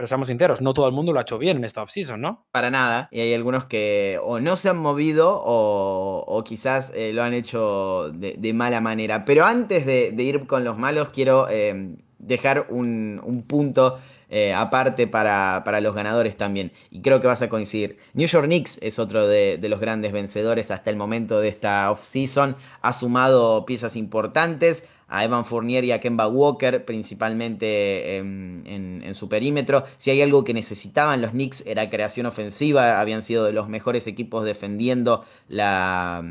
pero 0.00 0.08
seamos 0.08 0.28
sinceros, 0.28 0.62
no 0.62 0.72
todo 0.72 0.86
el 0.86 0.94
mundo 0.94 1.12
lo 1.12 1.18
ha 1.18 1.22
hecho 1.22 1.36
bien 1.36 1.58
en 1.58 1.64
esta 1.64 1.82
offseason, 1.82 2.22
¿no? 2.22 2.46
Para 2.52 2.70
nada, 2.70 3.10
y 3.10 3.20
hay 3.20 3.34
algunos 3.34 3.66
que 3.66 4.18
o 4.22 4.40
no 4.40 4.56
se 4.56 4.70
han 4.70 4.78
movido 4.78 5.38
o, 5.44 6.42
quizás 6.42 6.90
eh, 6.94 7.12
lo 7.12 7.22
han 7.22 7.34
hecho 7.34 8.10
de, 8.14 8.52
mala 8.54 8.80
manera. 8.80 9.26
Pero 9.26 9.44
antes 9.44 9.84
de, 9.84 10.14
ir 10.16 10.46
con 10.46 10.64
los 10.64 10.78
malos, 10.78 11.10
quiero 11.10 11.48
eh, 11.50 11.96
dejar 12.18 12.68
un, 12.70 13.44
punto 13.46 13.98
eh, 14.30 14.54
aparte 14.54 15.06
para, 15.06 15.80
los 15.82 15.94
ganadores 15.94 16.34
también. 16.34 16.72
Y 16.90 17.02
creo 17.02 17.20
que 17.20 17.26
vas 17.26 17.42
a 17.42 17.50
coincidir. 17.50 17.98
New 18.14 18.26
York 18.26 18.46
Knicks 18.46 18.78
es 18.80 18.98
otro 18.98 19.28
de, 19.28 19.58
de 19.58 19.68
los 19.68 19.80
grandes 19.80 20.12
vencedores 20.12 20.70
hasta 20.70 20.88
el 20.88 20.96
momento 20.96 21.40
de 21.40 21.48
esta 21.48 21.90
offseason. 21.90 22.56
Ha 22.80 22.94
sumado 22.94 23.66
piezas 23.66 23.96
importantes 23.96 24.88
a 25.10 25.24
Evan 25.24 25.44
Fournier 25.44 25.84
y 25.84 25.90
a 25.90 26.00
Kemba 26.00 26.28
Walker, 26.28 26.84
principalmente 26.84 28.16
en, 28.16 29.12
su 29.14 29.28
perímetro. 29.28 29.84
Si 29.98 30.10
hay 30.10 30.22
algo 30.22 30.44
que 30.44 30.54
necesitaban 30.54 31.20
los 31.20 31.32
Knicks 31.32 31.66
era 31.66 31.90
creación 31.90 32.26
ofensiva, 32.26 33.00
habían 33.00 33.22
sido 33.22 33.44
de 33.44 33.52
los 33.52 33.68
mejores 33.68 34.06
equipos 34.06 34.44
defendiendo 34.44 35.24
la, 35.48 36.24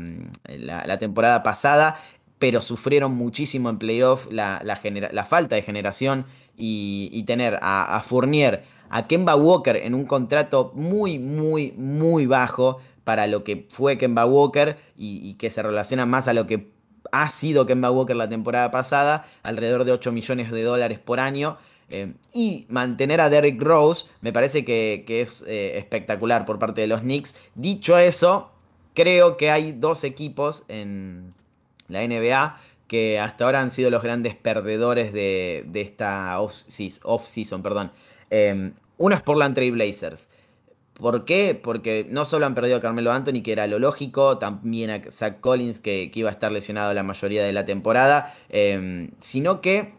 la, 0.48 0.98
temporada 0.98 1.42
pasada, 1.42 2.00
pero 2.38 2.62
sufrieron 2.62 3.14
muchísimo 3.14 3.68
en 3.68 3.78
playoff 3.78 4.26
la, 4.30 5.26
falta 5.28 5.56
de 5.56 5.62
generación 5.62 6.24
y, 6.56 7.22
tener 7.26 7.58
a, 7.60 8.02
Fournier, 8.04 8.64
a 8.88 9.06
Kemba 9.06 9.36
Walker 9.36 9.76
en 9.76 9.94
un 9.94 10.06
contrato 10.06 10.72
muy, 10.74 11.18
muy, 11.18 11.72
muy 11.72 12.24
bajo 12.24 12.78
para 13.04 13.26
lo 13.26 13.44
que 13.44 13.66
fue 13.68 13.98
Kemba 13.98 14.24
Walker 14.24 14.78
y 14.96 15.34
que 15.34 15.50
se 15.50 15.62
relaciona 15.62 16.06
más 16.06 16.28
a 16.28 16.32
lo 16.32 16.46
que 16.46 16.79
ha 17.12 17.28
sido 17.28 17.66
Kemba 17.66 17.90
Walker 17.90 18.16
la 18.16 18.28
temporada 18.28 18.70
pasada, 18.70 19.26
alrededor 19.42 19.84
de 19.84 19.92
8 19.92 20.12
millones 20.12 20.50
de 20.50 20.62
dólares 20.62 20.98
por 20.98 21.20
año. 21.20 21.58
Eh, 21.92 22.12
y 22.32 22.66
mantener 22.68 23.20
a 23.20 23.28
Derrick 23.28 23.60
Rose 23.60 24.06
me 24.20 24.32
parece 24.32 24.64
que, 24.64 25.04
es 25.08 25.42
eh, 25.42 25.76
espectacular 25.76 26.46
por 26.46 26.58
parte 26.58 26.80
de 26.80 26.86
los 26.86 27.00
Knicks. 27.00 27.36
Dicho 27.54 27.98
eso, 27.98 28.50
creo 28.94 29.36
que 29.36 29.50
hay 29.50 29.72
dos 29.72 30.04
equipos 30.04 30.64
en 30.68 31.34
la 31.88 32.06
NBA 32.06 32.58
que 32.86 33.20
hasta 33.20 33.44
ahora 33.44 33.60
han 33.60 33.70
sido 33.70 33.90
los 33.90 34.02
grandes 34.02 34.34
perdedores 34.34 35.12
de, 35.12 35.64
esta 35.74 36.40
off-season. 36.40 37.92
Eh, 38.30 38.72
uno 38.98 39.14
es 39.14 39.22
Portland 39.22 39.54
Trail 39.54 39.72
Blazers. 39.72 40.30
¿Por 41.00 41.24
qué? 41.24 41.58
Porque 41.60 42.06
no 42.08 42.24
solo 42.24 42.46
han 42.46 42.54
perdido 42.54 42.76
a 42.76 42.80
Carmelo 42.80 43.12
Anthony, 43.12 43.42
que 43.42 43.52
era 43.52 43.66
lo 43.66 43.78
lógico, 43.78 44.38
también 44.38 44.90
a 44.90 45.00
Zach 45.10 45.40
Collins, 45.40 45.80
que, 45.80 46.10
iba 46.14 46.28
a 46.28 46.32
estar 46.32 46.52
lesionado 46.52 46.92
la 46.92 47.02
mayoría 47.02 47.42
de 47.42 47.52
la 47.52 47.64
temporada, 47.64 48.34
em, 48.50 49.10
sino 49.18 49.60
que 49.62 49.94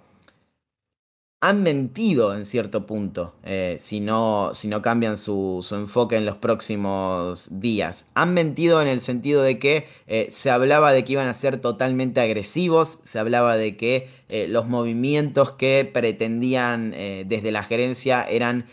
han 1.44 1.64
mentido 1.64 2.36
en 2.36 2.46
cierto 2.46 2.86
punto, 2.86 3.34
eh, 3.44 3.78
si, 3.80 4.00
no, 4.00 4.52
si, 4.54 4.68
no, 4.68 4.84
cambian 4.84 5.18
su, 5.18 5.66
enfoque 5.72 6.16
en 6.16 6.28
los 6.28 6.36
próximos 6.38 7.60
días. 7.60 8.06
Han 8.14 8.36
mentido 8.36 8.80
en 8.80 8.88
el 8.88 9.02
sentido 9.02 9.42
de 9.42 9.58
que 9.58 9.88
eh, 10.06 10.28
se 10.30 10.52
hablaba 10.52 10.92
de 10.92 11.04
que 11.04 11.14
iban 11.14 11.28
a 11.28 11.34
ser 11.34 11.60
totalmente 11.60 12.22
agresivos, 12.22 13.00
se 13.06 13.18
hablaba 13.18 13.58
de 13.58 13.76
que 13.76 14.08
eh, 14.30 14.48
los 14.48 14.68
movimientos 14.68 15.52
que 15.54 15.90
pretendían 15.92 16.92
desde 16.92 17.52
la 17.52 17.64
gerencia 17.64 18.24
eran 18.24 18.66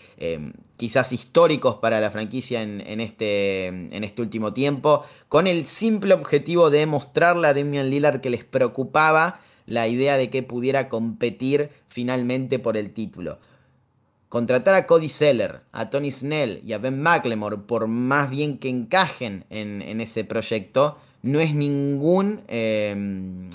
quizás 0.77 1.12
históricos 1.12 1.77
para 1.77 2.01
la 2.01 2.11
franquicia 2.11 2.62
en, 2.62 3.01
este, 3.01 3.66
en, 3.66 4.05
este, 4.05 4.21
último 4.21 4.53
tiempo, 4.53 5.05
con 5.29 5.47
el 5.47 5.64
simple 5.64 6.12
objetivo 6.12 6.69
de 6.69 6.85
mostrarle 6.87 7.49
a 7.49 7.55
Damian 7.55 7.89
Lillard 7.89 8.21
que 8.21 8.31
les 8.31 8.45
preocupaba 8.45 9.41
la 9.69 9.87
idea 9.87 10.16
de 10.16 10.31
que 10.31 10.43
pudiera 10.43 10.89
competir 10.89 11.71
finalmente 11.89 12.59
por 12.59 12.77
el 12.77 12.93
título. 12.93 13.39
Contratar 14.29 14.75
a 14.75 14.87
Cody 14.87 15.09
Seller, 15.09 15.61
a 15.73 15.91
Tony 15.91 16.11
Snell 16.11 16.62
y 16.66 16.73
a 16.73 16.79
Ben 16.79 17.01
McLemore, 17.01 17.59
por 17.59 17.87
más 17.87 18.31
bien 18.31 18.59
que 18.59 18.69
encajen 18.69 19.45
en, 19.51 20.01
ese 20.01 20.25
proyecto, 20.25 20.99
no 21.23 21.41
es 21.41 21.55
ningún 21.55 22.43
em, 22.49 23.51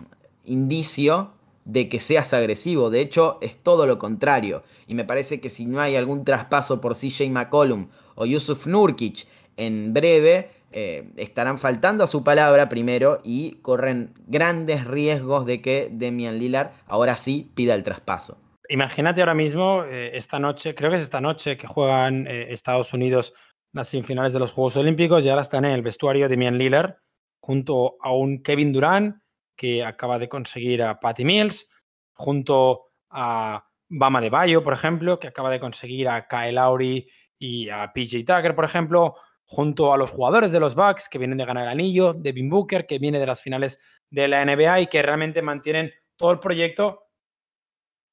indicio 0.45 1.31
de 1.65 1.89
que 1.89 1.99
seas 1.99 2.33
agresivo. 2.33 2.89
De 2.89 3.01
hecho, 3.01 3.37
es 3.41 3.57
todo 3.57 3.85
lo 3.85 3.99
contrario. 3.99 4.63
Y 4.87 4.95
me 4.95 5.05
parece 5.05 5.39
que 5.39 5.49
si 5.49 5.65
no 5.65 5.79
hay 5.79 5.95
algún 5.95 6.25
traspaso 6.25 6.81
por 6.81 6.95
CJ 6.95 7.29
McCollum 7.29 7.87
o 8.15 8.25
Yusuf 8.25 8.67
Nurkic 8.67 9.27
en 9.57 9.93
breve, 9.93 10.49
eh, 10.73 11.11
estarán 11.17 11.59
faltando 11.59 12.03
a 12.03 12.07
su 12.07 12.23
palabra 12.23 12.67
primero 12.67 13.21
y 13.23 13.61
corren 13.61 14.13
grandes 14.27 14.85
riesgos 14.85 15.45
de 15.45 15.61
que 15.61 15.89
Demian 15.91 16.39
Lillard 16.39 16.71
ahora 16.87 17.15
sí 17.15 17.51
pida 17.55 17.75
el 17.75 17.83
traspaso. 17.83 18.39
Imagínate 18.69 19.21
ahora 19.21 19.35
mismo, 19.35 19.83
eh, 19.83 20.17
esta 20.17 20.39
noche, 20.39 20.73
creo 20.73 20.89
que 20.89 20.97
es 20.97 21.03
esta 21.03 21.21
noche 21.21 21.57
que 21.57 21.67
juegan 21.67 22.25
eh, 22.27 22.53
Estados 22.53 22.93
Unidos 22.93 23.33
las 23.71 23.89
semifinales 23.89 24.33
de 24.33 24.39
los 24.39 24.51
Juegos 24.51 24.77
Olímpicos 24.77 25.25
y 25.25 25.29
ahora 25.29 25.41
están 25.41 25.65
en 25.65 25.71
el 25.71 25.81
vestuario 25.81 26.25
de 26.25 26.29
Demian 26.29 26.57
Lillard 26.57 26.95
junto 27.39 27.97
a 28.01 28.11
un 28.13 28.41
Kevin 28.41 28.71
Durant 28.71 29.17
que 29.55 29.83
acaba 29.83 30.17
de 30.17 30.29
conseguir 30.29 30.81
a 30.81 30.99
Patty 30.99 31.25
Mills, 31.25 31.67
junto 32.13 32.85
a 33.09 33.65
Bama 33.89 34.21
de 34.21 34.29
Bayo, 34.29 34.63
por 34.63 34.73
ejemplo, 34.73 35.19
que 35.19 35.27
acaba 35.27 35.51
de 35.51 35.59
conseguir 35.59 36.07
a 36.09 36.27
Kyle 36.27 36.55
Lowry 36.55 37.07
y 37.37 37.69
a 37.69 37.91
PJ 37.93 38.23
Tucker, 38.25 38.55
por 38.55 38.65
ejemplo, 38.65 39.15
junto 39.53 39.93
a 39.93 39.97
los 39.97 40.09
jugadores 40.09 40.51
de 40.51 40.59
los 40.59 40.73
Bucks 40.73 41.07
que 41.07 41.19
vienen 41.19 41.37
de 41.37 41.45
ganar 41.45 41.65
el 41.65 41.69
anillo, 41.69 42.13
Devin 42.13 42.49
Booker, 42.49 42.87
que 42.87 42.97
viene 42.97 43.19
de 43.19 43.27
las 43.27 43.39
finales 43.39 43.79
de 44.09 44.27
la 44.27 44.43
NBA 44.43 44.81
y 44.81 44.87
que 44.87 45.03
realmente 45.03 45.43
mantienen 45.43 45.93
todo 46.15 46.31
el 46.31 46.39
proyecto. 46.39 47.07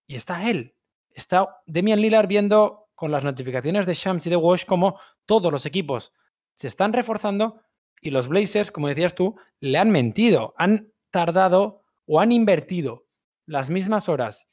Y 0.06 0.16
está 0.16 0.50
él, 0.50 0.76
está 1.10 1.62
Demian 1.66 2.00
Lillard 2.00 2.26
viendo 2.26 2.90
con 2.94 3.10
las 3.10 3.24
notificaciones 3.24 3.86
de 3.86 3.94
Shams 3.94 4.26
y 4.26 4.30
de 4.30 4.36
Wash 4.36 4.66
como 4.66 5.00
todos 5.24 5.50
los 5.50 5.64
equipos 5.64 6.12
se 6.56 6.68
están 6.68 6.92
reforzando 6.92 7.62
y 8.02 8.10
los 8.10 8.28
Blazers, 8.28 8.70
como 8.70 8.88
decías 8.88 9.14
tú, 9.14 9.36
le 9.60 9.78
han 9.78 9.90
mentido, 9.90 10.52
han 10.58 10.92
tardado 11.10 11.84
o 12.04 12.20
han 12.20 12.32
invertido 12.32 13.06
las 13.46 13.70
mismas 13.70 14.10
horas 14.10 14.46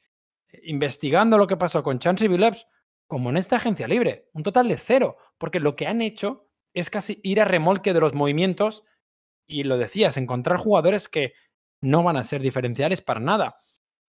investigando 0.62 1.36
lo 1.36 1.46
que 1.46 1.58
pasó 1.58 1.82
con 1.82 1.98
Chancey 1.98 2.28
Billups 2.28 2.66
como 3.06 3.28
en 3.28 3.36
esta 3.36 3.56
agencia 3.56 3.86
libre. 3.86 4.30
Un 4.32 4.42
total 4.42 4.68
de 4.68 4.78
cero, 4.78 5.18
porque 5.36 5.60
lo 5.60 5.76
que 5.76 5.86
han 5.86 6.00
hecho 6.00 6.47
es 6.74 6.90
casi 6.90 7.20
ir 7.22 7.40
a 7.40 7.44
remolque 7.44 7.92
de 7.92 8.00
los 8.00 8.14
movimientos 8.14 8.84
y 9.46 9.64
lo 9.64 9.78
decías, 9.78 10.16
encontrar 10.16 10.58
jugadores 10.58 11.08
que 11.08 11.32
no 11.80 12.02
van 12.02 12.16
a 12.16 12.24
ser 12.24 12.42
diferenciales 12.42 13.00
para 13.00 13.20
nada. 13.20 13.62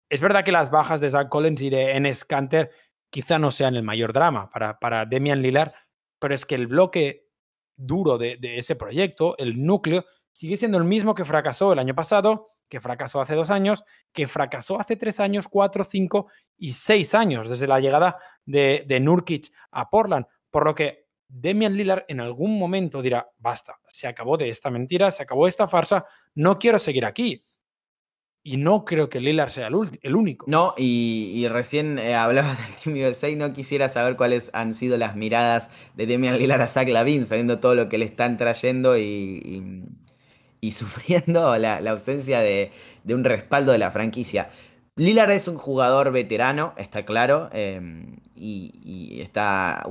Es 0.10 0.22
verdad 0.22 0.44
que 0.44 0.52
las 0.52 0.70
bajas 0.70 1.02
de 1.02 1.10
Zach 1.10 1.30
Collins 1.30 1.62
y 1.62 1.70
de 1.70 1.92
Enes 1.92 2.24
Kanter 2.24 2.72
quizá 3.10 3.40
no 3.40 3.52
sean 3.52 3.76
el 3.76 3.84
mayor 3.84 4.14
drama 4.14 4.50
para, 4.52 4.80
para 4.80 5.06
Demian 5.06 5.42
Lillard, 5.42 5.74
pero 6.20 6.36
es 6.36 6.46
que 6.46 6.56
el 6.56 6.68
bloque 6.68 7.28
duro 7.76 8.18
de, 8.18 8.38
ese 8.42 8.76
proyecto, 8.76 9.36
el 9.38 9.66
núcleo, 9.66 10.06
sigue 10.32 10.58
siendo 10.58 10.78
el 10.78 10.84
mismo 10.84 11.16
que 11.16 11.26
fracasó 11.26 11.74
el 11.74 11.80
año 11.80 11.96
pasado, 11.96 12.52
que 12.70 12.80
fracasó 12.80 13.22
hace 13.22 13.36
dos 13.36 13.50
años, 13.50 13.84
que 14.14 14.28
fracasó 14.28 14.80
hace 14.80 14.96
tres 14.96 15.20
años, 15.20 15.48
cuatro, 15.48 15.84
cinco 15.84 16.28
y 16.58 16.72
seis 16.72 17.14
años, 17.14 17.50
desde 17.50 17.68
la 17.68 17.80
llegada 17.80 18.18
de, 18.46 18.84
de 18.88 19.00
Nurkic 19.00 19.52
a 19.72 19.90
Portland. 19.90 20.26
Por 20.50 20.66
lo 20.66 20.76
que 20.76 21.03
Demian 21.36 21.76
Lillard 21.76 22.06
en 22.08 22.20
algún 22.20 22.58
momento 22.58 23.02
dirá, 23.02 23.28
basta, 23.40 23.80
se 23.88 24.08
acabó 24.08 24.38
de 24.38 24.50
esta 24.50 24.70
mentira, 24.70 25.12
se 25.12 25.24
acabó 25.24 25.48
esta 25.48 25.68
farsa, 25.68 26.06
no 26.36 26.60
quiero 26.60 26.80
seguir 26.80 27.06
aquí. 27.06 27.46
Y 28.46 28.58
no 28.58 28.84
creo 28.84 29.10
que 29.10 29.22
Lillard 29.22 29.52
sea 29.52 29.68
el, 29.68 30.16
único. 30.16 30.46
No, 30.50 30.74
y, 30.76 31.48
recién 31.48 31.98
eh, 31.98 32.14
hablaba 32.14 32.56
del 32.84 32.96
Team 32.96 33.10
USA 33.10 33.30
y 33.30 33.36
no 33.36 33.54
quisiera 33.54 33.88
saber 33.88 34.18
cuáles 34.18 34.52
han 34.54 34.74
sido 34.74 34.98
las 34.98 35.16
miradas 35.16 35.70
de 35.96 36.08
Demian 36.08 36.38
Lillard 36.38 36.62
a 36.62 36.68
Zach 36.68 36.90
Lavin, 36.90 37.26
sabiendo 37.26 37.60
todo 37.60 37.74
lo 37.74 37.88
que 37.88 37.98
le 37.98 38.06
están 38.06 38.38
trayendo 38.38 38.98
y 38.98 39.86
y 40.64 40.72
sufriendo 40.72 41.58
la, 41.58 41.78
ausencia 41.90 42.40
de, 42.40 42.72
un 43.10 43.24
respaldo 43.26 43.74
de 43.74 43.78
la 43.78 43.92
franquicia. 43.92 44.48
Lillard 44.96 45.32
es 45.32 45.48
un 45.48 45.58
jugador 45.58 46.12
veterano, 46.12 46.74
está 46.78 47.04
claro, 47.04 47.50
em, 47.52 48.18
y, 48.36 49.20
está 49.22 49.86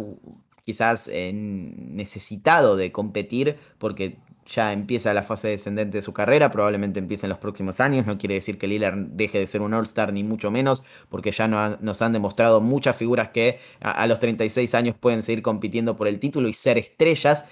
quizás 0.65 1.11
necesitado 1.13 2.77
de 2.77 2.93
competir 2.93 3.57
porque 3.79 4.19
ya 4.47 4.73
empieza 4.73 5.15
la 5.15 5.23
fase 5.23 5.49
descendente 5.49 5.99
de 5.99 6.03
su 6.03 6.13
carrera, 6.13 6.51
probablemente 6.51 6.99
empiece 6.99 7.27
en 7.27 7.31
los 7.31 7.39
próximos 7.39 7.81
años, 7.81 8.07
no 8.07 8.19
quiere 8.19 8.35
decir 8.35 8.59
que 8.59 8.67
Lillard 8.67 8.97
deje 8.97 9.39
de 9.39 9.47
ser 9.47 9.63
un 9.63 9.73
All-Star 9.73 10.13
ni 10.13 10.25
mucho 10.25 10.51
menos, 10.51 10.83
porque 11.09 11.31
ya 11.31 11.47
nos 11.47 12.03
han 12.03 12.13
demostrado 12.13 12.61
muchas 12.61 12.97
figuras 12.97 13.29
que 13.29 13.61
a, 13.81 13.93
a 13.93 14.07
los 14.07 14.19
36 14.19 14.75
años 14.75 14.97
pueden 14.99 15.23
seguir 15.23 15.43
compitiendo 15.43 15.97
por 15.97 16.09
el 16.09 16.19
título 16.19 16.49
y 16.49 16.53
ser 16.53 16.79
estrellas 16.79 17.45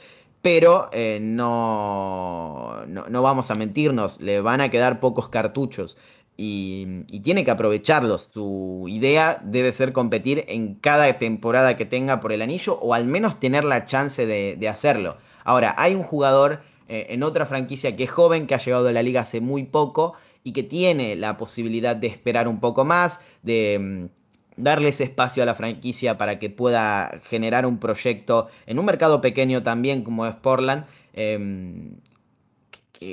pero 0.42 0.88
eh, 0.92 1.18
no, 1.20 2.86
no, 2.86 3.22
vamos 3.22 3.50
a 3.50 3.54
mentirnos, 3.54 4.20
le 4.20 4.40
van 4.40 4.60
a 4.60 4.70
quedar 4.70 5.00
pocos 5.00 5.28
cartuchos 5.28 5.98
y, 6.42 7.20
tiene 7.20 7.44
que 7.44 7.50
aprovecharlos. 7.50 8.30
Su 8.32 8.86
idea 8.88 9.40
debe 9.44 9.72
ser 9.72 9.92
competir 9.92 10.46
en 10.48 10.74
cada 10.74 11.12
temporada 11.18 11.76
que 11.76 11.84
tenga 11.84 12.20
por 12.20 12.32
el 12.32 12.40
anillo 12.40 12.78
o 12.80 12.94
al 12.94 13.04
menos 13.04 13.38
tener 13.38 13.62
la 13.64 13.84
chance 13.84 14.24
de, 14.24 14.68
hacerlo. 14.68 15.18
Ahora, 15.44 15.74
hay 15.76 15.94
un 15.94 16.02
jugador 16.02 16.62
eh, 16.88 17.08
en 17.10 17.22
otra 17.22 17.44
franquicia 17.44 17.94
que 17.94 18.04
es 18.04 18.10
joven, 18.10 18.46
que 18.46 18.54
ha 18.54 18.58
llegado 18.58 18.88
a 18.88 18.92
la 18.92 19.02
liga 19.02 19.20
hace 19.20 19.42
muy 19.42 19.64
poco 19.64 20.14
y 20.42 20.52
que 20.52 20.62
tiene 20.62 21.14
la 21.14 21.36
posibilidad 21.36 21.94
de 21.94 22.06
esperar 22.06 22.48
un 22.48 22.58
poco 22.60 22.86
más, 22.86 23.20
de 23.42 24.08
darle 24.56 24.88
ese 24.88 25.04
espacio 25.04 25.42
a 25.42 25.46
la 25.46 25.54
franquicia 25.54 26.16
para 26.16 26.38
que 26.38 26.48
pueda 26.48 27.20
generar 27.24 27.66
un 27.66 27.78
proyecto 27.78 28.48
en 28.66 28.78
un 28.78 28.86
mercado 28.86 29.20
pequeño 29.20 29.62
también 29.62 30.02
como 30.02 30.26
es 30.26 30.34
Portland. 30.36 30.86
Em, 31.12 31.96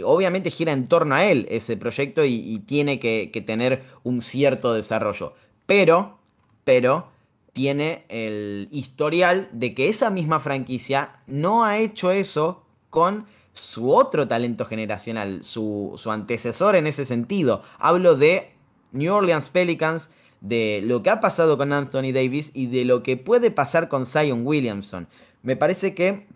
obviamente 0.04 0.52
gira 0.52 0.74
en 0.74 0.88
torno 0.88 1.16
a 1.16 1.26
él 1.26 1.48
ese 1.50 1.78
proyecto 1.78 2.26
y, 2.26 2.60
tiene 2.66 3.00
que, 3.00 3.30
que, 3.32 3.42
tener 3.42 3.84
un 4.04 4.22
cierto 4.22 4.74
desarrollo. 4.74 5.34
Pero, 5.66 6.20
pero, 6.64 7.08
tiene 7.54 8.06
el 8.10 8.68
historial 8.72 9.50
de 9.52 9.74
que 9.74 9.90
esa 9.90 10.10
misma 10.10 10.40
franquicia 10.40 11.16
no 11.26 11.64
ha 11.64 11.78
hecho 11.78 12.12
eso 12.12 12.64
con 12.90 13.26
su 13.54 13.92
otro 13.92 14.28
talento 14.28 14.66
generacional, 14.66 15.44
su, 15.44 15.94
su 15.98 16.12
antecesor 16.12 16.76
en 16.76 16.88
ese 16.88 17.06
sentido. 17.06 17.64
Hablo 17.80 18.16
de 18.16 18.52
New 18.92 19.14
Orleans 19.14 19.50
Pelicans, 19.50 20.12
de 20.42 20.82
lo 20.84 21.02
que 21.02 21.10
ha 21.10 21.20
pasado 21.20 21.58
con 21.58 21.74
Anthony 21.74 22.12
Davis 22.14 22.52
y 22.54 22.68
de 22.68 22.86
lo 22.86 23.02
que 23.02 23.18
puede 23.18 23.52
pasar 23.52 23.90
con 23.90 24.06
Zion 24.06 24.46
Williamson. 24.46 25.08
Me 25.42 25.56
parece 25.56 25.96
que 25.96 26.28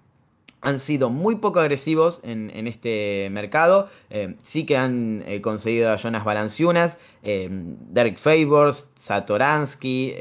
han 0.61 0.79
sido 0.79 1.09
muy 1.09 1.37
poco 1.37 1.59
agresivos 1.59 2.21
en, 2.23 2.67
este 2.67 3.29
mercado. 3.31 3.89
Eh, 4.09 4.35
sí 4.41 4.65
que 4.65 4.77
han 4.77 5.23
eh, 5.25 5.41
conseguido 5.41 5.91
a 5.91 5.97
Jonas 5.97 6.23
Balanciunas, 6.23 6.99
eh, 7.23 7.49
Derek 7.51 8.17
Favors, 8.17 8.91
Satoransky, 8.95 10.15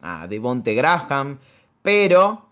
a 0.00 0.26
Devonte 0.28 0.74
Graham, 0.74 1.38
pero 1.82 2.46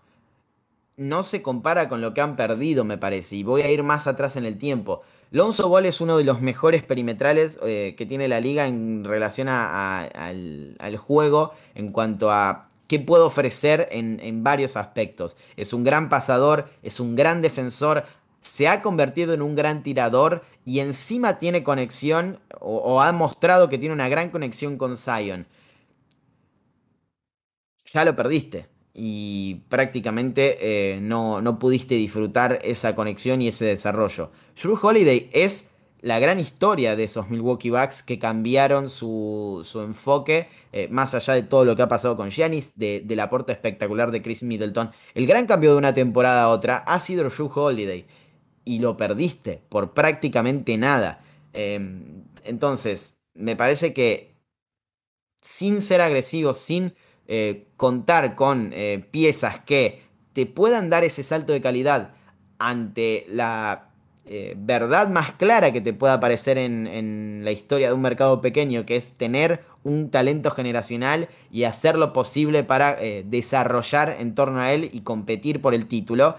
no 0.95 1.23
se 1.23 1.41
compara 1.41 1.89
con 1.89 2.01
lo 2.01 2.13
que 2.13 2.21
han 2.21 2.35
perdido, 2.35 2.83
me 2.83 2.99
parece. 2.99 3.37
Y 3.37 3.43
voy 3.43 3.63
a 3.63 3.71
ir 3.71 3.81
más 3.81 4.05
atrás 4.05 4.35
en 4.35 4.45
el 4.45 4.59
tiempo. 4.59 5.01
Lonzo 5.31 5.67
Ball 5.69 5.87
es 5.87 5.99
uno 5.99 6.17
de 6.17 6.23
los 6.23 6.41
mejores 6.41 6.83
perimetrales 6.83 7.57
que 7.57 8.05
tiene 8.07 8.27
la 8.27 8.39
liga 8.39 8.67
en 8.67 9.03
relación 9.03 9.49
al, 9.49 10.97
juego 10.97 11.53
en 11.73 11.91
cuanto 11.91 12.29
a 12.29 12.69
qué 12.87 12.99
puede 12.99 13.23
ofrecer 13.23 13.87
en, 13.91 14.43
varios 14.43 14.77
aspectos. 14.77 15.37
Es 15.57 15.73
un 15.73 15.83
gran 15.83 16.09
pasador, 16.09 16.69
es 16.81 16.99
un 16.99 17.15
gran 17.15 17.41
defensor, 17.41 18.05
se 18.41 18.67
ha 18.67 18.81
convertido 18.81 19.33
en 19.33 19.41
un 19.41 19.55
gran 19.55 19.83
tirador 19.83 20.43
y 20.65 20.79
encima 20.79 21.37
tiene 21.37 21.63
conexión 21.63 22.39
o, 22.59 23.01
ha 23.01 23.11
mostrado 23.11 23.69
que 23.69 23.77
tiene 23.77 23.93
una 23.93 24.09
gran 24.09 24.29
conexión 24.29 24.77
con 24.77 24.97
Zion. 24.97 25.47
Ya 27.85 28.05
lo 28.05 28.15
perdiste 28.15 28.67
y 28.93 29.61
prácticamente 29.69 30.57
eh, 30.61 30.99
no, 31.01 31.41
no, 31.41 31.57
pudiste 31.57 31.95
disfrutar 31.95 32.59
esa 32.63 32.95
conexión 32.95 33.41
y 33.41 33.47
ese 33.47 33.65
desarrollo. 33.65 34.31
Drew 34.61 34.77
Holiday 34.81 35.29
es 35.31 35.72
la 36.03 36.19
gran 36.19 36.37
historia 36.37 36.97
de 36.97 37.05
esos 37.05 37.29
Milwaukee 37.29 37.69
Bucks 37.69 38.03
que 38.03 38.19
cambiaron 38.19 38.89
su, 38.89 39.65
enfoque, 39.75 40.49
eh, 40.73 40.89
más 40.91 41.15
allá 41.15 41.33
de 41.33 41.43
todo 41.43 41.63
lo 41.63 41.77
que 41.77 41.81
ha 41.81 41.87
pasado 41.87 42.17
con 42.17 42.29
Giannis, 42.29 42.77
de, 42.77 43.01
del 43.05 43.21
aporte 43.21 43.53
espectacular 43.53 44.11
de 44.11 44.21
Chris 44.21 44.43
Middleton. 44.43 44.91
El 45.15 45.25
gran 45.25 45.47
cambio 45.47 45.71
de 45.71 45.77
una 45.77 45.93
temporada 45.93 46.43
a 46.43 46.49
otra 46.49 46.79
ha 46.79 46.99
sido 46.99 47.23
Drew 47.29 47.49
Holiday 47.55 48.05
y 48.65 48.79
lo 48.79 48.97
perdiste 48.97 49.61
por 49.69 49.93
prácticamente 49.93 50.77
nada. 50.77 51.23
Em, 51.53 52.25
entonces, 52.43 53.15
me 53.33 53.55
parece 53.55 53.93
que 53.93 54.35
sin 55.41 55.81
ser 55.81 56.01
agresivo, 56.01 56.53
sin 56.53 56.95
eh, 57.27 57.67
contar 57.77 58.35
con 58.35 58.71
eh, 58.73 59.07
piezas 59.09 59.61
que 59.61 60.01
te 60.33 60.47
puedan 60.47 60.89
dar 60.89 61.05
ese 61.05 61.23
salto 61.23 61.53
de 61.53 61.61
calidad 61.61 62.13
ante 62.59 63.25
la 63.29 63.92
eh, 64.25 64.53
verdad 64.57 65.09
más 65.09 65.33
clara 65.33 65.73
que 65.73 65.81
te 65.81 65.93
pueda 65.93 66.13
aparecer 66.13 66.57
en, 66.57 67.41
la 67.43 67.51
historia 67.51 67.87
de 67.87 67.93
un 67.93 68.01
mercado 68.01 68.41
pequeño, 68.41 68.85
que 68.85 68.95
es 68.95 69.13
tener 69.13 69.63
un 69.83 70.09
talento 70.09 70.49
generacional 70.51 71.27
y 71.51 71.65
hacer 71.65 71.97
lo 71.97 72.13
posible 72.13 72.63
para 72.63 72.95
desarrollar 73.25 74.15
en 74.17 74.33
torno 74.33 74.61
a 74.61 74.71
él 74.71 74.89
y 74.93 75.01
competir 75.01 75.61
por 75.61 75.73
el 75.73 75.87
título. 75.87 76.37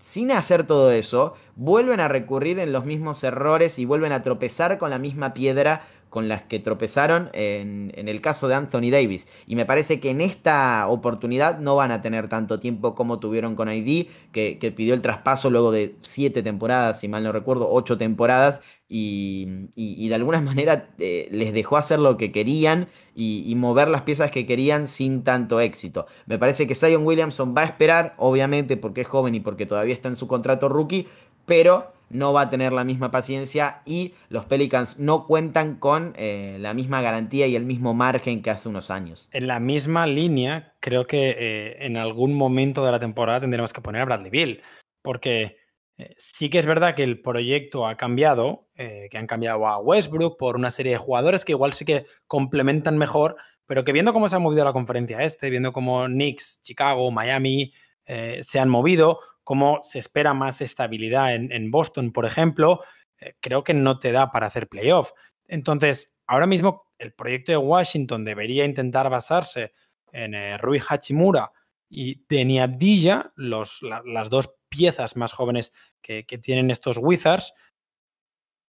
sin 0.00 0.32
hacer 0.32 0.66
todo 0.66 0.90
eso, 0.90 1.34
vuelven 1.54 2.00
a 2.00 2.08
recurrir 2.08 2.58
en 2.58 2.72
los 2.72 2.84
mismos 2.84 3.22
errores 3.22 3.78
y 3.78 3.84
vuelven 3.84 4.10
a 4.10 4.22
tropezar 4.22 4.76
con 4.78 4.90
la 4.90 4.98
misma 4.98 5.32
piedra 5.32 5.86
con 6.16 6.28
las 6.28 6.44
que 6.44 6.60
tropezaron 6.60 7.28
en, 7.34 7.92
el 7.94 8.22
caso 8.22 8.48
de 8.48 8.54
Anthony 8.54 8.88
Davis. 8.90 9.28
Y 9.46 9.54
me 9.54 9.66
parece 9.66 10.00
que 10.00 10.08
en 10.08 10.22
esta 10.22 10.88
oportunidad 10.88 11.58
no 11.58 11.76
van 11.76 11.90
a 11.90 12.00
tener 12.00 12.26
tanto 12.30 12.58
tiempo 12.58 12.94
como 12.94 13.18
tuvieron 13.18 13.54
con 13.54 13.70
ID, 13.70 14.06
que, 14.32 14.72
pidió 14.74 14.94
el 14.94 15.02
traspaso 15.02 15.50
luego 15.50 15.72
de 15.72 15.94
siete 16.00 16.42
temporadas, 16.42 17.00
si 17.00 17.08
mal 17.08 17.22
no 17.22 17.32
recuerdo, 17.32 17.70
ocho 17.70 17.98
temporadas, 17.98 18.60
y, 18.88 19.68
de 20.08 20.14
alguna 20.14 20.40
manera 20.40 20.88
eh, 20.98 21.28
les 21.32 21.52
dejó 21.52 21.76
hacer 21.76 21.98
lo 21.98 22.16
que 22.16 22.32
querían 22.32 22.88
y, 23.14 23.44
y, 23.46 23.54
mover 23.54 23.88
las 23.88 24.00
piezas 24.00 24.30
que 24.30 24.46
querían 24.46 24.86
sin 24.86 25.22
tanto 25.22 25.60
éxito. 25.60 26.06
Me 26.24 26.38
parece 26.38 26.66
que 26.66 26.74
Zion 26.74 27.04
Williamson 27.04 27.54
va 27.54 27.60
a 27.60 27.66
esperar, 27.66 28.14
obviamente 28.16 28.78
porque 28.78 29.02
es 29.02 29.06
joven 29.06 29.34
y 29.34 29.40
porque 29.40 29.66
todavía 29.66 29.92
está 29.92 30.08
en 30.08 30.16
su 30.16 30.26
contrato 30.28 30.70
rookie, 30.70 31.08
pero 31.44 31.92
no 32.08 32.32
va 32.32 32.42
a 32.42 32.50
tener 32.50 32.72
la 32.72 32.84
misma 32.84 33.10
paciencia 33.10 33.82
y 33.84 34.14
los 34.28 34.44
Pelicans 34.44 34.98
no 34.98 35.26
cuentan 35.26 35.76
con 35.76 36.14
eh, 36.16 36.56
la 36.60 36.74
misma 36.74 37.02
garantía 37.02 37.46
y 37.46 37.56
el 37.56 37.64
mismo 37.64 37.94
margen 37.94 38.42
que 38.42 38.50
hace 38.50 38.68
unos 38.68 38.90
años. 38.90 39.28
En 39.32 39.46
la 39.46 39.60
misma 39.60 40.06
línea, 40.06 40.74
creo 40.80 41.06
que 41.06 41.30
eh, 41.30 41.86
en 41.86 41.96
algún 41.96 42.34
momento 42.34 42.84
de 42.84 42.92
la 42.92 43.00
temporada 43.00 43.40
tendremos 43.40 43.72
que 43.72 43.80
poner 43.80 44.02
a 44.02 44.04
Bradley 44.04 44.30
Bill, 44.30 44.62
porque 45.02 45.58
eh, 45.98 46.14
sí 46.16 46.48
que 46.48 46.58
es 46.58 46.66
verdad 46.66 46.94
que 46.94 47.04
el 47.04 47.20
proyecto 47.20 47.86
ha 47.86 47.96
cambiado, 47.96 48.68
que 48.76 49.16
han 49.16 49.26
cambiado 49.26 49.66
a 49.66 49.78
Westbrook 49.78 50.36
por 50.36 50.56
una 50.56 50.70
serie 50.70 50.92
de 50.92 50.98
jugadores 50.98 51.46
que 51.46 51.52
igual 51.52 51.72
sí 51.72 51.86
que 51.86 52.04
complementan 52.26 52.98
mejor, 52.98 53.36
pero 53.64 53.84
que 53.84 53.92
viendo 53.92 54.12
cómo 54.12 54.28
se 54.28 54.36
ha 54.36 54.38
movido 54.38 54.66
la 54.66 54.74
conferencia 54.74 55.22
este, 55.22 55.48
viendo 55.48 55.72
cómo 55.72 56.04
Knicks, 56.04 56.60
Chicago, 56.60 57.10
Miami 57.10 57.72
se 58.06 58.60
han 58.60 58.68
movido, 58.68 59.20
cómo 59.46 59.78
se 59.84 60.00
espera 60.00 60.34
más 60.34 60.60
estabilidad 60.60 61.32
en, 61.32 61.70
Boston, 61.70 62.10
por 62.10 62.26
ejemplo, 62.26 62.82
eh, 63.20 63.36
creo 63.38 63.62
que 63.62 63.74
no 63.74 64.00
te 64.00 64.10
da 64.10 64.32
para 64.32 64.48
hacer 64.48 64.68
playoff. 64.68 65.12
Entonces, 65.46 66.18
ahora 66.26 66.48
mismo 66.48 66.90
el 66.98 67.12
proyecto 67.12 67.52
de 67.52 67.58
Washington 67.58 68.24
debería 68.24 68.64
intentar 68.64 69.08
basarse 69.08 69.72
en 70.10 70.34
eh, 70.34 70.58
Rui 70.58 70.82
Hachimura 70.88 71.52
y 71.88 72.24
Deni 72.28 72.58
Abdilla, 72.58 73.32
los, 73.36 73.82
las 73.82 74.30
dos 74.30 74.52
piezas 74.68 75.14
más 75.14 75.32
jóvenes 75.32 75.72
que, 76.02 76.24
tienen 76.24 76.72
estos 76.72 76.98
Wizards. 76.98 77.54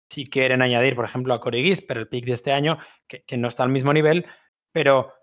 Si 0.10 0.30
quieren 0.30 0.62
añadir, 0.62 0.98
por 0.98 1.06
ejemplo, 1.06 1.34
a 1.34 1.40
Corey 1.40 1.74
pero 1.88 2.02
el 2.02 2.10
pick 2.10 2.26
de 2.26 2.34
este 2.34 2.52
año, 2.52 2.78
que, 3.08 3.38
no 3.38 3.48
está 3.48 3.64
al 3.64 3.70
mismo 3.70 3.94
nivel, 3.94 4.26
pero 4.74 5.14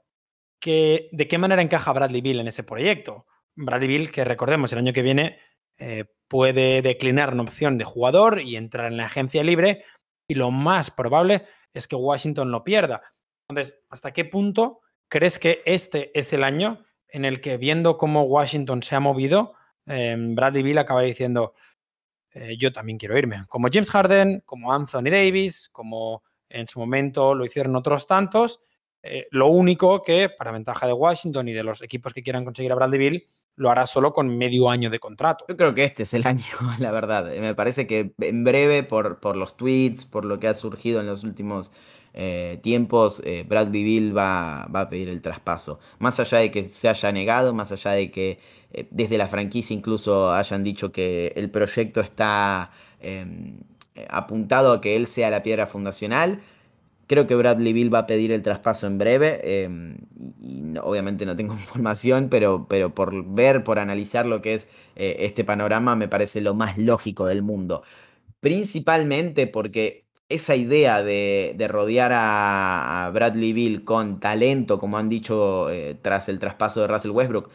que, 0.59 1.11
¿de 1.13 1.29
qué 1.29 1.37
manera 1.37 1.61
encaja 1.61 1.93
Bradley 1.93 2.23
Bill 2.23 2.41
en 2.41 2.49
ese 2.49 2.63
proyecto? 2.63 3.27
Bradley 3.57 3.89
Bill, 3.89 4.11
que 4.11 4.25
recordemos, 4.25 4.73
el 4.73 4.79
año 4.81 4.93
que 4.93 5.03
viene 5.03 5.39
eh, 5.79 6.05
puede 6.29 6.83
declinar 6.83 7.33
una 7.33 7.43
opción 7.43 7.79
de 7.79 7.85
jugador 7.85 8.41
y 8.41 8.57
entrar 8.57 8.87
en 8.87 8.97
la 8.97 9.07
agencia 9.07 9.43
libre, 9.43 9.85
y 10.29 10.35
lo 10.35 10.51
más 10.51 10.91
probable 10.91 11.47
es 11.73 11.89
que 11.89 11.97
Washington 11.97 12.51
lo 12.51 12.65
pierda. 12.65 13.03
Entonces, 13.49 13.79
¿hasta 13.91 14.13
qué 14.13 14.25
punto 14.25 14.81
crees 15.09 15.39
que 15.39 15.63
este 15.67 16.19
es 16.19 16.33
el 16.33 16.45
año 16.45 16.85
en 17.09 17.25
el 17.25 17.41
que, 17.41 17.57
viendo 17.57 17.99
cómo 17.99 18.23
Washington 18.23 18.83
se 18.83 18.97
ha 18.97 19.01
movido, 19.01 19.55
em, 19.87 20.35
Bradley 20.35 20.63
Bill 20.63 20.79
acaba 20.79 21.03
diciendo, 21.03 21.55
eh, 22.33 22.57
yo 22.57 22.73
también 22.73 22.99
quiero 22.99 23.19
irme? 23.19 23.45
Como 23.49 23.69
James 23.71 23.91
Harden, 23.91 24.43
como 24.47 24.73
Anthony 24.73 25.11
Davis, 25.11 25.69
como 25.71 26.23
en 26.49 26.69
su 26.69 26.79
momento 26.79 27.35
lo 27.35 27.45
hicieron 27.45 27.77
otros 27.77 28.07
tantos. 28.07 28.61
Eh, 29.03 29.27
lo 29.31 29.49
único 29.49 30.03
que, 30.03 30.31
para 30.31 30.51
ventaja 30.51 30.87
de 30.87 30.93
Washington 30.95 31.49
y 31.49 31.53
de 31.53 31.63
los 31.63 31.83
equipos 31.83 32.15
que 32.15 32.23
quieran 32.23 32.45
conseguir 32.45 32.73
a 32.73 32.75
Bradley 32.75 32.99
lo 33.57 33.71
hará 33.71 33.87
solo 33.87 34.13
con 34.13 34.37
medio 34.37 34.71
año 34.71 34.91
de 34.91 34.99
contrato. 34.99 35.45
Yo 35.49 35.57
creo 35.57 35.75
que 35.75 35.85
este 35.85 36.03
es 36.05 36.15
el 36.15 36.27
año, 36.27 36.45
la 36.79 36.91
verdad. 36.91 37.33
Me 37.39 37.55
parece 37.55 37.87
que 37.87 38.13
en 38.19 38.45
breve, 38.45 38.83
por, 38.83 39.21
por 39.21 39.37
los 39.37 39.57
tweets, 39.57 40.05
por 40.05 40.25
lo 40.25 40.39
que 40.39 40.49
ha 40.49 40.55
surgido 40.55 41.01
en 41.01 41.07
los 41.07 41.25
últimos 41.25 41.73
eh, 42.17 42.59
tiempos, 42.63 43.21
eh, 43.25 43.45
Bradley 43.47 43.83
Bill 43.83 44.17
va, 44.17 44.67
va, 44.67 44.83
a 44.83 44.89
pedir 44.89 45.09
el 45.09 45.21
traspaso. 45.21 45.81
Más 45.99 46.21
allá 46.21 46.39
de 46.39 46.51
que 46.51 46.63
se 46.65 46.89
haya 46.89 47.11
negado, 47.13 47.53
más 47.55 47.73
allá 47.73 47.93
de 47.93 48.11
que 48.11 48.39
eh, 48.73 48.87
desde 48.91 49.19
la 49.19 49.27
franquicia 49.27 49.75
incluso 49.75 50.33
hayan 50.33 50.63
dicho 50.63 50.93
que 50.93 51.33
el 51.37 51.51
proyecto 51.51 52.01
está 52.01 52.71
em, 53.01 53.59
apuntado 54.09 54.73
a 54.73 54.81
que 54.81 54.97
él 54.97 55.07
sea 55.07 55.31
la 55.31 55.43
piedra 55.43 55.67
fundacional. 55.67 56.41
Creo 57.07 57.27
que 57.27 57.35
Bradley 57.35 57.73
Bill 57.73 57.93
va 57.93 58.01
a 58.01 58.07
pedir 58.07 58.33
el 58.33 58.43
traspaso 58.43 58.87
en 58.87 58.97
breve 58.99 59.41
em, 59.65 59.97
y, 60.41 60.77
obviamente 60.79 61.27
no 61.27 61.37
tengo 61.37 61.55
información, 61.55 62.29
pero, 62.31 62.67
pero 62.69 62.95
por 62.95 63.25
ver, 63.35 63.65
por 63.65 63.79
analizar 63.79 64.27
lo 64.27 64.41
que 64.43 64.55
es 64.55 64.69
eh, 64.97 65.17
este 65.21 65.45
panorama 65.45 65.97
me 65.97 66.09
parece 66.09 66.41
lo 66.41 66.55
más 66.55 66.79
lógico 66.79 67.27
del 67.27 67.43
mundo. 67.43 67.83
Principalmente 68.41 69.47
porque 69.47 70.05
esa 70.29 70.57
idea 70.57 71.03
de, 71.03 71.57
rodear 71.69 72.13
a, 72.15 73.11
Bradley 73.13 73.53
Bill 73.53 73.85
con 73.85 74.21
talento, 74.21 74.79
como 74.79 74.99
han 74.99 75.09
dicho 75.09 75.71
eh, 75.71 75.97
tras 76.01 76.29
el 76.29 76.39
traspaso 76.39 76.81
de 76.81 76.89
Russell 76.89 77.11
Westbrook, 77.13 77.51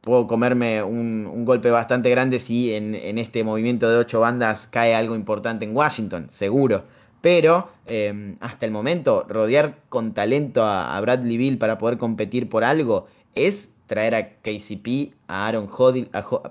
puedo 0.00 0.26
comerme 0.26 0.82
un, 0.82 1.44
golpe 1.44 1.70
bastante 1.70 2.10
grande 2.10 2.40
si 2.40 2.74
en, 2.74 2.94
en 2.94 3.18
este 3.18 3.44
movimiento 3.44 3.88
de 3.90 3.96
ocho 3.98 4.20
bandas 4.20 4.66
cae 4.66 4.94
algo 4.94 5.14
importante 5.14 5.64
en 5.64 5.76
Washington, 5.76 6.26
seguro 6.30 6.84
pero 7.22 7.70
em, 7.86 8.36
hasta 8.40 8.66
el 8.66 8.72
momento 8.72 9.24
rodear 9.28 9.78
con 9.88 10.12
talento 10.12 10.64
a, 10.64 11.00
Bradley 11.00 11.38
Bill 11.38 11.56
para 11.56 11.78
poder 11.78 11.96
competir 11.96 12.50
por 12.50 12.64
algo 12.64 13.06
es 13.34 13.74
traer 13.86 14.14
a 14.14 14.28
KCP, 14.42 15.14
a 15.28 15.46
Aaron, 15.46 15.70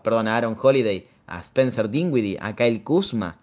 perdón, 0.04 0.28
a 0.28 0.38
Aaron 0.38 0.58
Holiday, 0.60 1.08
a 1.28 1.40
Spencer 1.40 1.90
Dinwiddie, 1.90 2.38
a 2.42 2.56
Kyle 2.56 2.84
Kuzma, 2.84 3.38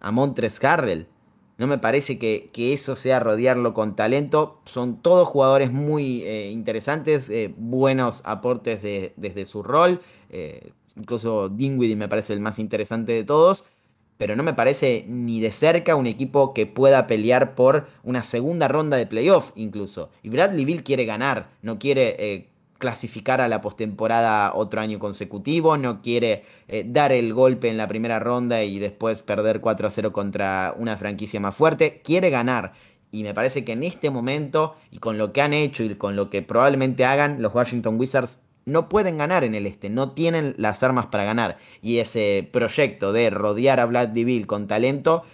a 0.00 0.12
Montres 0.12 0.62
Harrell. 0.62 1.08
No 1.56 1.66
me 1.66 1.78
parece 1.78 2.18
que, 2.18 2.50
eso 2.54 2.96
sea 2.96 3.20
rodearlo 3.20 3.74
con 3.74 3.96
talento. 3.96 4.60
Son 4.64 5.00
todos 5.00 5.28
jugadores 5.28 5.72
muy 5.72 6.22
eh, 6.24 6.50
interesantes, 6.50 7.30
eh, 7.30 7.54
buenos 7.56 8.22
aportes 8.24 8.82
desde 8.82 9.46
su 9.46 9.62
rol. 9.62 10.00
Eh, 10.30 10.72
incluso 10.96 11.48
Dinwiddie 11.48 11.96
me 11.96 12.08
parece 12.08 12.32
el 12.32 12.40
más 12.40 12.58
interesante 12.58 13.12
de 13.12 13.24
todos. 13.24 13.68
Pero 14.16 14.36
no 14.36 14.42
me 14.42 14.54
parece 14.54 15.04
ni 15.08 15.40
de 15.40 15.52
cerca 15.52 15.96
un 15.96 16.06
equipo 16.06 16.54
que 16.54 16.66
pueda 16.66 17.06
pelear 17.06 17.54
por 17.54 17.88
una 18.02 18.22
segunda 18.22 18.68
ronda 18.68 18.96
de 18.96 19.06
playoff 19.06 19.50
incluso. 19.56 20.10
Y 20.22 20.28
Bradley 20.28 20.64
Bill 20.64 20.84
quiere 20.84 21.04
ganar, 21.04 21.50
no 21.62 21.78
quiere 21.78 22.48
clasificar 22.78 23.40
a 23.40 23.48
la 23.48 23.62
postemporada 23.62 24.54
otro 24.54 24.80
año 24.80 24.98
consecutivo, 24.98 25.78
no 25.78 26.02
quiere 26.02 26.44
eh, 26.68 26.84
dar 26.86 27.12
el 27.12 27.32
golpe 27.32 27.70
en 27.70 27.78
la 27.78 27.88
primera 27.88 28.18
ronda 28.18 28.62
y 28.62 28.78
después 28.78 29.22
perder 29.22 29.60
4 29.60 29.86
a 29.86 29.90
0 29.90 30.12
contra 30.12 30.74
una 30.76 30.96
franquicia 30.98 31.40
más 31.40 31.54
fuerte, 31.54 32.02
quiere 32.04 32.28
ganar. 32.28 32.74
Y 33.10 33.22
me 33.22 33.32
parece 33.32 33.64
que 33.64 33.72
en 33.72 33.84
este 33.84 34.10
momento, 34.10 34.76
y 34.90 34.98
con 34.98 35.16
lo 35.16 35.32
que 35.32 35.40
han 35.40 35.54
hecho 35.54 35.82
y 35.82 35.94
con 35.94 36.14
lo 36.14 36.28
que 36.28 36.42
probablemente 36.42 37.06
hagan, 37.06 37.40
los 37.40 37.54
Washington 37.54 37.98
Wizards 37.98 38.42
no 38.66 38.88
pueden 38.88 39.18
ganar 39.18 39.44
en 39.44 39.54
el 39.54 39.66
este, 39.66 39.90
no 39.90 40.12
tienen 40.12 40.54
las 40.58 40.82
armas 40.82 41.06
para 41.06 41.24
ganar. 41.24 41.58
Y 41.82 41.98
ese 41.98 42.48
proyecto 42.52 43.12
de 43.12 43.30
rodear 43.30 43.80
a 43.80 43.86
Vlad 43.86 44.12
Bill 44.12 44.46
con 44.46 44.66
talento, 44.66 45.24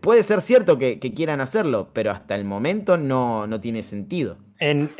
puede 0.00 0.22
ser 0.22 0.40
cierto 0.40 0.78
que, 0.78 0.98
quieran 0.98 1.40
hacerlo, 1.40 1.90
pero 1.92 2.10
hasta 2.10 2.34
el 2.34 2.44
momento 2.44 2.96
no, 2.96 3.46
no 3.46 3.60
tiene 3.60 3.82
sentido. 3.82 4.36
En, 4.58 4.90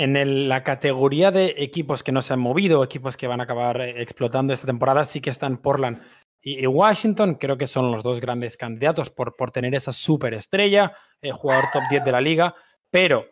la 0.48 0.62
categoría 0.62 1.30
de 1.30 1.54
equipos 1.58 2.02
que 2.02 2.12
no 2.12 2.22
se 2.22 2.34
han 2.34 2.40
movido, 2.40 2.84
equipos 2.84 3.16
que 3.16 3.26
van 3.26 3.40
a 3.40 3.44
acabar 3.44 3.80
eh, 3.80 4.02
explotando 4.02 4.52
esta 4.52 4.66
temporada, 4.66 5.04
sí 5.04 5.20
que 5.20 5.30
están 5.30 5.56
Portland 5.58 6.02
y, 6.42 6.66
Washington. 6.66 7.36
Creo 7.36 7.56
que 7.56 7.66
son 7.66 7.90
los 7.90 8.02
dos 8.02 8.20
grandes 8.20 8.56
candidatos 8.56 9.10
por, 9.10 9.34
por 9.34 9.50
tener 9.50 9.74
esa 9.74 9.92
superestrella, 9.92 10.92
el 11.22 11.30
eh, 11.30 11.32
jugador 11.32 11.66
top 11.72 11.82
10 11.90 12.04
de 12.04 12.12
la 12.12 12.20
liga. 12.20 12.54
Pero 12.90 13.24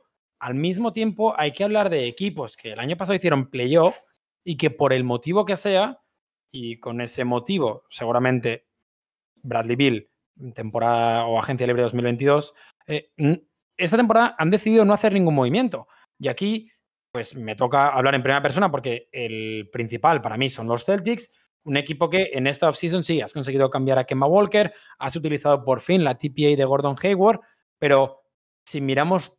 al 0.44 0.54
mismo 0.54 0.92
tiempo 0.92 1.34
hay 1.38 1.52
que 1.52 1.64
hablar 1.64 1.88
de 1.88 2.06
equipos 2.06 2.58
que 2.58 2.72
el 2.72 2.78
año 2.78 2.98
pasado 2.98 3.16
hicieron 3.16 3.48
playoff 3.48 4.00
y 4.44 4.58
que 4.58 4.68
por 4.68 4.92
el 4.92 5.02
motivo 5.02 5.46
que 5.46 5.56
sea, 5.56 6.02
y 6.52 6.78
con 6.80 7.00
ese 7.00 7.24
motivo 7.24 7.84
seguramente 7.88 8.66
Bradley 9.36 9.74
Bill, 9.74 10.10
temporada 10.54 11.24
o 11.24 11.38
agencia 11.38 11.66
libre 11.66 11.84
2022, 11.84 12.52
eh, 12.88 13.10
esta 13.78 13.96
temporada 13.96 14.36
han 14.38 14.50
decidido 14.50 14.84
no 14.84 14.92
hacer 14.92 15.14
ningún 15.14 15.34
movimiento. 15.34 15.88
Y 16.18 16.28
aquí, 16.28 16.70
pues 17.10 17.34
me 17.34 17.56
toca 17.56 17.88
hablar 17.88 18.14
en 18.14 18.22
primera 18.22 18.42
persona 18.42 18.70
porque 18.70 19.08
el 19.12 19.70
principal 19.72 20.20
para 20.20 20.36
mí 20.36 20.50
son 20.50 20.68
los 20.68 20.84
Celtics, 20.84 21.32
un 21.62 21.78
equipo 21.78 22.10
que 22.10 22.32
en 22.34 22.46
esta 22.46 22.68
offseason 22.68 23.02
sí 23.02 23.22
has 23.22 23.32
conseguido 23.32 23.70
cambiar 23.70 23.98
a 23.98 24.04
Kemba 24.04 24.26
Walker, 24.26 24.74
has 24.98 25.16
utilizado 25.16 25.64
por 25.64 25.80
fin 25.80 26.04
la 26.04 26.18
TPA 26.18 26.54
de 26.54 26.66
Gordon 26.66 26.96
Hayward, 27.02 27.40
pero 27.78 28.24
si 28.66 28.82
miramos 28.82 29.38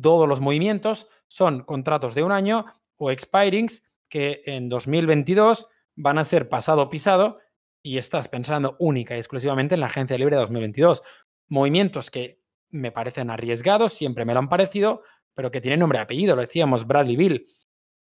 todos 0.00 0.28
los 0.28 0.40
movimientos, 0.40 1.08
son 1.28 1.64
contratos 1.64 2.14
de 2.14 2.22
un 2.22 2.32
año 2.32 2.66
o 2.96 3.10
expirings 3.10 3.84
que 4.08 4.42
en 4.46 4.68
2022 4.68 5.66
van 5.96 6.18
a 6.18 6.24
ser 6.24 6.48
pasado 6.48 6.88
pisado 6.90 7.38
y 7.82 7.98
estás 7.98 8.28
pensando 8.28 8.76
única 8.78 9.14
y 9.14 9.18
exclusivamente 9.18 9.74
en 9.74 9.80
la 9.80 9.86
agencia 9.86 10.16
libre 10.18 10.36
de 10.36 10.42
2022. 10.42 11.02
Movimientos 11.48 12.10
que 12.10 12.40
me 12.70 12.90
parecen 12.90 13.30
arriesgados, 13.30 13.92
siempre 13.92 14.24
me 14.24 14.32
lo 14.32 14.40
han 14.40 14.48
parecido, 14.48 15.02
pero 15.34 15.50
que 15.50 15.60
tiene 15.60 15.76
nombre 15.76 15.98
y 15.98 16.02
apellido, 16.02 16.34
lo 16.34 16.42
decíamos, 16.42 16.86
Bradley 16.86 17.16
Bill. 17.16 17.46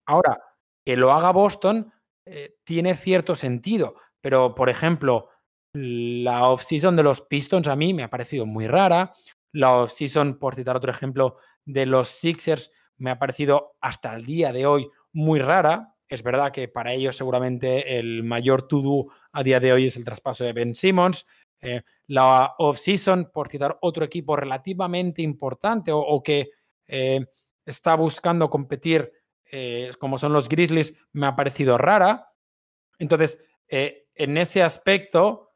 Ahora, 0.06 0.40
que 0.84 0.96
lo 0.96 1.12
haga 1.12 1.32
Boston 1.32 1.92
eh, 2.26 2.56
tiene 2.64 2.94
cierto 2.94 3.36
sentido, 3.36 3.94
pero 4.20 4.54
por 4.54 4.68
ejemplo, 4.68 5.28
la 5.72 6.48
off-season 6.48 6.96
de 6.96 7.02
los 7.02 7.22
Pistons 7.22 7.68
a 7.68 7.76
mí 7.76 7.94
me 7.94 8.02
ha 8.02 8.10
parecido 8.10 8.46
muy 8.46 8.66
rara. 8.66 9.14
La 9.52 9.76
off-season, 9.76 10.38
por 10.38 10.54
citar 10.54 10.76
otro 10.76 10.90
ejemplo, 10.90 11.36
de 11.72 11.86
los 11.86 12.08
Sixers 12.08 12.70
me 12.96 13.10
ha 13.10 13.18
parecido 13.18 13.76
hasta 13.80 14.14
el 14.14 14.24
día 14.24 14.52
de 14.52 14.66
hoy 14.66 14.90
muy 15.12 15.40
rara. 15.40 15.94
Es 16.08 16.22
verdad 16.22 16.52
que 16.52 16.68
para 16.68 16.92
ellos 16.92 17.16
seguramente 17.16 17.98
el 17.98 18.22
mayor 18.22 18.68
to-do 18.68 19.12
a 19.32 19.42
día 19.42 19.60
de 19.60 19.72
hoy 19.72 19.86
es 19.86 19.96
el 19.96 20.04
traspaso 20.04 20.44
de 20.44 20.52
Ben 20.52 20.74
Simmons. 20.74 21.26
Eh, 21.60 21.82
la 22.06 22.54
off-season, 22.58 23.30
por 23.32 23.48
citar 23.48 23.78
otro 23.82 24.04
equipo 24.04 24.34
relativamente 24.34 25.22
importante 25.22 25.92
o 25.92 26.22
que 26.22 26.50
eh, 26.86 27.26
está 27.64 27.94
buscando 27.94 28.48
competir 28.48 29.12
eh, 29.52 29.90
como 29.98 30.18
son 30.18 30.32
los 30.32 30.48
Grizzlies, 30.48 30.94
me 31.12 31.26
ha 31.26 31.36
parecido 31.36 31.76
rara. 31.76 32.32
Entonces, 32.98 33.42
en 33.68 34.36
ese 34.36 34.62
aspecto, 34.62 35.52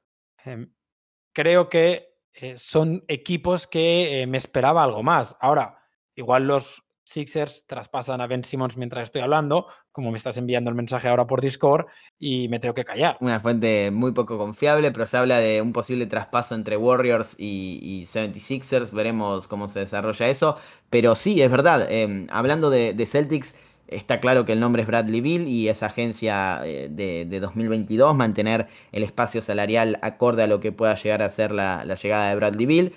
creo 1.32 1.68
que 1.68 2.14
son 2.54 3.04
equipos 3.08 3.66
que 3.66 4.24
me 4.28 4.38
esperaba 4.38 4.84
algo 4.84 5.02
más. 5.02 5.36
Ahora, 5.40 5.83
igual 6.16 6.46
los 6.46 6.84
Sixers 7.04 7.64
traspasan 7.66 8.20
a 8.20 8.26
Ben 8.26 8.44
Simmons 8.44 8.76
mientras 8.76 9.04
estoy 9.04 9.22
hablando, 9.22 9.66
como 9.92 10.10
me 10.10 10.16
estás 10.16 10.36
enviando 10.36 10.70
el 10.70 10.76
mensaje 10.76 11.08
ahora 11.08 11.26
por 11.26 11.40
Discord, 11.40 11.86
y 12.18 12.48
me 12.48 12.58
tengo 12.58 12.74
que 12.74 12.84
callar. 12.84 13.16
Una 13.20 13.40
fuente 13.40 13.90
muy 13.90 14.12
poco 14.12 14.38
confiable, 14.38 14.90
pero 14.90 15.06
se 15.06 15.16
habla 15.16 15.38
de 15.38 15.60
un 15.60 15.72
posible 15.72 16.06
traspaso 16.06 16.54
entre 16.54 16.76
Warriors 16.76 17.36
y, 17.38 18.04
76ers, 18.06 18.92
veremos 18.92 19.46
cómo 19.48 19.68
se 19.68 19.80
desarrolla 19.80 20.28
eso. 20.28 20.56
Pero 20.90 21.14
sí, 21.14 21.42
es 21.42 21.50
verdad, 21.50 21.86
em, 21.90 22.26
hablando 22.30 22.70
de, 22.70 23.06
Celtics, 23.06 23.60
está 23.86 24.18
claro 24.18 24.46
que 24.46 24.52
el 24.52 24.60
nombre 24.60 24.82
es 24.82 24.88
Bradley 24.88 25.20
Bill 25.20 25.46
y 25.46 25.68
esa 25.68 25.86
agencia 25.86 26.62
eh, 26.64 26.88
de, 26.90 27.38
2022, 27.38 28.16
mantener 28.16 28.66
el 28.92 29.02
espacio 29.02 29.42
salarial 29.42 29.98
acorde 30.02 30.42
a 30.42 30.46
lo 30.46 30.58
que 30.58 30.72
pueda 30.72 30.94
llegar 30.94 31.22
a 31.22 31.28
ser 31.28 31.52
la, 31.52 31.84
la 31.84 31.94
llegada 31.96 32.30
de 32.30 32.36
Bradley 32.36 32.66
Bill 32.66 32.94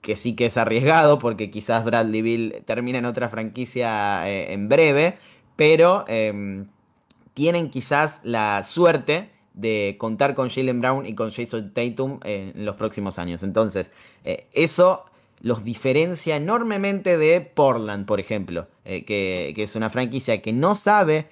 que 0.00 0.16
sí 0.16 0.34
que 0.34 0.46
es 0.46 0.56
arriesgado 0.56 1.18
porque 1.18 1.50
quizás 1.50 1.84
Bradley 1.84 2.22
Bill 2.22 2.62
termine 2.64 2.98
en 2.98 3.04
otra 3.04 3.28
franquicia 3.28 4.28
eh, 4.28 4.52
en 4.52 4.68
breve, 4.68 5.18
pero 5.56 6.04
em, 6.08 6.66
tienen 7.34 7.70
quizás 7.70 8.20
la 8.24 8.62
suerte 8.62 9.30
de 9.52 9.96
contar 9.98 10.34
con 10.34 10.48
Jalen 10.48 10.80
Brown 10.80 11.06
y 11.06 11.14
con 11.14 11.30
Jason 11.30 11.72
Tatum 11.74 12.20
en 12.24 12.64
los 12.64 12.76
próximos 12.76 13.18
años. 13.18 13.42
Entonces, 13.42 13.90
eh, 14.24 14.46
eso 14.52 15.04
los 15.42 15.64
diferencia 15.64 16.36
enormemente 16.36 17.16
de 17.16 17.40
Portland, 17.40 18.06
por 18.06 18.20
ejemplo, 18.20 18.68
eh, 18.84 19.04
que, 19.04 19.52
que, 19.54 19.62
es 19.62 19.74
una 19.74 19.88
franquicia 19.88 20.42
que 20.42 20.52
no 20.52 20.74
sabe 20.74 21.28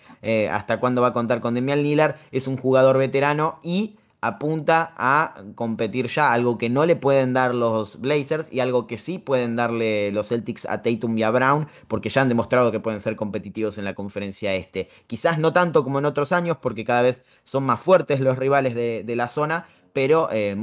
hasta 0.50 0.80
cuándo 0.80 1.00
va 1.02 1.08
a 1.08 1.12
contar 1.12 1.40
con 1.40 1.54
Demian 1.54 1.82
Lillard, 1.82 2.16
es 2.32 2.48
un 2.48 2.56
jugador 2.56 2.98
veterano 2.98 3.60
y 3.62 3.98
apunta 4.20 4.92
a 4.96 5.42
competir 5.54 6.08
ya, 6.08 6.32
algo 6.32 6.58
que 6.58 6.68
no 6.68 6.86
le 6.86 6.96
pueden 6.96 7.32
dar 7.32 7.54
los 7.54 8.00
Blazers 8.00 8.52
y 8.52 8.60
algo 8.60 8.86
que 8.86 8.98
sí 8.98 9.18
pueden 9.18 9.54
darle 9.56 10.10
los 10.10 10.28
Celtics 10.28 10.66
a 10.66 10.82
Tatum 10.82 11.16
y 11.18 11.22
a 11.22 11.30
Brown, 11.30 11.68
porque 11.86 12.08
ya 12.08 12.22
han 12.22 12.28
demostrado 12.28 12.72
que 12.72 12.80
pueden 12.80 13.00
ser 13.00 13.16
competitivos 13.16 13.78
en 13.78 13.84
la 13.84 13.94
conferencia 13.94 14.54
este. 14.54 14.88
Quizás 15.06 15.38
no 15.38 15.52
tanto 15.52 15.84
como 15.84 15.98
en 15.98 16.04
otros 16.04 16.32
años, 16.32 16.56
porque 16.60 16.84
cada 16.84 17.02
vez 17.02 17.24
son 17.44 17.64
más 17.64 17.80
fuertes 17.80 18.20
los 18.20 18.38
rivales 18.38 18.74
de, 18.74 19.16
la 19.16 19.28
zona, 19.28 19.66
pero 19.92 20.28
eh, 20.32 20.56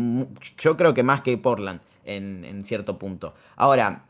yo 0.57 0.77
creo 0.77 0.93
que 0.93 1.03
más 1.03 1.21
que 1.21 1.37
Portland 1.37 1.81
en, 2.05 2.63
cierto 2.63 2.97
punto. 2.97 3.33
Ahora, 3.55 4.05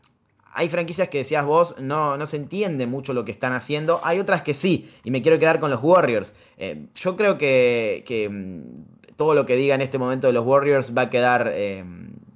hay 0.52 0.68
franquicias 0.68 1.08
que 1.08 1.18
decías 1.18 1.44
vos, 1.44 1.76
no, 1.80 2.16
no 2.16 2.26
se 2.26 2.36
entiende 2.36 2.86
mucho 2.86 3.12
lo 3.12 3.24
que 3.24 3.32
están 3.32 3.52
haciendo. 3.52 4.00
Hay 4.04 4.18
otras 4.20 4.42
que 4.42 4.54
sí, 4.54 4.90
y 5.04 5.10
me 5.10 5.20
quiero 5.20 5.38
quedar 5.38 5.60
con 5.60 5.70
los 5.70 5.82
Warriors. 5.82 6.34
Eh, 6.56 6.86
yo 6.94 7.16
creo 7.16 7.36
que, 7.36 8.28
mm, 8.30 8.95
todo 9.16 9.34
lo 9.34 9.46
que 9.46 9.56
diga 9.56 9.74
en 9.74 9.80
este 9.80 9.98
momento 9.98 10.26
de 10.26 10.32
los 10.32 10.46
Warriors 10.46 10.96
va 10.96 11.02
a 11.02 11.10
quedar 11.10 11.50
eh, 11.54 11.84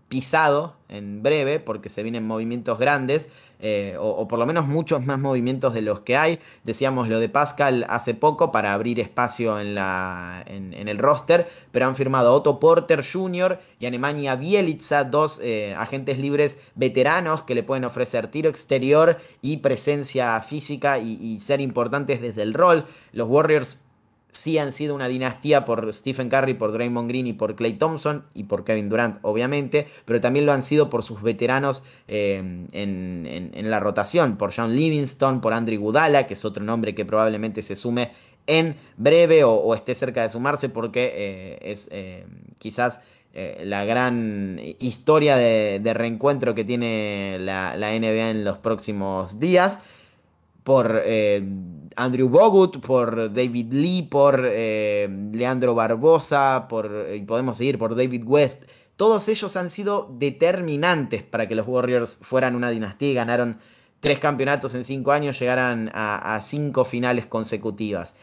pisado 0.09 0.74
en 0.89 1.22
breve 1.22 1.61
porque 1.61 1.89
se 1.89 2.03
vienen 2.03 2.26
movimientos 2.26 2.78
grandes. 2.78 3.31
Eh, 3.62 3.97
o, 4.01 4.26
por 4.26 4.39
lo 4.39 4.47
menos 4.47 4.66
muchos 4.66 5.05
más 5.05 5.18
movimientos 5.18 5.74
de 5.74 5.83
los 5.83 6.01
que 6.01 6.16
hay. 6.16 6.39
Decíamos 6.64 7.09
lo 7.09 7.20
de 7.20 7.28
Pascal 7.28 7.85
hace 7.91 8.14
poco 8.14 8.51
para 8.53 8.72
abrir 8.72 8.99
espacio 8.99 9.61
en, 9.61 9.74
la, 9.74 10.43
en, 10.47 10.89
el 10.89 10.97
roster, 10.97 11.47
pero 11.70 11.87
han 11.87 11.95
firmado 11.95 12.33
Otto 12.33 12.59
Porter 12.59 13.05
Jr. 13.05 13.59
y 13.78 13.85
a 13.85 13.91
Nemanja 13.91 14.37
Bielica, 14.37 15.05
dos 15.05 15.41
eh, 15.43 15.74
agentes 15.76 16.18
libres 16.18 16.59
veteranos 16.74 17.43
que 17.43 17.55
le 17.55 17.62
pueden 17.62 17.85
ofrecer 17.85 18.28
tiro 18.28 18.49
exterior 18.49 19.18
y 19.43 19.59
presencia 19.59 20.41
física 20.41 20.99
y 20.99 21.39
ser 21.41 21.61
importantes 21.61 22.22
desde 22.22 22.43
el 22.43 22.55
rol. 22.55 22.87
Los 23.12 23.28
Warriors 23.28 23.85
sí 24.41 24.59
han 24.59 24.72
sido 24.72 24.95
una 24.95 25.07
dinastía 25.07 25.64
por 25.64 25.93
Stephen 25.93 26.30
Curry, 26.30 26.55
por 26.55 26.72
Draymond 26.72 27.09
Green 27.09 27.26
y 27.26 27.32
por 27.34 27.55
Clay 27.55 27.74
Thompson 27.74 28.24
y 28.34 28.45
por 28.45 28.64
Kevin 28.64 28.88
Durant, 28.88 29.18
obviamente, 29.22 29.86
pero 30.07 30.20
también 30.20 30.47
lo 30.47 30.53
han 30.53 30.62
sido 30.62 30.88
por 30.88 31.05
sus 31.05 31.22
veteranos 31.22 31.82
eh, 32.09 32.66
en, 32.72 33.70
la 33.70 33.80
rotación, 33.80 34.36
por 34.36 34.55
John 34.55 34.74
Livingston, 34.74 35.41
por 35.41 35.53
Andrew 35.53 35.80
Gudala, 35.80 36.26
que 36.26 36.34
es 36.34 36.45
otro 36.45 36.64
nombre 36.64 36.95
que 36.95 37.05
probablemente 37.05 37.61
se 37.61 37.76
sume 37.76 38.12
en 38.47 38.74
breve 38.97 39.45
o, 39.45 39.74
esté 39.74 39.95
cerca 39.95 40.22
de 40.22 40.30
sumarse 40.30 40.70
porque 40.70 41.12
eh, 41.14 41.59
es 41.62 41.88
eh, 41.93 42.24
quizás 42.59 43.01
la 43.32 43.84
gran 43.84 44.61
historia 44.80 45.36
de, 45.36 45.95
reencuentro 45.95 46.53
que 46.53 46.64
tiene 46.64 47.36
la, 47.38 47.76
NBA 47.76 48.30
en 48.30 48.45
los 48.45 48.59
próximos 48.59 49.38
días. 49.38 49.78
Por 50.64 51.03
Andrew 52.01 52.28
Bogut, 52.28 52.80
por 52.80 53.32
David 53.32 53.72
Lee, 53.72 54.03
por 54.03 54.42
eh, 54.44 55.09
Leandro 55.32 55.74
Barbosa, 55.74 56.66
por, 56.68 57.09
y 57.14 57.20
podemos 57.22 57.57
seguir, 57.57 57.78
por 57.78 57.94
David 57.94 58.24
West. 58.24 58.64
Todos 58.96 59.28
ellos 59.28 59.57
han 59.57 59.70
sido 59.70 60.14
determinantes 60.18 61.22
para 61.22 61.48
que 61.48 61.55
los 61.55 61.66
Warriors 61.66 62.18
fueran 62.22 62.57
una 62.57 62.70
dinastía 62.70 63.11
y 63.11 63.14
ganaron 63.14 63.59
tres 64.01 64.18
campeonatos 64.18 64.74
en 64.74 64.84
cinco 64.84 65.12
años, 65.12 65.38
llegaran 65.38 65.90
a 65.94 66.38
cinco 66.42 66.84
finales 66.84 67.26
consecutivas. 67.26 68.14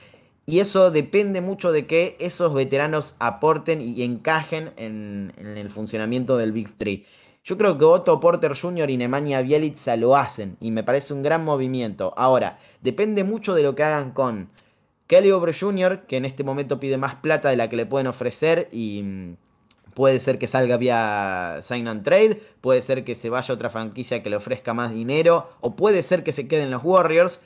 Y 0.49 0.61
eso 0.61 0.91
depende 0.91 1.41
mucho 1.41 1.73
de 1.73 1.87
que 1.87 2.15
esos 2.21 2.53
veteranos 2.53 3.17
aporten 3.19 3.81
y 3.81 4.01
encajen 4.03 4.71
en, 4.77 5.33
el 5.37 5.69
funcionamiento 5.69 6.37
del 6.37 6.53
Big 6.53 6.69
Three. 6.77 7.05
Yo 7.47 7.57
creo 7.57 7.77
que 7.77 7.85
Otto 7.85 8.19
Porter 8.19 8.59
Jr. 8.59 8.89
y 8.89 8.97
Nemanja 8.97 9.41
Bielitsa 9.41 9.95
lo 9.95 10.17
hacen 10.17 10.57
y 10.59 10.69
me 10.69 10.83
parece 10.83 11.13
un 11.13 11.23
gran 11.23 11.45
movimiento. 11.45 12.13
Ahora, 12.17 12.59
depende 12.81 13.23
mucho 13.23 13.55
de 13.55 13.63
lo 13.63 13.73
que 13.73 13.83
hagan 13.83 14.11
con 14.11 14.49
Kelly 15.07 15.31
Oubre 15.31 15.53
Jr., 15.53 16.07
que 16.07 16.17
en 16.17 16.25
este 16.25 16.43
momento 16.43 16.77
pide 16.77 16.97
más 16.97 17.15
plata 17.15 17.49
de 17.49 17.55
la 17.55 17.69
que 17.69 17.77
le 17.77 17.85
pueden 17.85 18.07
ofrecer 18.07 18.67
y 18.73 19.01
mm, 19.01 19.37
puede 19.93 20.19
ser 20.19 20.39
que 20.39 20.47
salga 20.47 20.75
vía 20.75 21.59
sign 21.61 21.87
and 21.87 22.03
trade, 22.03 22.41
puede 22.59 22.81
ser 22.81 23.05
que 23.05 23.15
se 23.15 23.29
vaya 23.29 23.53
a 23.53 23.55
otra 23.55 23.69
franquicia 23.69 24.21
que 24.21 24.29
le 24.29 24.35
ofrezca 24.35 24.73
más 24.73 24.91
dinero 24.91 25.49
o 25.61 25.77
puede 25.77 26.03
ser 26.03 26.25
que 26.25 26.33
se 26.33 26.49
queden 26.49 26.69
los 26.69 26.83
Warriors 26.83 27.45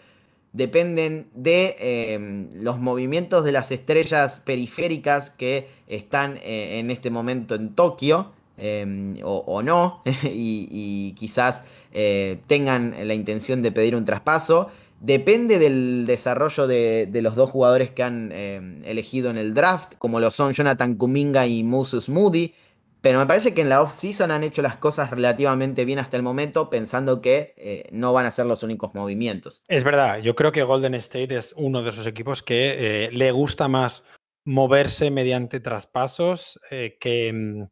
dependen 0.52 1.30
de 1.36 1.76
em, 1.80 2.50
los 2.56 2.80
movimientos 2.80 3.46
de 3.46 3.52
las 3.52 3.72
estrellas 3.72 4.42
periféricas 4.44 5.30
que 5.30 5.70
están 5.86 6.38
eh, 6.38 6.80
en 6.80 6.90
este 6.90 7.12
momento 7.12 7.54
en 7.54 7.76
Tokio. 7.76 8.32
Em, 8.58 9.18
o, 9.24 9.64
no, 9.64 10.04
y, 10.24 11.14
quizás 11.18 11.64
eh, 11.92 12.40
tengan 12.48 12.96
la 13.08 13.14
intención 13.14 13.62
de 13.62 13.72
pedir 13.72 13.96
un 13.96 14.06
traspaso. 14.06 14.70
Depende 15.00 15.58
del 15.58 16.06
desarrollo 16.06 16.68
de, 16.68 17.10
los 17.24 17.36
dos 17.36 17.50
jugadores 17.50 17.90
que 17.90 18.04
han 18.04 18.32
em, 18.32 18.84
elegido 18.86 19.32
en 19.32 19.38
el 19.38 19.56
draft, 19.56 19.96
como 19.98 20.20
lo 20.20 20.30
son 20.30 20.54
Jonathan 20.54 20.96
Kuminga 20.96 21.48
y 21.48 21.64
Moses 21.64 22.08
Moody. 22.08 22.54
Pero 23.02 23.18
me 23.18 23.26
parece 23.26 23.56
que 23.56 23.62
en 23.62 23.70
la 23.70 23.82
off-season 23.82 24.30
han 24.30 24.44
hecho 24.44 24.62
las 24.62 24.78
cosas 24.78 25.10
relativamente 25.10 25.86
bien 25.86 25.98
hasta 25.98 26.18
el 26.18 26.22
momento, 26.22 26.70
pensando 26.70 27.20
que 27.20 27.56
eh, 27.58 27.90
no 27.92 28.14
van 28.14 28.28
a 28.28 28.32
ser 28.32 28.46
los 28.46 28.62
únicos 28.62 28.94
movimientos. 28.94 29.64
Es 29.68 29.84
verdad, 29.84 30.20
yo 30.20 30.36
creo 30.36 30.52
que 30.52 30.62
Golden 30.62 30.94
State 30.94 31.36
es 31.36 31.56
uno 31.58 31.82
de 31.82 31.90
esos 31.90 32.06
equipos 32.06 32.44
que 32.44 33.06
eh, 33.06 33.12
le 33.12 33.32
gusta 33.32 33.68
más 33.68 34.04
moverse 34.46 35.10
mediante 35.10 35.60
traspasos 35.60 36.60
que, 36.70 37.34
mm, 37.34 37.64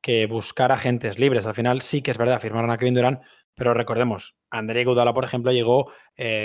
que, 0.00 0.26
buscar 0.26 0.72
agentes 0.72 1.18
libres. 1.18 1.46
Al 1.46 1.54
final 1.54 1.82
sí 1.82 2.02
que 2.02 2.10
es 2.10 2.18
verdad, 2.18 2.40
firmaron 2.40 2.70
a 2.70 2.78
Kevin 2.78 2.94
Durant, 2.94 3.20
pero 3.54 3.74
recordemos, 3.74 4.36
André 4.48 4.84
Gudala, 4.84 5.12
por 5.12 5.24
ejemplo, 5.24 5.52
llegó 5.52 5.92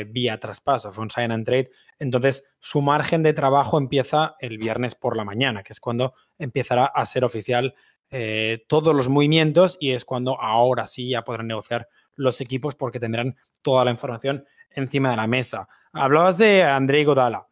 vía 0.07 0.39
traspaso, 0.39 0.91
fue 0.91 1.03
un 1.03 1.09
sign 1.09 1.31
and 1.31 1.45
trade. 1.45 1.69
Entonces, 1.97 2.43
su 2.59 2.81
margen 2.81 3.23
de 3.23 3.33
trabajo 3.33 3.77
empieza 3.77 4.35
el 4.39 4.57
viernes 4.57 4.95
por 4.95 5.15
la 5.15 5.23
mañana, 5.23 5.63
que 5.63 5.71
es 5.71 5.79
cuando 5.79 6.13
empezará 6.37 6.85
a 6.85 7.05
ser 7.05 7.23
oficial 7.23 7.73
eh, 8.11 8.63
todos 8.67 8.95
los 8.95 9.09
movimientos 9.09 9.77
y 9.79 9.91
es 9.91 10.05
cuando 10.05 10.39
ahora 10.39 10.85
sí 10.85 11.09
ya 11.09 11.23
podrán 11.23 11.47
negociar 11.47 11.89
los 12.15 12.39
equipos 12.39 12.75
porque 12.75 12.99
tendrán 12.99 13.35
toda 13.61 13.83
la 13.83 13.91
información 13.91 14.45
encima 14.69 15.11
de 15.11 15.17
la 15.17 15.27
mesa. 15.27 15.67
Hablabas 15.91 16.37
de 16.37 16.63
Andrei 16.63 17.03
Godala, 17.03 17.47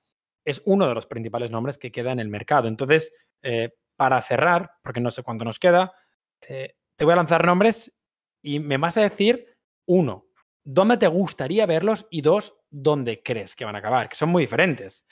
es 0.45 0.61
uno 0.65 0.87
de 0.87 0.93
los 0.93 1.05
principales 1.07 1.49
nombres 1.49 1.77
que 1.77 1.91
queda 1.91 2.11
en 2.11 2.19
el 2.19 2.29
mercado. 2.29 2.67
Entonces, 2.67 3.13
eh, 3.41 3.73
para 3.95 4.21
cerrar, 4.21 4.71
porque 4.83 4.99
no 4.99 5.11
sé 5.11 5.23
cuánto 5.23 5.45
nos 5.45 5.59
queda, 5.59 5.93
eh, 6.41 6.75
te 6.95 7.05
voy 7.05 7.13
a 7.13 7.17
lanzar 7.17 7.45
nombres 7.45 7.95
y 8.41 8.59
me 8.59 8.77
vas 8.77 8.97
a 8.97 9.01
decir, 9.01 9.55
uno, 9.85 10.27
dónde 10.63 10.97
te 10.97 11.07
gustaría 11.07 11.65
verlos 11.65 12.07
y 12.09 12.21
dos, 12.21 12.55
dónde 12.69 13.21
crees 13.23 13.55
que 13.55 13.65
van 13.65 13.75
a 13.75 13.79
acabar, 13.79 14.09
que 14.09 14.15
son 14.15 14.29
muy 14.29 14.43
diferentes. 14.43 15.05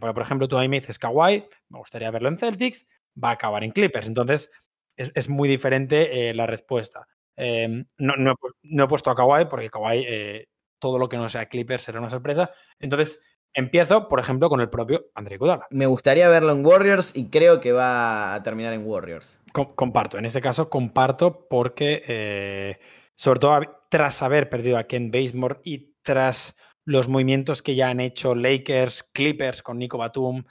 por 0.00 0.20
ejemplo, 0.20 0.48
tú 0.48 0.58
ahí 0.58 0.68
me 0.68 0.80
dices 0.80 0.98
Kawhi, 0.98 1.48
me 1.68 1.78
gustaría 1.78 2.10
verlo 2.10 2.28
en 2.28 2.38
Celtics, 2.38 2.86
va 3.22 3.30
a 3.30 3.32
acabar 3.32 3.64
en 3.64 3.70
Clippers. 3.70 4.06
Entonces, 4.06 4.50
es, 4.96 5.28
muy 5.28 5.48
diferente 5.48 6.28
eh, 6.28 6.34
la 6.34 6.46
respuesta. 6.46 7.06
Em, 7.36 7.86
no, 7.98 8.34
he, 8.62 8.88
puesto 8.88 9.10
a 9.10 9.14
Kawhi 9.14 9.44
porque 9.46 9.70
Kawhi, 9.70 10.04
eh, 10.06 10.48
todo 10.78 10.98
lo 10.98 11.08
que 11.08 11.16
no 11.16 11.28
sea 11.28 11.48
Clippers 11.48 11.84
será 11.84 12.00
una 12.00 12.10
sorpresa. 12.10 12.50
Entonces, 12.78 13.20
empiezo, 13.54 14.08
por 14.08 14.20
ejemplo, 14.20 14.48
con 14.48 14.60
el 14.60 14.70
propio 14.70 15.06
André 15.14 15.38
Kudala. 15.38 15.66
Me 15.70 15.86
gustaría 15.86 16.28
verlo 16.28 16.52
en 16.52 16.64
Warriors 16.64 17.16
y 17.16 17.28
creo 17.28 17.60
que 17.60 17.72
va 17.72 18.34
a 18.34 18.42
terminar 18.42 18.72
en 18.72 18.86
Warriors. 18.86 19.40
comparto, 19.52 20.18
en 20.18 20.24
ese 20.24 20.40
caso 20.40 20.70
comparto 20.70 21.46
porque, 21.48 22.02
eh, 22.06 22.78
sobre 23.14 23.40
todo 23.40 23.60
tras 23.90 24.22
haber 24.22 24.48
perdido 24.48 24.78
a 24.78 24.84
Ken 24.84 25.10
Basemore 25.10 25.60
y 25.64 25.94
tras 26.02 26.54
los 26.84 27.08
movimientos 27.08 27.62
que 27.62 27.74
ya 27.74 27.88
han 27.88 28.00
hecho 28.00 28.34
Lakers, 28.34 29.02
Clippers 29.12 29.62
con 29.62 29.78
Nico 29.78 29.98
Batum 29.98 30.44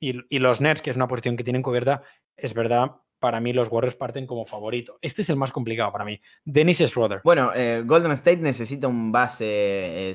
y, 0.00 0.14
y, 0.34 0.38
los 0.38 0.60
Nets, 0.60 0.80
que 0.80 0.90
es 0.90 0.96
una 0.96 1.08
posición 1.08 1.36
que 1.36 1.44
tienen 1.44 1.62
cubierta, 1.62 2.02
es 2.36 2.54
verdad 2.54 2.92
para 3.18 3.40
mí 3.40 3.52
los 3.52 3.68
Warriors 3.70 3.96
parten 3.96 4.26
como 4.26 4.44
favorito. 4.44 4.98
Este 5.00 5.22
es 5.22 5.30
el 5.30 5.36
más 5.36 5.52
complicado 5.52 5.90
para 5.92 6.04
mí. 6.04 6.20
Dennis 6.44 6.78
Schroeder. 6.78 7.20
Bueno, 7.24 7.50
eh, 7.54 7.82
Golden 7.84 8.12
State 8.12 8.38
necesita 8.38 8.88
un 8.88 9.10
base 9.12 10.12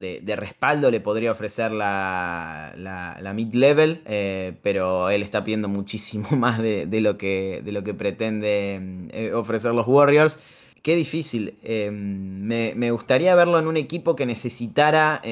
de, 0.00 0.36
respaldo, 0.36 0.90
le 0.90 1.00
podría 1.00 1.32
ofrecer 1.32 1.72
la, 1.72 2.72
la, 2.76 3.32
mid-level, 3.32 4.02
eh, 4.06 4.56
pero 4.62 5.10
él 5.10 5.22
está 5.22 5.42
pidiendo 5.42 5.68
muchísimo 5.68 6.28
más 6.36 6.60
de, 6.60 6.86
lo, 7.00 7.18
que, 7.18 7.62
de 7.64 7.72
lo 7.72 7.82
que 7.82 7.94
pretende 7.94 9.08
eh, 9.10 9.32
ofrecer 9.32 9.72
los 9.72 9.86
Warriors. 9.86 10.38
Qué 10.82 10.96
difícil. 10.96 11.58
Me, 11.62 12.74
me, 12.76 12.90
gustaría 12.90 13.34
verlo 13.34 13.58
en 13.58 13.66
un 13.66 13.78
equipo 13.78 14.14
que 14.14 14.26
necesitara 14.26 15.22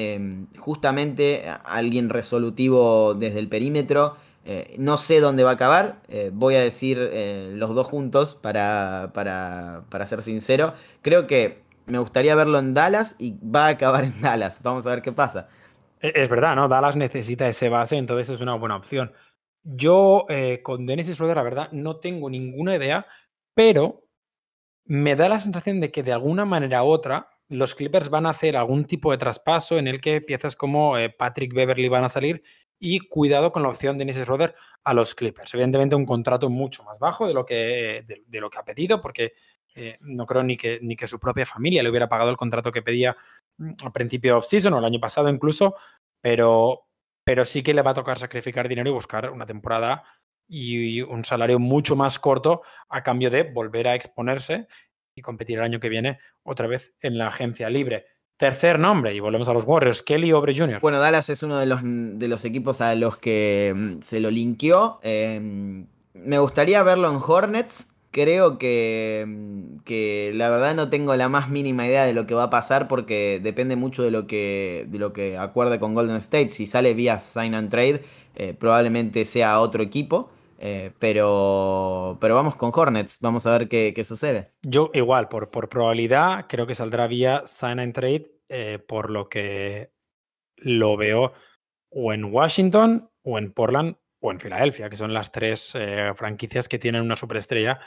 justamente 0.57 1.43
alguien 1.63 2.09
resolutivo 2.09 3.13
desde 3.13 3.37
el 3.37 3.49
perímetro 3.49 4.15
eh, 4.45 4.75
no 4.77 4.97
sé 4.97 5.21
dónde 5.21 5.43
va 5.43 5.51
a 5.51 5.53
acabar, 5.53 6.01
eh, 6.09 6.29
voy 6.33 6.55
a 6.55 6.61
decir 6.61 6.97
eh, 7.13 7.51
los 7.53 7.73
dos 7.73 7.87
juntos 7.87 8.35
para, 8.35 9.11
para, 9.13 9.85
para, 9.89 10.05
ser 10.05 10.21
sincero. 10.21 10.73
Creo 11.01 11.27
que 11.27 11.63
me 11.85 11.97
gustaría 11.97 12.35
verlo 12.35 12.59
en 12.59 12.73
Dallas 12.73 13.15
y 13.19 13.37
va 13.39 13.67
a 13.67 13.69
acabar 13.69 14.03
en 14.03 14.21
Dallas. 14.21 14.61
Vamos 14.61 14.85
a 14.85 14.89
ver 14.89 15.01
qué 15.01 15.13
pasa. 15.13 15.47
E, 16.01 16.11
es 16.15 16.29
verdad, 16.29 16.57
¿no? 16.57 16.67
Dallas 16.67 16.97
necesita 16.97 17.47
ese 17.47 17.69
base, 17.69 17.95
entonces 17.95 18.29
es 18.29 18.41
una 18.41 18.55
buena 18.55 18.75
opción. 18.75 19.13
Yo 19.63 20.27
con 20.61 20.85
Dennis 20.85 21.07
Schroeder, 21.07 21.37
la 21.37 21.43
verdad, 21.43 21.71
no 21.71 21.97
tengo 22.01 22.29
ninguna 22.29 22.75
idea, 22.75 23.05
pero 23.53 24.03
me 24.83 25.15
da 25.15 25.29
la 25.29 25.39
sensación 25.39 25.79
de 25.79 25.89
que 25.89 26.03
de 26.03 26.11
alguna 26.11 26.43
manera 26.43 26.83
u 26.83 26.87
otra 26.87 27.29
los 27.47 27.73
Clippers 27.73 28.09
van 28.09 28.25
a 28.25 28.31
hacer 28.31 28.57
algún 28.57 28.83
tipo 28.83 29.11
de 29.11 29.17
traspaso 29.17 29.77
en 29.77 29.87
el 29.87 30.01
que 30.01 30.19
piezas 30.19 30.57
como 30.57 30.95
Patrick 31.17 31.53
Beverly 31.53 31.87
van 31.87 32.03
a 32.03 32.09
salir 32.09 32.43
y 32.85 32.99
cuidado 32.99 33.53
con 33.53 33.63
la 33.63 33.69
opción 33.69 33.97
de 33.97 34.01
Dennis 34.01 34.17
Schroeder 34.17 34.55
a 34.83 34.93
los 34.93 35.15
Clippers. 35.15 35.53
Evidentemente 35.53 35.95
un 35.95 36.05
contrato 36.05 36.49
mucho 36.49 36.83
más 36.83 36.99
bajo 36.99 37.25
de 37.25 37.33
lo 37.33 37.45
que, 37.45 38.03
de, 38.05 38.41
lo 38.41 38.49
que 38.49 38.57
ha 38.57 38.65
pedido, 38.65 38.99
porque 38.99 39.35
eh, 39.73 39.95
no 40.01 40.25
creo 40.25 40.43
ni 40.43 40.57
que, 40.57 40.79
ni 40.81 40.97
que 40.97 41.07
su 41.07 41.17
propia 41.17 41.45
familia 41.45 41.81
le 41.81 41.89
hubiera 41.89 42.09
pagado 42.09 42.29
el 42.29 42.35
contrato 42.35 42.73
que 42.73 42.81
pedía 42.81 43.15
mm, 43.57 43.71
a 43.85 43.93
principio 43.93 44.33
de 44.33 44.37
off-season 44.39 44.73
o 44.73 44.79
el 44.79 44.83
año 44.83 44.99
pasado 44.99 45.29
incluso, 45.29 45.75
pero, 46.19 46.81
pero 47.23 47.45
sí 47.45 47.63
que 47.63 47.73
le 47.73 47.83
va 47.83 47.91
a 47.91 47.93
tocar 47.93 48.19
sacrificar 48.19 48.67
dinero 48.67 48.89
y 48.89 48.93
buscar 48.93 49.31
una 49.31 49.45
temporada 49.45 50.03
y 50.45 51.01
un 51.03 51.23
salario 51.23 51.59
mucho 51.59 51.95
más 51.95 52.19
corto 52.19 52.63
a 52.89 53.01
cambio 53.01 53.31
de 53.31 53.43
volver 53.43 53.87
a 53.87 53.95
exponerse 53.95 54.67
y 55.15 55.21
competir 55.21 55.57
el 55.59 55.63
año 55.63 55.79
que 55.79 55.87
viene 55.87 56.19
otra 56.43 56.67
vez 56.67 56.93
en 56.99 57.17
la 57.17 57.29
agencia 57.29 57.69
libre. 57.69 58.07
Tercer 58.37 58.79
nombre, 58.79 59.13
y 59.13 59.19
volvemos 59.19 59.47
a 59.47 59.53
los 59.53 59.63
Warriors, 59.63 60.01
Kelly 60.01 60.33
Obre 60.33 60.57
Jr. 60.57 60.79
Bueno, 60.81 60.99
Dallas 60.99 61.29
es 61.29 61.43
uno 61.43 61.59
de 61.59 61.67
los, 61.67 61.81
de 61.83 62.27
los 62.27 62.43
equipos 62.45 62.81
a 62.81 62.95
los 62.95 63.17
que 63.17 63.73
mm, 63.75 64.01
se 64.01 64.19
lo 64.19 64.31
linkeó. 64.31 64.99
Em, 65.03 65.85
me 66.13 66.39
gustaría 66.39 66.81
verlo 66.83 67.11
en 67.11 67.19
Hornets. 67.25 67.93
Creo 68.09 68.57
que, 68.57 69.23
mm, 69.27 69.77
que, 69.85 70.31
la 70.33 70.49
verdad 70.49 70.73
no 70.73 70.89
tengo 70.89 71.15
la 71.15 71.29
más 71.29 71.49
mínima 71.49 71.85
idea 71.85 72.05
de 72.05 72.13
lo 72.13 72.25
que 72.25 72.33
va 72.33 72.43
a 72.43 72.49
pasar 72.49 72.87
porque 72.87 73.39
depende 73.41 73.75
mucho 73.75 74.03
de 74.03 74.11
lo 74.11 74.25
que, 74.25 74.87
de 74.89 74.97
lo 74.97 75.13
que 75.13 75.37
acuerde 75.37 75.79
con 75.79 75.93
Golden 75.93 76.17
State. 76.17 76.49
Si 76.49 76.65
sale 76.65 76.95
vía 76.95 77.19
sign 77.19 77.53
and 77.53 77.69
trade, 77.69 78.03
eh, 78.35 78.55
probablemente 78.57 79.25
sea 79.25 79.59
otro 79.59 79.83
equipo. 79.83 80.31
Eh, 80.59 80.91
pero, 80.99 82.17
pero 82.21 82.35
vamos 82.35 82.55
con 82.55 82.71
Hornets, 82.73 83.19
vamos 83.21 83.45
a 83.45 83.57
ver 83.57 83.67
qué, 83.67 84.03
sucede. 84.03 84.51
Yo 84.61 84.91
igual, 84.93 85.27
por, 85.27 85.51
por, 85.51 85.69
probabilidad, 85.69 86.45
creo 86.47 86.67
que 86.67 86.75
saldrá 86.75 87.07
vía 87.07 87.43
sign 87.45 87.79
and 87.79 87.93
trade, 87.93 88.31
eh, 88.49 88.79
por 88.79 89.09
lo 89.09 89.29
que 89.29 89.91
lo 90.57 90.95
veo 90.97 91.33
o 91.89 92.13
en 92.13 92.25
Washington, 92.25 93.09
o 93.23 93.37
en 93.37 93.51
Portland, 93.51 93.97
o 94.19 94.31
en 94.31 94.39
Filadelfia, 94.39 94.89
que 94.89 94.95
son 94.95 95.13
las 95.13 95.31
tres 95.31 95.73
eh, 95.75 96.11
franquicias 96.15 96.67
que 96.67 96.79
tienen 96.79 97.01
una 97.01 97.15
superestrella 97.15 97.79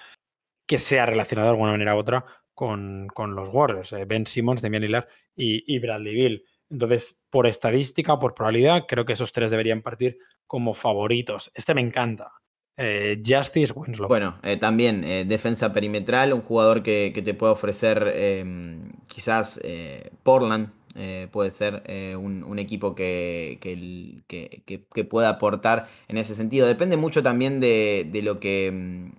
que 0.66 0.78
sea 0.78 1.06
relacionada 1.06 1.48
de 1.48 1.52
alguna 1.52 1.72
manera 1.72 1.94
u 1.96 1.98
otra 1.98 2.24
con, 2.54 3.08
con 3.14 3.34
los 3.34 3.48
Warriors. 3.48 3.94
ben 4.06 4.26
Simmons, 4.26 4.62
Demian 4.62 4.82
Lillard 4.82 5.08
y, 5.34 5.74
y 5.74 5.78
Bradley 5.78 6.14
Bill. 6.14 6.44
Entonces, 6.68 7.20
por 7.30 7.46
estadística, 7.46 8.18
por 8.18 8.34
probabilidad, 8.34 8.86
creo 8.86 9.04
que 9.04 9.12
esos 9.12 9.32
tres 9.32 9.50
deberían 9.50 9.82
partir 9.82 10.18
como 10.46 10.74
favoritos. 10.74 11.50
Este 11.54 11.74
me 11.74 11.80
encanta. 11.80 12.32
Eh, 12.76 13.22
Justice 13.24 13.72
Winslow. 13.74 14.08
Bueno, 14.08 14.38
eh, 14.42 14.56
también 14.56 15.04
eh, 15.04 15.24
defensa 15.24 15.72
perimetral, 15.72 16.32
un 16.32 16.42
jugador 16.42 16.82
que, 16.82 17.12
que 17.14 17.22
te 17.22 17.34
puede 17.34 17.52
ofrecer 17.52 18.12
em, 18.14 18.92
quizás 19.08 19.60
Portland, 20.22 20.70
puede 21.30 21.50
ser 21.50 21.82
un, 22.16 22.42
un, 22.42 22.58
equipo 22.58 22.94
que, 22.94 23.58
que, 23.60 24.62
que, 24.94 25.04
pueda 25.04 25.28
aportar 25.28 25.88
en 26.08 26.16
ese 26.16 26.34
sentido. 26.34 26.66
Depende 26.66 26.96
mucho 26.96 27.22
también 27.22 27.60
de, 27.60 28.08
de 28.10 28.22
lo 28.22 28.40
que 28.40 28.68
em, 28.68 29.12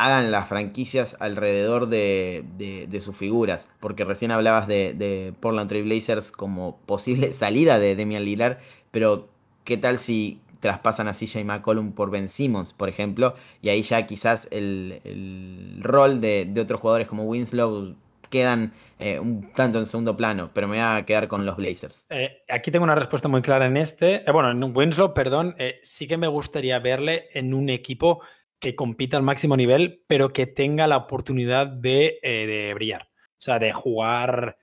hagan 0.00 0.30
las 0.30 0.48
franquicias 0.48 1.16
alrededor 1.20 1.88
de, 1.88 2.44
de, 2.56 3.00
sus 3.00 3.16
figuras. 3.16 3.68
Porque 3.80 4.04
recién 4.04 4.30
hablabas 4.30 4.66
de, 4.66 4.94
de 4.94 5.34
Portland 5.40 5.68
Trail 5.68 5.84
Blazers 5.84 6.32
como 6.32 6.78
posible 6.86 7.32
salida 7.34 7.78
de 7.78 7.96
Demian 7.96 8.24
Lillard, 8.24 8.58
pero 8.90 9.28
¿qué 9.64 9.76
tal 9.76 9.98
si 9.98 10.40
traspasan 10.60 11.08
a 11.08 11.12
CJ 11.12 11.44
McCollum 11.44 11.92
por 11.92 12.10
Ben 12.10 12.28
Simmons, 12.28 12.72
por 12.72 12.88
ejemplo? 12.88 13.34
Y 13.60 13.70
ahí 13.70 13.82
ya 13.82 14.06
quizás 14.06 14.48
el, 14.50 15.78
rol 15.80 16.20
de, 16.20 16.52
otros 16.60 16.80
jugadores 16.80 17.08
como 17.08 17.24
Winslow 17.24 17.96
quedan 18.28 18.72
eh, 18.98 19.18
un 19.18 19.50
tanto 19.52 19.78
en 19.78 19.86
segundo 19.86 20.16
plano, 20.16 20.50
pero 20.54 20.68
me 20.68 20.76
voy 20.76 20.84
a 20.84 21.04
quedar 21.04 21.26
con 21.26 21.44
los 21.44 21.56
Blazers. 21.56 22.06
Eh, 22.10 22.42
aquí 22.48 22.70
tengo 22.70 22.84
una 22.84 22.94
respuesta 22.94 23.26
muy 23.26 23.42
clara 23.42 23.66
en 23.66 23.76
este. 23.76 24.16
Eh, 24.16 24.32
bueno, 24.32 24.50
en 24.50 24.76
Winslow, 24.76 25.12
perdón, 25.12 25.56
sí 25.82 26.06
que 26.06 26.16
me 26.16 26.28
gustaría 26.28 26.78
verle 26.78 27.28
en 27.32 27.52
un 27.52 27.70
equipo 27.70 28.22
que 28.60 28.76
compita 28.76 29.16
al 29.16 29.22
máximo 29.22 29.56
nivel, 29.56 30.04
pero 30.06 30.32
que 30.32 30.46
tenga 30.46 30.86
la 30.86 30.98
oportunidad 30.98 31.66
de, 31.66 32.18
de 32.22 32.72
brillar. 32.74 33.08
O 33.32 33.42
sea, 33.42 33.58
de 33.58 33.72
jugar 33.72 34.58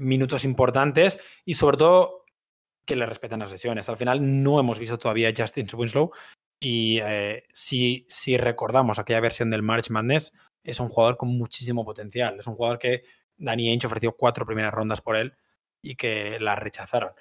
minutos 0.00 0.44
importantes 0.44 1.18
y 1.44 1.54
sobre 1.54 1.76
todo 1.76 2.21
que 2.84 2.96
le 2.96 3.06
respeten 3.06 3.40
las 3.40 3.50
lesiones. 3.50 3.88
Al 3.88 3.96
final 3.96 4.42
no 4.42 4.58
hemos 4.58 4.78
visto 4.78 4.98
todavía 4.98 5.28
a 5.28 5.34
Justin 5.36 5.68
Winslow 5.72 6.10
y 6.60 7.00
eh, 7.00 7.44
si, 7.52 8.06
si, 8.08 8.36
recordamos 8.36 8.98
aquella 8.98 9.20
versión 9.20 9.50
del 9.50 9.62
March 9.62 9.90
Madness, 9.90 10.32
es 10.62 10.78
un 10.78 10.88
jugador 10.88 11.16
con 11.16 11.28
muchísimo 11.36 11.84
potencial. 11.84 12.38
Es 12.38 12.46
un 12.46 12.54
jugador 12.54 12.78
que 12.78 13.02
Danny 13.36 13.68
Ainge 13.70 13.86
ofreció 13.86 14.16
cuatro 14.16 14.46
primeras 14.46 14.72
rondas 14.72 15.00
por 15.00 15.16
él 15.16 15.34
y 15.82 15.96
que 15.96 16.38
la 16.38 16.54
rechazaron. 16.54 17.12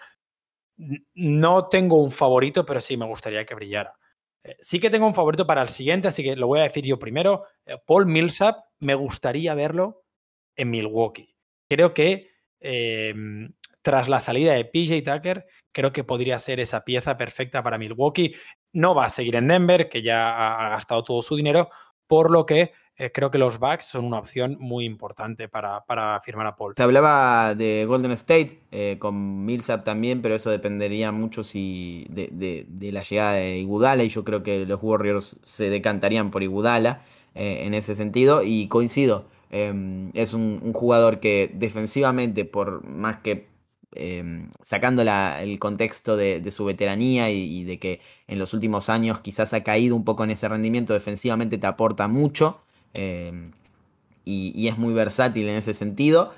No 1.16 1.70
tengo 1.70 1.98
un 2.04 2.12
favorito, 2.12 2.66
pero 2.66 2.80
sí 2.82 2.98
me 2.98 3.06
gustaría 3.06 3.46
que 3.46 3.56
brillara. 3.56 3.98
Eh, 4.44 4.58
sí 4.60 4.80
que 4.80 4.90
tengo 4.90 5.08
un 5.08 5.16
favorito 5.16 5.46
para 5.48 5.62
el 5.62 5.70
siguiente, 5.70 6.08
así 6.08 6.24
que 6.24 6.36
lo 6.36 6.48
voy 6.48 6.60
a 6.60 6.64
decir 6.64 6.86
yo 6.86 7.00
primero. 7.00 7.46
Eh, 7.66 7.78
Paul 7.86 8.06
Millsap, 8.06 8.58
me 8.80 8.96
gustaría 8.96 9.54
verlo 9.54 10.04
en 10.56 10.70
Milwaukee. 10.70 11.36
Creo 11.68 11.94
que 11.94 12.30
tras 13.82 14.10
la 14.10 14.20
salida 14.20 14.54
de 14.54 14.66
PJ 14.66 15.02
Tucker, 15.02 15.46
creo 15.72 15.92
que 15.92 16.04
podría 16.04 16.38
ser 16.40 16.60
esa 16.60 16.84
pieza 16.84 17.18
perfecta 17.18 17.64
para 17.64 17.78
Milwaukee. 17.78 18.36
No 18.74 18.96
va 18.96 19.06
a 19.06 19.10
seguir 19.10 19.36
en 19.36 19.48
Denver, 19.48 19.90
que 19.90 20.02
ya 20.02 20.66
ha 20.66 20.70
gastado 20.70 21.04
todo 21.04 21.22
su 21.22 21.36
dinero, 21.36 21.70
por 22.08 22.30
lo 22.32 22.46
que 22.46 22.74
eh, 23.02 23.12
creo 23.12 23.32
que 23.32 23.40
los 23.40 23.58
Bucks 23.58 23.86
son 23.86 24.06
una 24.06 24.20
opción 24.20 24.58
muy 24.60 24.86
importante 24.86 25.48
para, 25.48 25.84
firmar 26.24 26.46
a 26.46 26.56
Paul. 26.56 26.76
Se 26.76 26.84
hablaba 26.84 27.56
de 27.56 27.86
Golden 27.88 28.12
State 28.12 28.60
eh, 28.72 28.98
con 29.00 29.44
Millsap 29.44 29.84
también, 29.84 30.22
pero 30.22 30.36
eso 30.36 30.52
dependería 30.52 31.12
mucho 31.12 31.42
de, 31.42 32.68
la 32.94 33.02
llegada 33.02 33.32
de 33.34 33.58
Igudala 33.58 34.04
y 34.04 34.10
yo 34.10 34.24
creo 34.24 34.44
que 34.44 34.68
los 34.68 34.80
Warriors 34.84 35.40
se 35.44 35.72
decantarían 35.72 36.30
por 36.30 36.44
Igudala 36.44 37.02
eh, 37.34 37.64
en 37.66 37.74
ese 37.74 37.96
sentido 37.96 38.44
y 38.44 38.68
coincido. 38.68 39.26
Em, 39.50 40.12
es 40.14 40.34
un, 40.34 40.72
jugador 40.74 41.20
que 41.20 41.50
defensivamente, 41.56 42.46
por 42.46 42.86
más 42.86 43.18
que 43.18 43.48
Em, 43.94 44.50
sacando 44.62 45.02
el 45.02 45.60
contexto 45.60 46.16
de, 46.16 46.50
su 46.50 46.64
veteranía 46.64 47.30
y, 47.30 47.66
de 47.66 47.78
que 47.78 48.00
en 48.28 48.40
los 48.40 48.54
últimos 48.54 48.90
años 48.90 49.20
quizás 49.20 49.54
ha 49.54 49.64
caído 49.64 49.98
un 49.98 50.06
poco 50.06 50.24
en 50.24 50.32
ese 50.32 50.48
rendimiento 50.48 50.94
defensivamente, 50.94 51.58
te 51.58 51.68
aporta 51.68 52.08
mucho 52.08 52.62
em, 52.94 53.52
y, 54.24 54.68
es 54.68 54.78
muy 54.78 54.94
versátil 54.94 55.50
en 55.50 55.58
ese 55.58 55.74
sentido. 55.74 56.34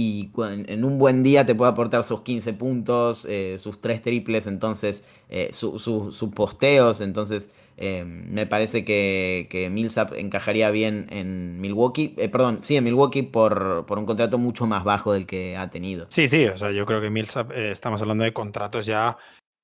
Y 0.00 0.30
en 0.66 0.84
un 0.84 0.98
buen 0.98 1.22
día 1.22 1.44
te 1.44 1.54
puede 1.54 1.72
aportar 1.72 2.04
sus 2.04 2.22
15 2.22 2.54
puntos, 2.54 3.26
eh, 3.28 3.56
sus 3.58 3.80
3 3.80 4.00
triples, 4.00 4.46
entonces 4.46 5.04
eh, 5.28 5.50
sus 5.52 6.30
posteos, 6.34 7.00
entonces 7.00 7.50
Em, 7.82 8.30
me 8.30 8.46
parece 8.46 8.84
que, 8.84 9.48
que, 9.50 9.70
Millsap 9.70 10.12
encajaría 10.12 10.70
bien 10.70 11.06
en 11.08 11.58
Milwaukee. 11.62 12.14
Eh, 12.18 12.28
perdón, 12.28 12.62
sí, 12.62 12.76
en 12.76 12.84
Milwaukee 12.84 13.22
por, 13.22 13.86
por, 13.86 13.98
un 13.98 14.04
contrato 14.04 14.36
mucho 14.36 14.66
más 14.66 14.84
bajo 14.84 15.14
del 15.14 15.26
que 15.26 15.56
ha 15.56 15.70
tenido. 15.70 16.06
Sí, 16.10 16.28
sí, 16.28 16.44
o 16.44 16.58
sea, 16.58 16.72
yo 16.72 16.84
creo 16.84 17.00
que 17.00 17.08
Millsap, 17.08 17.50
eh, 17.52 17.72
estamos 17.72 18.02
hablando 18.02 18.24
de 18.24 18.34
contratos 18.34 18.84
ya, 18.84 19.16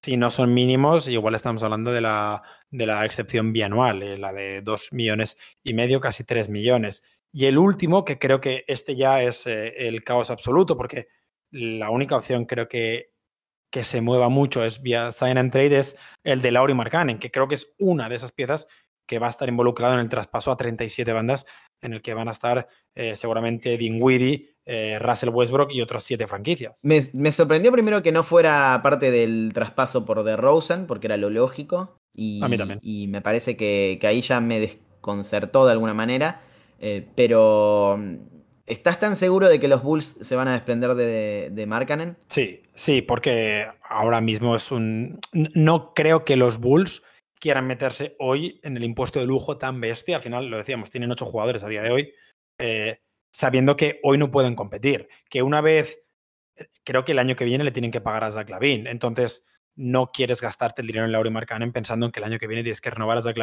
si 0.03 0.17
no 0.17 0.31
son 0.31 0.55
mínimos, 0.55 1.09
igual 1.09 1.35
estamos 1.35 1.63
hablando 1.63 1.93
de 1.93 2.01
la, 2.01 2.43
de 2.71 2.87
la 2.87 3.05
excepción 3.05 3.53
bianual, 3.53 4.03
eh, 4.03 4.17
la 4.17 4.33
de 4.33 4.63
2 4.63 4.95
millones 4.95 5.37
y 5.63 5.75
medio, 5.75 6.01
casi 6.01 6.25
3 6.25 6.49
millones. 6.49 7.05
Y 7.37 7.45
el 7.45 7.59
último, 7.59 8.05
que 8.05 8.19
creo 8.19 8.41
que 8.41 8.65
este 8.67 8.97
ya 8.97 9.23
es 9.23 9.47
el 9.47 10.03
caos 10.05 10.31
absoluto, 10.31 10.77
porque 10.77 11.09
la 11.51 11.91
única 11.91 12.17
opción 12.17 12.47
creo 12.47 12.67
que 12.67 13.11
que 13.71 13.85
se 13.85 14.01
mueva 14.01 14.31
mucho 14.31 14.65
es 14.65 14.81
vía 14.81 15.13
sign 15.13 15.37
and 15.37 15.53
trade 15.53 15.79
es 15.79 15.97
el 16.25 16.41
de 16.41 16.51
Lauri 16.51 16.73
Markkanen, 16.73 17.19
que 17.19 17.31
creo 17.31 17.47
que 17.47 17.57
es 17.57 17.75
una 17.79 18.09
de 18.09 18.15
esas 18.15 18.33
piezas 18.33 18.69
que 19.07 19.19
va 19.19 19.27
a 19.27 19.31
estar 19.31 19.49
involucrado 19.49 19.93
en 19.93 20.01
el 20.01 20.09
traspaso 20.09 20.51
a 20.51 20.57
37 20.57 21.13
bandas, 21.13 21.45
en 21.83 21.93
el 21.93 22.01
que 22.01 22.15
van 22.15 22.29
a 22.29 22.33
estar 22.33 22.69
eh, 22.95 23.15
seguramente 23.15 23.77
Dinwiddie, 23.77 24.57
eh, 24.65 24.99
Russell 24.99 25.29
Westbrook 25.29 25.71
y 25.73 25.83
otras 25.83 26.05
siete 26.05 26.27
franquicias. 26.27 26.81
Me, 26.83 27.03
sorprendió 27.33 27.71
primero 27.71 28.03
que 28.03 28.13
no 28.13 28.25
fuera 28.25 28.81
parte 28.83 29.11
del 29.11 29.53
traspaso 29.53 30.05
por 30.05 30.25
DeRozan, 30.25 30.87
porque 30.87 31.07
era 31.07 31.19
lo 31.19 31.29
lógico. 31.29 31.99
Y, 32.15 32.43
a 32.43 32.49
mí 32.49 32.57
también. 32.57 32.81
Y 32.83 33.07
me 33.09 33.21
parece 33.21 33.57
que, 33.57 34.01
ahí 34.03 34.23
ya 34.23 34.41
me 34.41 34.59
desconcertó 34.59 35.67
de 35.67 35.73
alguna 35.73 35.93
manera. 35.95 36.41
Eh, 36.79 37.07
pero 37.15 37.99
¿Estás 38.67 38.99
tan 38.99 39.15
seguro 39.15 39.49
de 39.49 39.61
que 39.61 39.69
los 39.69 39.83
Bulls 39.85 40.19
se 40.21 40.35
van 40.35 40.49
a 40.49 40.53
desprender 40.55 40.95
de, 40.95 41.51
de? 41.53 42.17
Sí, 42.27 42.63
sí, 42.75 43.01
porque 43.01 43.69
ahora 43.89 44.21
mismo 44.21 44.57
es 44.57 44.73
un. 44.73 45.21
No 45.33 45.95
creo 45.95 46.25
que 46.25 46.35
los 46.35 46.59
Bulls 46.59 47.05
quieran 47.39 47.69
meterse 47.69 48.17
hoy 48.19 48.59
en 48.65 48.77
el 48.77 48.83
impuesto 48.83 49.21
de 49.21 49.27
lujo 49.27 49.57
tan 49.57 49.81
bestia. 49.81 50.17
Al 50.17 50.23
final, 50.23 50.47
lo 50.47 50.57
decíamos, 50.57 50.91
tienen 50.91 51.13
ocho 51.13 51.27
jugadores 51.27 51.63
a 51.63 51.69
día 51.69 51.83
de 51.83 51.93
hoy, 51.93 52.13
eh, 52.59 52.99
sabiendo 53.33 53.77
que 53.77 54.01
hoy 54.03 54.19
no 54.19 54.33
pueden 54.33 54.57
competir. 54.57 55.09
Que 55.31 55.43
una 55.43 55.61
vez, 55.61 56.03
creo 56.83 57.05
que 57.05 57.13
el 57.13 57.21
año 57.21 57.37
que 57.37 57.45
viene 57.45 57.63
le 57.63 57.71
tienen 57.71 57.93
que 57.93 58.01
pagar 58.01 58.25
a 58.25 58.33
Zach 58.33 58.51
Lavin. 58.51 58.89
Entonces, 58.89 59.47
no 59.77 60.11
quieres 60.11 60.41
gastarte 60.41 60.81
el 60.81 60.89
dinero 60.89 61.05
en 61.05 61.13
Laurie 61.13 61.31
Markkanen 61.31 61.73
pensando 61.73 62.07
en 62.07 62.13
que 62.13 62.21
el 62.21 62.25
año 62.25 62.39
que 62.39 62.47
viene 62.47 62.63
tienes 62.63 62.81
que 62.81 62.91
renovar 62.91 63.19
a 63.19 63.23
Zach 63.23 63.37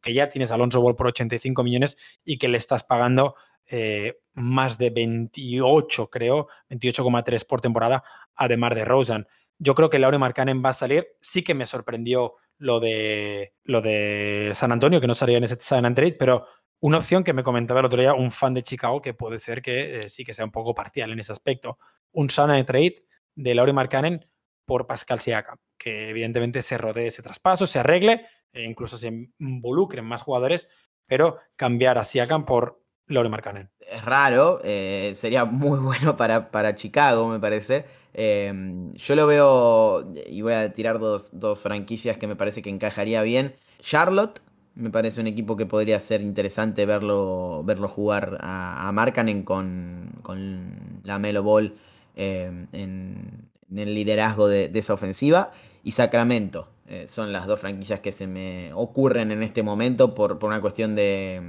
que 0.00 0.14
ya 0.14 0.28
tienes 0.28 0.50
a 0.50 0.54
Alonso 0.54 0.80
Ball 0.80 0.96
por 0.96 1.08
85 1.08 1.62
millones 1.64 1.98
y 2.24 2.38
que 2.38 2.48
le 2.48 2.56
estás 2.56 2.84
pagando 2.84 3.34
eh, 3.66 4.18
más 4.34 4.78
de 4.78 4.90
28, 4.90 6.10
creo, 6.10 6.48
28,3 6.70 7.46
por 7.46 7.60
temporada, 7.60 8.04
además 8.34 8.74
de 8.74 8.84
Rosen. 8.84 9.26
Yo 9.58 9.74
creo 9.74 9.90
que 9.90 9.98
Laure 9.98 10.18
Markkanen 10.18 10.62
va 10.64 10.70
a 10.70 10.74
salir. 10.74 11.06
Sí 11.20 11.42
que 11.42 11.54
me 11.54 11.66
sorprendió 11.66 12.34
lo 12.58 12.80
de, 12.80 13.54
lo 13.64 13.80
de 13.80 14.52
San 14.54 14.72
Antonio, 14.72 15.00
que 15.00 15.06
no 15.06 15.14
salía 15.14 15.38
en 15.38 15.44
ese 15.44 15.56
San 15.60 15.84
Antonio, 15.84 16.14
pero 16.18 16.46
una 16.80 16.98
opción 16.98 17.24
que 17.24 17.32
me 17.32 17.42
comentaba 17.42 17.80
el 17.80 17.86
otro 17.86 18.00
día 18.00 18.14
un 18.14 18.30
fan 18.30 18.54
de 18.54 18.62
Chicago, 18.62 19.00
que 19.00 19.14
puede 19.14 19.38
ser 19.38 19.62
que 19.62 20.00
eh, 20.00 20.08
sí 20.08 20.24
que 20.24 20.34
sea 20.34 20.44
un 20.44 20.50
poco 20.50 20.74
parcial 20.74 21.12
en 21.12 21.20
ese 21.20 21.32
aspecto. 21.32 21.78
Un 22.12 22.28
San 22.28 22.64
Trade 22.64 23.04
de 23.34 23.54
Laure 23.54 23.72
Markkanen 23.72 24.26
por 24.64 24.86
Pascal 24.86 25.20
Siakam, 25.20 25.58
que 25.78 26.10
evidentemente 26.10 26.62
se 26.62 26.78
rodee 26.78 27.08
ese 27.08 27.22
traspaso, 27.22 27.66
se 27.66 27.78
arregle, 27.78 28.26
e 28.52 28.62
incluso 28.64 28.98
se 28.98 29.30
involucren 29.38 30.04
más 30.04 30.22
jugadores, 30.22 30.68
pero 31.06 31.38
cambiar 31.56 31.98
a 31.98 32.04
Siakam 32.04 32.44
por 32.44 32.82
Laure 33.06 33.28
Markkanen. 33.28 33.70
Es 33.80 34.04
raro, 34.04 34.60
eh, 34.64 35.12
sería 35.14 35.44
muy 35.44 35.78
bueno 35.80 36.16
para, 36.16 36.50
para 36.50 36.74
Chicago, 36.74 37.28
me 37.28 37.40
parece. 37.40 37.84
Em, 38.14 38.92
yo 38.94 39.16
lo 39.16 39.26
veo, 39.26 40.12
y 40.26 40.42
voy 40.42 40.52
a 40.52 40.72
tirar 40.72 40.98
dos, 40.98 41.32
franquicias 41.60 42.16
que 42.18 42.26
me 42.26 42.36
parece 42.36 42.62
que 42.62 42.70
encajaría 42.70 43.22
bien. 43.22 43.54
Charlotte, 43.80 44.40
me 44.74 44.90
parece 44.90 45.20
un 45.20 45.26
equipo 45.26 45.56
que 45.56 45.66
podría 45.66 46.00
ser 46.00 46.20
interesante 46.22 46.86
verlo, 46.86 47.62
verlo 47.64 47.88
jugar 47.88 48.38
a, 48.40 48.88
a 48.88 48.92
Markkanen 48.92 49.42
con, 49.42 50.12
con 50.22 51.00
la 51.04 51.18
Melo 51.18 51.42
Ball 51.42 51.74
em, 52.16 52.68
en, 52.72 53.51
el 53.78 53.94
liderazgo 53.94 54.48
de 54.48 54.70
esa 54.74 54.94
ofensiva. 54.94 55.52
Y 55.84 55.92
Sacramento, 55.92 56.68
eh, 56.92 57.06
son 57.08 57.32
las 57.32 57.46
dos 57.46 57.58
franquicias 57.58 58.00
que 58.00 58.12
se 58.12 58.26
me 58.26 58.70
ocurren 58.74 59.30
en 59.30 59.42
este 59.42 59.62
momento 59.62 60.14
por, 60.14 60.38
una 60.44 60.60
cuestión 60.60 60.94
de, 60.94 61.40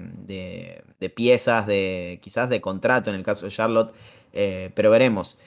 piezas, 1.15 1.67
de 1.67 2.19
quizás 2.21 2.49
de 2.49 2.61
contrato 2.61 3.09
en 3.09 3.17
el 3.17 3.23
caso 3.23 3.45
de 3.45 3.51
Charlotte, 3.51 3.93
eh, 4.31 4.71
pero 4.73 4.89
veremos. 4.89 5.37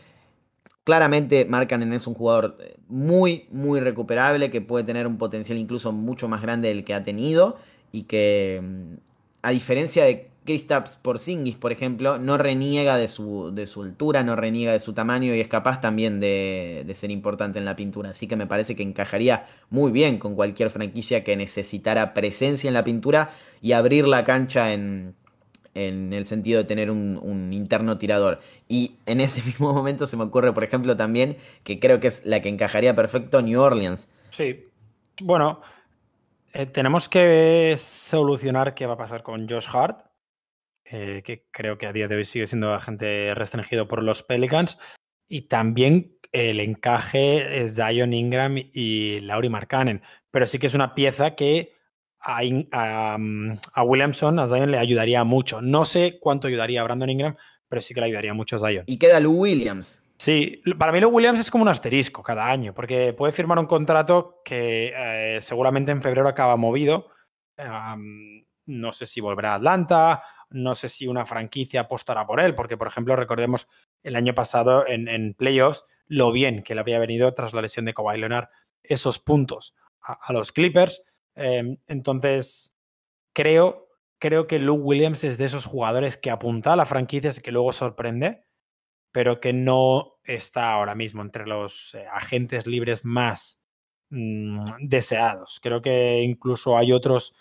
Claramente 0.85 1.47
Markkanen 1.47 1.95
es 1.95 2.07
un 2.07 2.13
jugador 2.13 2.59
eh, 2.61 2.77
muy, 2.89 3.47
muy 3.51 3.81
recuperable, 3.81 4.51
que 4.51 4.61
puede 4.61 4.85
tener 4.85 5.07
un 5.07 5.17
potencial 5.17 5.57
incluso 5.57 5.93
mucho 5.93 6.29
más 6.29 6.43
grande 6.43 6.69
del 6.69 6.85
que 6.85 6.93
ha 6.93 7.03
tenido 7.03 7.57
y 7.91 8.03
que, 8.03 8.61
mm, 8.63 8.95
a 9.41 9.51
diferencia 9.51 10.05
de 10.05 10.29
Kristaps 10.47 10.97
Porzingis, 10.97 11.57
por 11.57 11.73
ejemplo, 11.73 12.19
no 12.19 12.39
reniega 12.39 12.97
de 12.97 13.09
su, 13.09 13.51
de 13.55 13.67
su 13.67 13.83
altura, 13.83 14.23
no 14.23 14.35
reniega 14.37 14.73
de 14.73 14.81
su 14.81 14.95
tamaño 14.95 15.35
y 15.35 15.41
es 15.41 15.49
capaz 15.49 15.83
también 15.83 16.21
de, 16.21 16.85
de, 16.87 16.95
ser 16.95 17.11
importante 17.11 17.59
en 17.59 17.67
la 17.67 17.77
pintura. 17.77 18.11
Así 18.11 18.27
que 18.27 18.37
me 18.37 18.47
parece 18.47 18.75
que 18.75 18.83
encajaría 18.83 19.47
muy 19.69 19.93
bien 19.93 20.19
con 20.19 20.35
cualquier 20.35 20.71
franquicia 20.71 21.23
que 21.23 21.37
necesitara 21.37 22.15
presencia 22.15 22.69
en 22.69 22.75
la 22.75 22.85
pintura 22.85 23.31
y 23.61 23.73
abrir 23.73 24.09
la 24.09 24.25
cancha 24.25 24.73
en, 24.73 25.15
en 25.77 26.13
el 26.13 26.25
sentido 26.25 26.59
de 26.59 26.65
tener 26.65 26.91
un, 26.91 27.21
un, 27.23 27.53
interno 27.53 27.99
tirador. 27.99 28.41
Y 28.69 28.97
en 29.07 29.21
ese 29.21 29.43
mismo 29.47 29.73
momento 29.73 30.07
se 30.07 30.17
me 30.17 30.25
ocurre, 30.25 30.53
por 30.53 30.65
ejemplo, 30.65 30.97
también 30.97 31.37
que 31.63 31.79
creo 31.79 32.01
que 32.01 32.09
es 32.09 32.25
la 32.25 32.41
que 32.41 32.49
encajaría 32.49 32.95
perfecto 32.95 33.43
New 33.43 33.61
Orleans. 33.61 34.09
Sí, 34.31 34.65
bueno, 35.21 35.61
eh, 36.53 36.67
tenemos 36.67 37.09
que 37.09 37.77
solucionar 37.79 38.75
qué 38.75 38.87
va 38.87 38.95
a 38.95 38.97
pasar 38.97 39.23
con 39.23 39.49
Josh 39.49 39.69
Hart 39.73 40.06
eh, 40.91 41.23
que 41.25 41.47
creo 41.51 41.79
que 41.79 41.87
a 41.87 41.93
día 41.93 42.09
de 42.09 42.17
hoy 42.17 42.25
sigue 42.25 42.47
siendo 42.47 42.73
agente 42.75 43.35
restringido 43.35 43.89
por 43.89 44.03
los 44.03 44.23
Pelicans, 44.23 44.79
y 45.29 45.43
también 45.43 46.19
el 46.33 46.61
encaje 46.61 47.63
es 47.63 47.77
Zion 47.77 48.13
Ingram 48.13 48.57
y 48.57 49.21
Laurie 49.21 49.51
Markkanen, 49.51 50.03
pero 50.31 50.47
sí 50.47 50.59
que 50.59 50.67
es 50.67 50.75
una 50.75 50.95
pieza 50.95 51.35
que 51.35 51.75
a, 52.21 52.41
a, 52.73 53.19
a, 53.75 53.83
Williamson, 53.83 54.39
a 54.39 54.49
Zion 54.49 54.71
le 54.71 54.79
ayudaría 54.79 55.25
mucho. 55.25 55.61
No 55.63 55.85
sé 55.85 56.19
cuánto 56.21 56.49
ayudaría 56.49 56.81
a 56.81 56.85
Brandon 56.85 57.11
Ingram, 57.11 57.37
pero 57.69 57.81
sí 57.81 57.95
que 57.95 58.01
le 58.01 58.07
ayudaría 58.07 58.35
mucho 58.35 58.57
a 58.57 58.69
Zion. 58.69 58.85
Y 58.87 58.99
queda 58.99 59.21
Lou 59.21 59.35
Williams. 59.35 60.03
Sí, 60.19 60.63
para 60.79 60.93
mí 60.93 61.01
Lou 61.01 61.11
Williams 61.11 61.41
es 61.41 61.51
como 61.51 61.63
un 61.63 61.69
asterisco 61.69 62.23
cada 62.23 62.51
año, 62.51 62.75
porque 62.75 63.13
puede 63.13 63.33
firmar 63.33 63.59
un 63.59 63.67
contrato 63.67 64.41
que 64.45 64.93
eh, 64.97 65.41
seguramente 65.41 65.93
en 65.93 66.03
febrero 66.03 66.29
acaba 66.29 66.57
movido. 66.57 67.09
Um, 67.59 68.45
no 68.67 68.93
sé 68.93 69.07
si 69.07 69.21
volverá 69.21 69.53
a 69.53 69.57
Atlanta, 69.57 70.23
no 70.57 70.75
sé 70.75 70.89
si 70.89 71.07
una 71.07 71.27
franquicia 71.27 71.83
apostará 71.83 72.27
por 72.27 72.41
él, 72.41 72.55
porque, 72.55 72.77
por 72.77 72.89
ejemplo, 72.89 73.15
recordemos 73.15 73.69
el 74.03 74.17
año 74.17 74.35
pasado 74.35 74.87
en, 74.87 75.09
en 75.09 75.35
playoffs 75.35 75.85
lo 76.07 76.33
bien 76.33 76.63
que 76.63 76.75
le 76.75 76.81
había 76.81 76.99
venido 76.99 77.33
tras 77.35 77.53
la 77.53 77.63
lesión 77.63 77.85
de 77.85 77.95
Kawhi 77.95 78.19
Leonard 78.19 78.49
esos 78.83 79.19
puntos 79.19 79.75
a, 80.01 80.33
los 80.33 80.53
Clippers. 80.53 81.03
Eh, 81.35 81.77
entonces, 81.87 82.79
creo, 83.33 83.89
creo 84.19 84.47
que 84.47 84.59
Luke 84.59 84.83
Williams 84.83 85.25
es 85.25 85.39
de 85.39 85.47
esos 85.47 85.65
jugadores 85.65 86.17
que 86.17 86.31
apunta 86.31 86.73
a 86.73 86.77
la 86.77 86.87
franquicia 86.87 87.33
y 87.37 87.41
que 87.41 87.53
luego 87.53 87.73
sorprende, 87.73 88.45
pero 89.13 89.41
que 89.41 89.53
no 89.53 90.19
está 90.25 90.73
ahora 90.73 90.95
mismo 90.95 91.23
entre 91.23 91.47
los 91.47 91.95
eh, 91.95 92.07
agentes 92.13 92.67
libres 92.67 93.05
más 93.05 93.61
mmm, 94.11 94.65
deseados. 94.81 95.59
Creo 95.61 95.83
que 95.83 96.23
incluso 96.23 96.79
hay 96.79 96.93
otros 96.93 97.35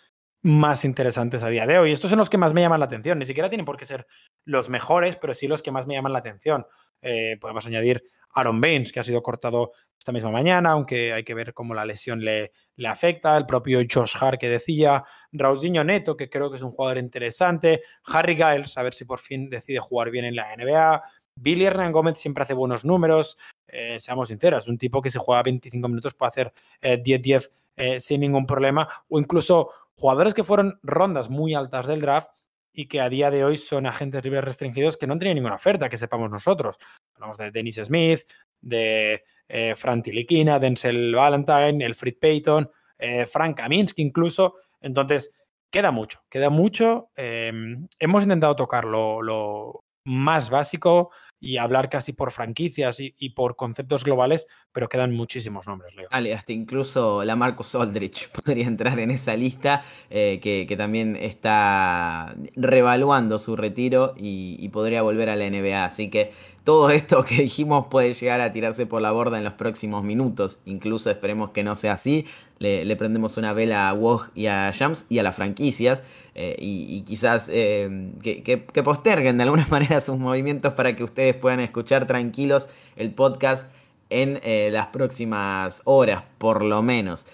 más 0.46 0.86
interesantes 0.86 1.42
a 1.42 1.50
día 1.50 1.66
de 1.66 1.80
hoy. 1.80 1.92
Estos 1.92 2.12
son 2.12 2.20
los 2.20 2.30
que 2.30 2.38
más 2.38 2.54
me 2.54 2.62
llaman 2.62 2.80
la 2.80 2.86
atención. 2.86 3.18
Ni 3.18 3.26
siquiera 3.26 3.50
tienen 3.50 3.66
por 3.66 3.78
qué 3.78 3.86
ser 3.88 4.06
los 4.46 4.70
mejores, 4.70 5.16
pero 5.16 5.34
sí 5.34 5.48
los 5.48 5.64
que 5.64 5.72
más 5.72 5.88
me 5.88 5.96
llaman 5.96 6.14
la 6.14 6.20
atención. 6.20 6.68
Eh, 7.02 7.38
podemos 7.42 7.66
añadir 7.66 8.04
Aaron 8.32 8.62
Baines, 8.62 8.92
que 8.92 9.00
ha 9.00 9.04
sido 9.04 9.24
cortado 9.24 9.72
esta 9.98 10.12
misma 10.12 10.30
mañana, 10.30 10.72
aunque 10.72 11.14
hay 11.14 11.24
que 11.24 11.34
ver 11.34 11.56
cómo 11.56 11.74
la 11.74 11.84
lesión 11.84 12.24
le, 12.24 12.52
le 12.76 12.88
afecta. 12.88 13.36
El 13.38 13.48
propio 13.48 13.80
Josh 13.92 14.18
Hart 14.22 14.40
que 14.40 14.48
decía, 14.48 15.04
Raulzinho 15.32 15.84
Neto, 15.84 16.16
que 16.16 16.30
creo 16.30 16.52
que 16.52 16.58
es 16.58 16.62
un 16.62 16.74
jugador 16.74 17.00
interesante. 17.00 17.82
Harry 18.06 18.36
Giles, 18.36 18.78
a 18.78 18.84
ver 18.84 18.94
si 18.94 19.04
por 19.04 19.18
fin 19.18 19.50
decide 19.50 19.80
jugar 19.80 20.12
bien 20.12 20.26
en 20.26 20.36
la 20.36 20.56
NBA. 20.56 21.02
Billy 21.38 21.66
Hernán 21.66 21.92
Gómez 21.92 22.20
siempre 22.20 22.44
hace 22.44 22.54
buenos 22.54 22.86
números. 22.86 23.36
Eh, 23.68 24.00
seamos 24.00 24.28
sinceros, 24.28 24.68
un 24.68 24.78
tipo 24.78 25.02
que 25.02 25.10
se 25.10 25.18
juega 25.18 25.42
25 25.42 25.88
minutos 25.88 26.14
puede 26.14 26.30
hacer 26.30 26.54
10-10 26.84 27.50
eh, 27.78 28.00
sin 28.00 28.22
ningún 28.22 28.46
problema. 28.46 28.88
O 29.10 29.20
incluso 29.20 29.72
jugadores 29.96 30.34
que 30.34 30.44
fueron 30.44 30.80
rondas 30.84 31.30
muy 31.30 31.54
altas 31.54 31.88
del 31.88 32.02
draft 32.02 32.30
y 32.74 32.88
que 32.88 33.00
a 33.02 33.10
día 33.10 33.32
de 33.32 33.46
hoy 33.46 33.58
son 33.58 33.86
agentes 33.86 34.24
libres 34.24 34.44
restringidos 34.44 34.98
que 34.98 35.08
no 35.08 35.14
han 35.14 35.20
tenido 35.20 35.36
ninguna 35.36 35.56
oferta, 35.56 35.90
que 35.90 35.98
sepamos 35.98 36.30
nosotros. 36.30 36.78
Hablamos 37.16 37.38
de 37.38 37.52
Dennis 37.52 37.80
Smith, 37.84 38.22
de 38.62 39.24
eh, 39.48 39.76
Fran 39.76 40.02
Denzel 40.02 41.16
Valentine, 41.16 41.86
Elfrid 41.86 42.16
Payton, 42.20 42.70
eh, 42.98 43.26
Frank 43.26 43.58
Kaminsky 43.58 44.02
incluso. 44.02 44.56
Entonces, 44.82 45.34
queda 45.72 45.92
mucho, 45.92 46.24
queda 46.30 46.50
mucho. 46.50 47.10
Eh, 47.16 47.52
hemos 48.00 48.24
intentado 48.24 48.56
tocar 48.56 48.86
lo, 48.86 49.84
más 50.06 50.50
básico 50.50 51.12
y 51.40 51.58
hablar 51.58 51.90
casi 51.90 52.14
por 52.14 52.32
franquicias 52.32 52.98
y, 53.00 53.30
por 53.32 53.56
conceptos 53.56 54.04
globales, 54.04 54.48
pero 54.76 54.90
quedan 54.90 55.14
muchísimos 55.14 55.68
nombres, 55.68 55.96
Leo. 55.96 56.10
Vale, 56.12 56.34
hasta 56.34 56.52
incluso 56.52 57.24
la 57.24 57.38
Marcus 57.38 57.76
Aldrich 57.76 58.30
podría 58.44 58.68
entrar 58.68 59.00
en 59.00 59.10
esa 59.10 59.34
lista, 59.38 59.86
eh, 60.10 60.42
que, 60.42 60.76
también 60.76 61.16
está 61.16 62.36
revaluando 62.58 63.40
su 63.40 63.56
retiro 63.56 64.14
y, 64.18 64.68
podría 64.74 65.02
volver 65.02 65.30
a 65.30 65.38
la 65.38 65.50
NBA. 65.50 65.86
Así 65.86 66.10
que 66.10 66.34
todo 66.66 66.90
esto 66.90 67.24
que 67.24 67.36
dijimos 67.44 67.86
puede 67.90 68.14
llegar 68.14 68.42
a 68.42 68.52
tirarse 68.52 68.86
por 68.86 69.02
la 69.02 69.12
borda 69.12 69.38
en 69.38 69.46
los 69.46 69.54
próximos 69.54 70.04
minutos. 70.04 70.60
Incluso 70.66 71.10
esperemos 71.10 71.52
que 71.52 71.64
no 71.64 71.78
sea 71.78 71.94
así. 71.94 72.26
Le, 72.60 72.94
prendemos 72.98 73.38
una 73.38 73.54
vela 73.54 73.88
a 73.88 73.94
Woj 73.94 74.28
y 74.36 74.48
a 74.48 74.70
Shams 74.72 75.06
y 75.08 75.20
a 75.20 75.24
las 75.24 75.38
franquicias. 75.38 76.04
Eh, 76.34 76.58
y, 76.60 77.02
quizás 77.04 77.50
eh, 77.50 78.12
que, 78.22 78.44
que, 78.44 78.84
posterguen 78.84 79.38
de 79.38 79.44
alguna 79.44 79.68
manera 79.72 80.02
sus 80.02 80.18
movimientos 80.18 80.74
para 80.74 80.94
que 80.96 81.06
ustedes 81.06 81.34
puedan 81.34 81.62
escuchar 81.62 82.08
tranquilos 82.08 82.68
el 82.98 83.14
podcast 83.14 83.70
en 84.10 84.40
eh, 84.44 84.70
las 84.72 84.88
próximas 84.88 85.82
horas, 85.86 86.24
por 86.38 86.64
lo 86.64 86.82
menos. 86.82 87.28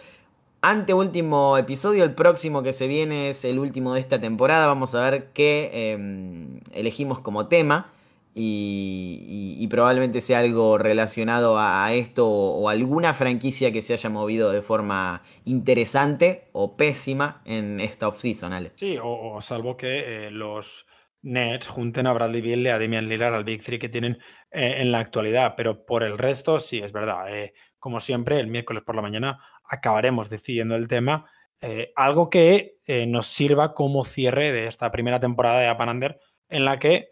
Ante 0.64 0.94
último 0.94 1.58
episodio, 1.58 2.04
el 2.04 2.14
próximo 2.14 2.62
que 2.62 2.72
se 2.72 2.88
viene 2.88 3.30
es 3.32 3.46
el 3.46 3.58
último 3.58 3.96
de 3.96 4.00
esta 4.00 4.22
temporada. 4.22 4.68
Vamos 4.68 4.94
a 4.94 5.10
ver 5.10 5.30
qué 5.34 5.72
eh, 5.74 6.60
elegimos 6.74 7.20
como 7.20 7.48
tema. 7.48 7.92
Y, 8.34 9.58
y, 9.60 9.68
probablemente 9.68 10.22
sea 10.22 10.40
algo 10.40 10.78
relacionado 10.78 11.58
a, 11.60 11.94
esto 11.94 12.30
o, 12.30 12.70
alguna 12.70 13.14
franquicia 13.14 13.74
que 13.74 13.82
se 13.82 13.92
haya 13.92 14.10
movido 14.10 14.54
de 14.54 14.62
forma 14.62 15.22
interesante 15.44 16.46
o 16.54 16.78
pésima 16.78 17.42
en 17.44 17.82
esta 17.82 18.08
offseason, 18.08 18.54
Ale. 18.54 18.72
Sí, 18.76 18.98
o, 18.98 19.34
o, 19.34 19.42
salvo 19.42 19.76
que 19.76 20.28
eh, 20.28 20.32
los 20.32 20.86
Nets 21.24 21.68
junten 21.68 22.08
a 22.08 22.14
Bradley 22.14 22.40
Beal 22.40 22.62
y 22.62 22.70
a 22.70 22.80
Damian 22.80 23.10
Lillard 23.10 23.34
al 23.34 23.44
Big 23.44 23.62
Three 23.64 23.80
que 23.80 23.90
tienen 23.90 24.18
eh, 24.52 24.82
en 24.82 24.92
la 24.92 25.00
actualidad, 25.00 25.54
pero 25.56 25.86
por 25.86 26.04
el 26.04 26.18
resto 26.18 26.60
sí, 26.60 26.80
es 26.80 26.92
verdad. 26.92 27.34
Eh, 27.34 27.54
como 27.80 28.00
siempre, 28.00 28.40
el 28.40 28.48
miércoles 28.48 28.84
por 28.86 28.96
la 28.96 29.02
mañana 29.02 29.40
acabaremos 29.64 30.30
decidiendo 30.30 30.76
el 30.76 30.90
tema, 30.90 31.26
eh, 31.62 31.94
algo 31.96 32.30
que 32.30 32.78
nos 33.08 33.28
sirva 33.28 33.74
como 33.74 34.04
cierre 34.04 34.52
de 34.52 34.68
esta 34.68 34.92
primera 34.92 35.22
temporada 35.22 35.62
de 35.62 35.68
Apanander 35.68 36.20
en 36.50 36.66
la 36.66 36.78
que 36.78 37.12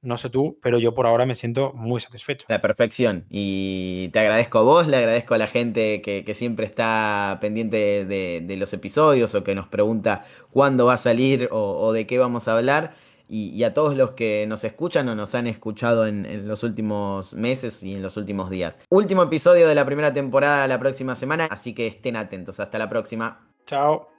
no 0.00 0.16
sé 0.16 0.30
tú, 0.30 0.60
pero 0.62 0.78
yo 0.78 0.94
por 0.94 1.06
ahora 1.06 1.26
me 1.26 1.34
siento 1.34 1.72
muy 1.72 2.00
satisfecho. 2.00 2.46
La 2.48 2.60
perfección. 2.60 3.26
Y 3.28 4.08
te 4.12 4.20
agradezco 4.20 4.58
a 4.58 4.62
vos, 4.62 4.86
le 4.86 4.98
agradezco 4.98 5.34
a 5.34 5.38
la 5.38 5.48
gente 5.48 6.00
que, 6.00 6.34
siempre 6.36 6.66
está 6.66 7.38
pendiente 7.40 8.04
de, 8.04 8.56
los 8.56 8.72
episodios 8.72 9.34
o 9.34 9.42
que 9.42 9.56
nos 9.56 9.66
pregunta 9.66 10.24
cuándo 10.52 10.86
va 10.86 10.94
a 10.94 10.98
salir 10.98 11.48
o 11.50 11.92
de 11.92 12.06
qué 12.06 12.18
vamos 12.18 12.46
a 12.46 12.56
hablar. 12.56 12.94
Y, 13.28 13.48
y, 13.48 13.64
a 13.64 13.74
todos 13.74 13.96
los 13.96 14.12
que 14.12 14.46
nos 14.48 14.62
escuchan 14.64 15.08
o 15.08 15.14
nos 15.14 15.34
han 15.34 15.46
escuchado 15.48 16.06
en, 16.06 16.26
en, 16.26 16.46
los 16.46 16.62
últimos 16.62 17.34
meses 17.34 17.82
y 17.82 17.94
en 17.94 18.02
los 18.02 18.16
últimos 18.16 18.50
días. 18.50 18.78
Último 18.88 19.24
episodio 19.24 19.66
de 19.66 19.74
la 19.74 19.84
primera 19.84 20.12
temporada 20.12 20.68
la 20.68 20.78
próxima 20.78 21.16
semana, 21.16 21.46
así 21.50 21.74
que 21.74 21.86
estén 21.88 22.16
atentos. 22.16 22.60
Hasta 22.60 22.78
la 22.78 22.88
próxima. 22.88 23.48
Chao. 23.66 24.16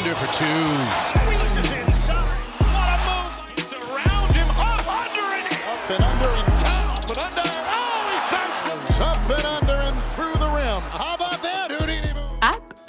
under 0.00 0.14
for 0.14 0.32
two. 0.32 1.59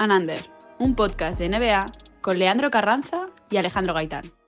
And 0.01 0.11
Under, 0.11 0.39
un 0.79 0.95
podcast 0.95 1.37
de 1.37 1.47
NBA 1.47 1.91
con 2.21 2.39
Leandro 2.39 2.71
Carranza 2.71 3.25
y 3.51 3.57
Alejandro 3.57 3.93
Gaitán. 3.93 4.40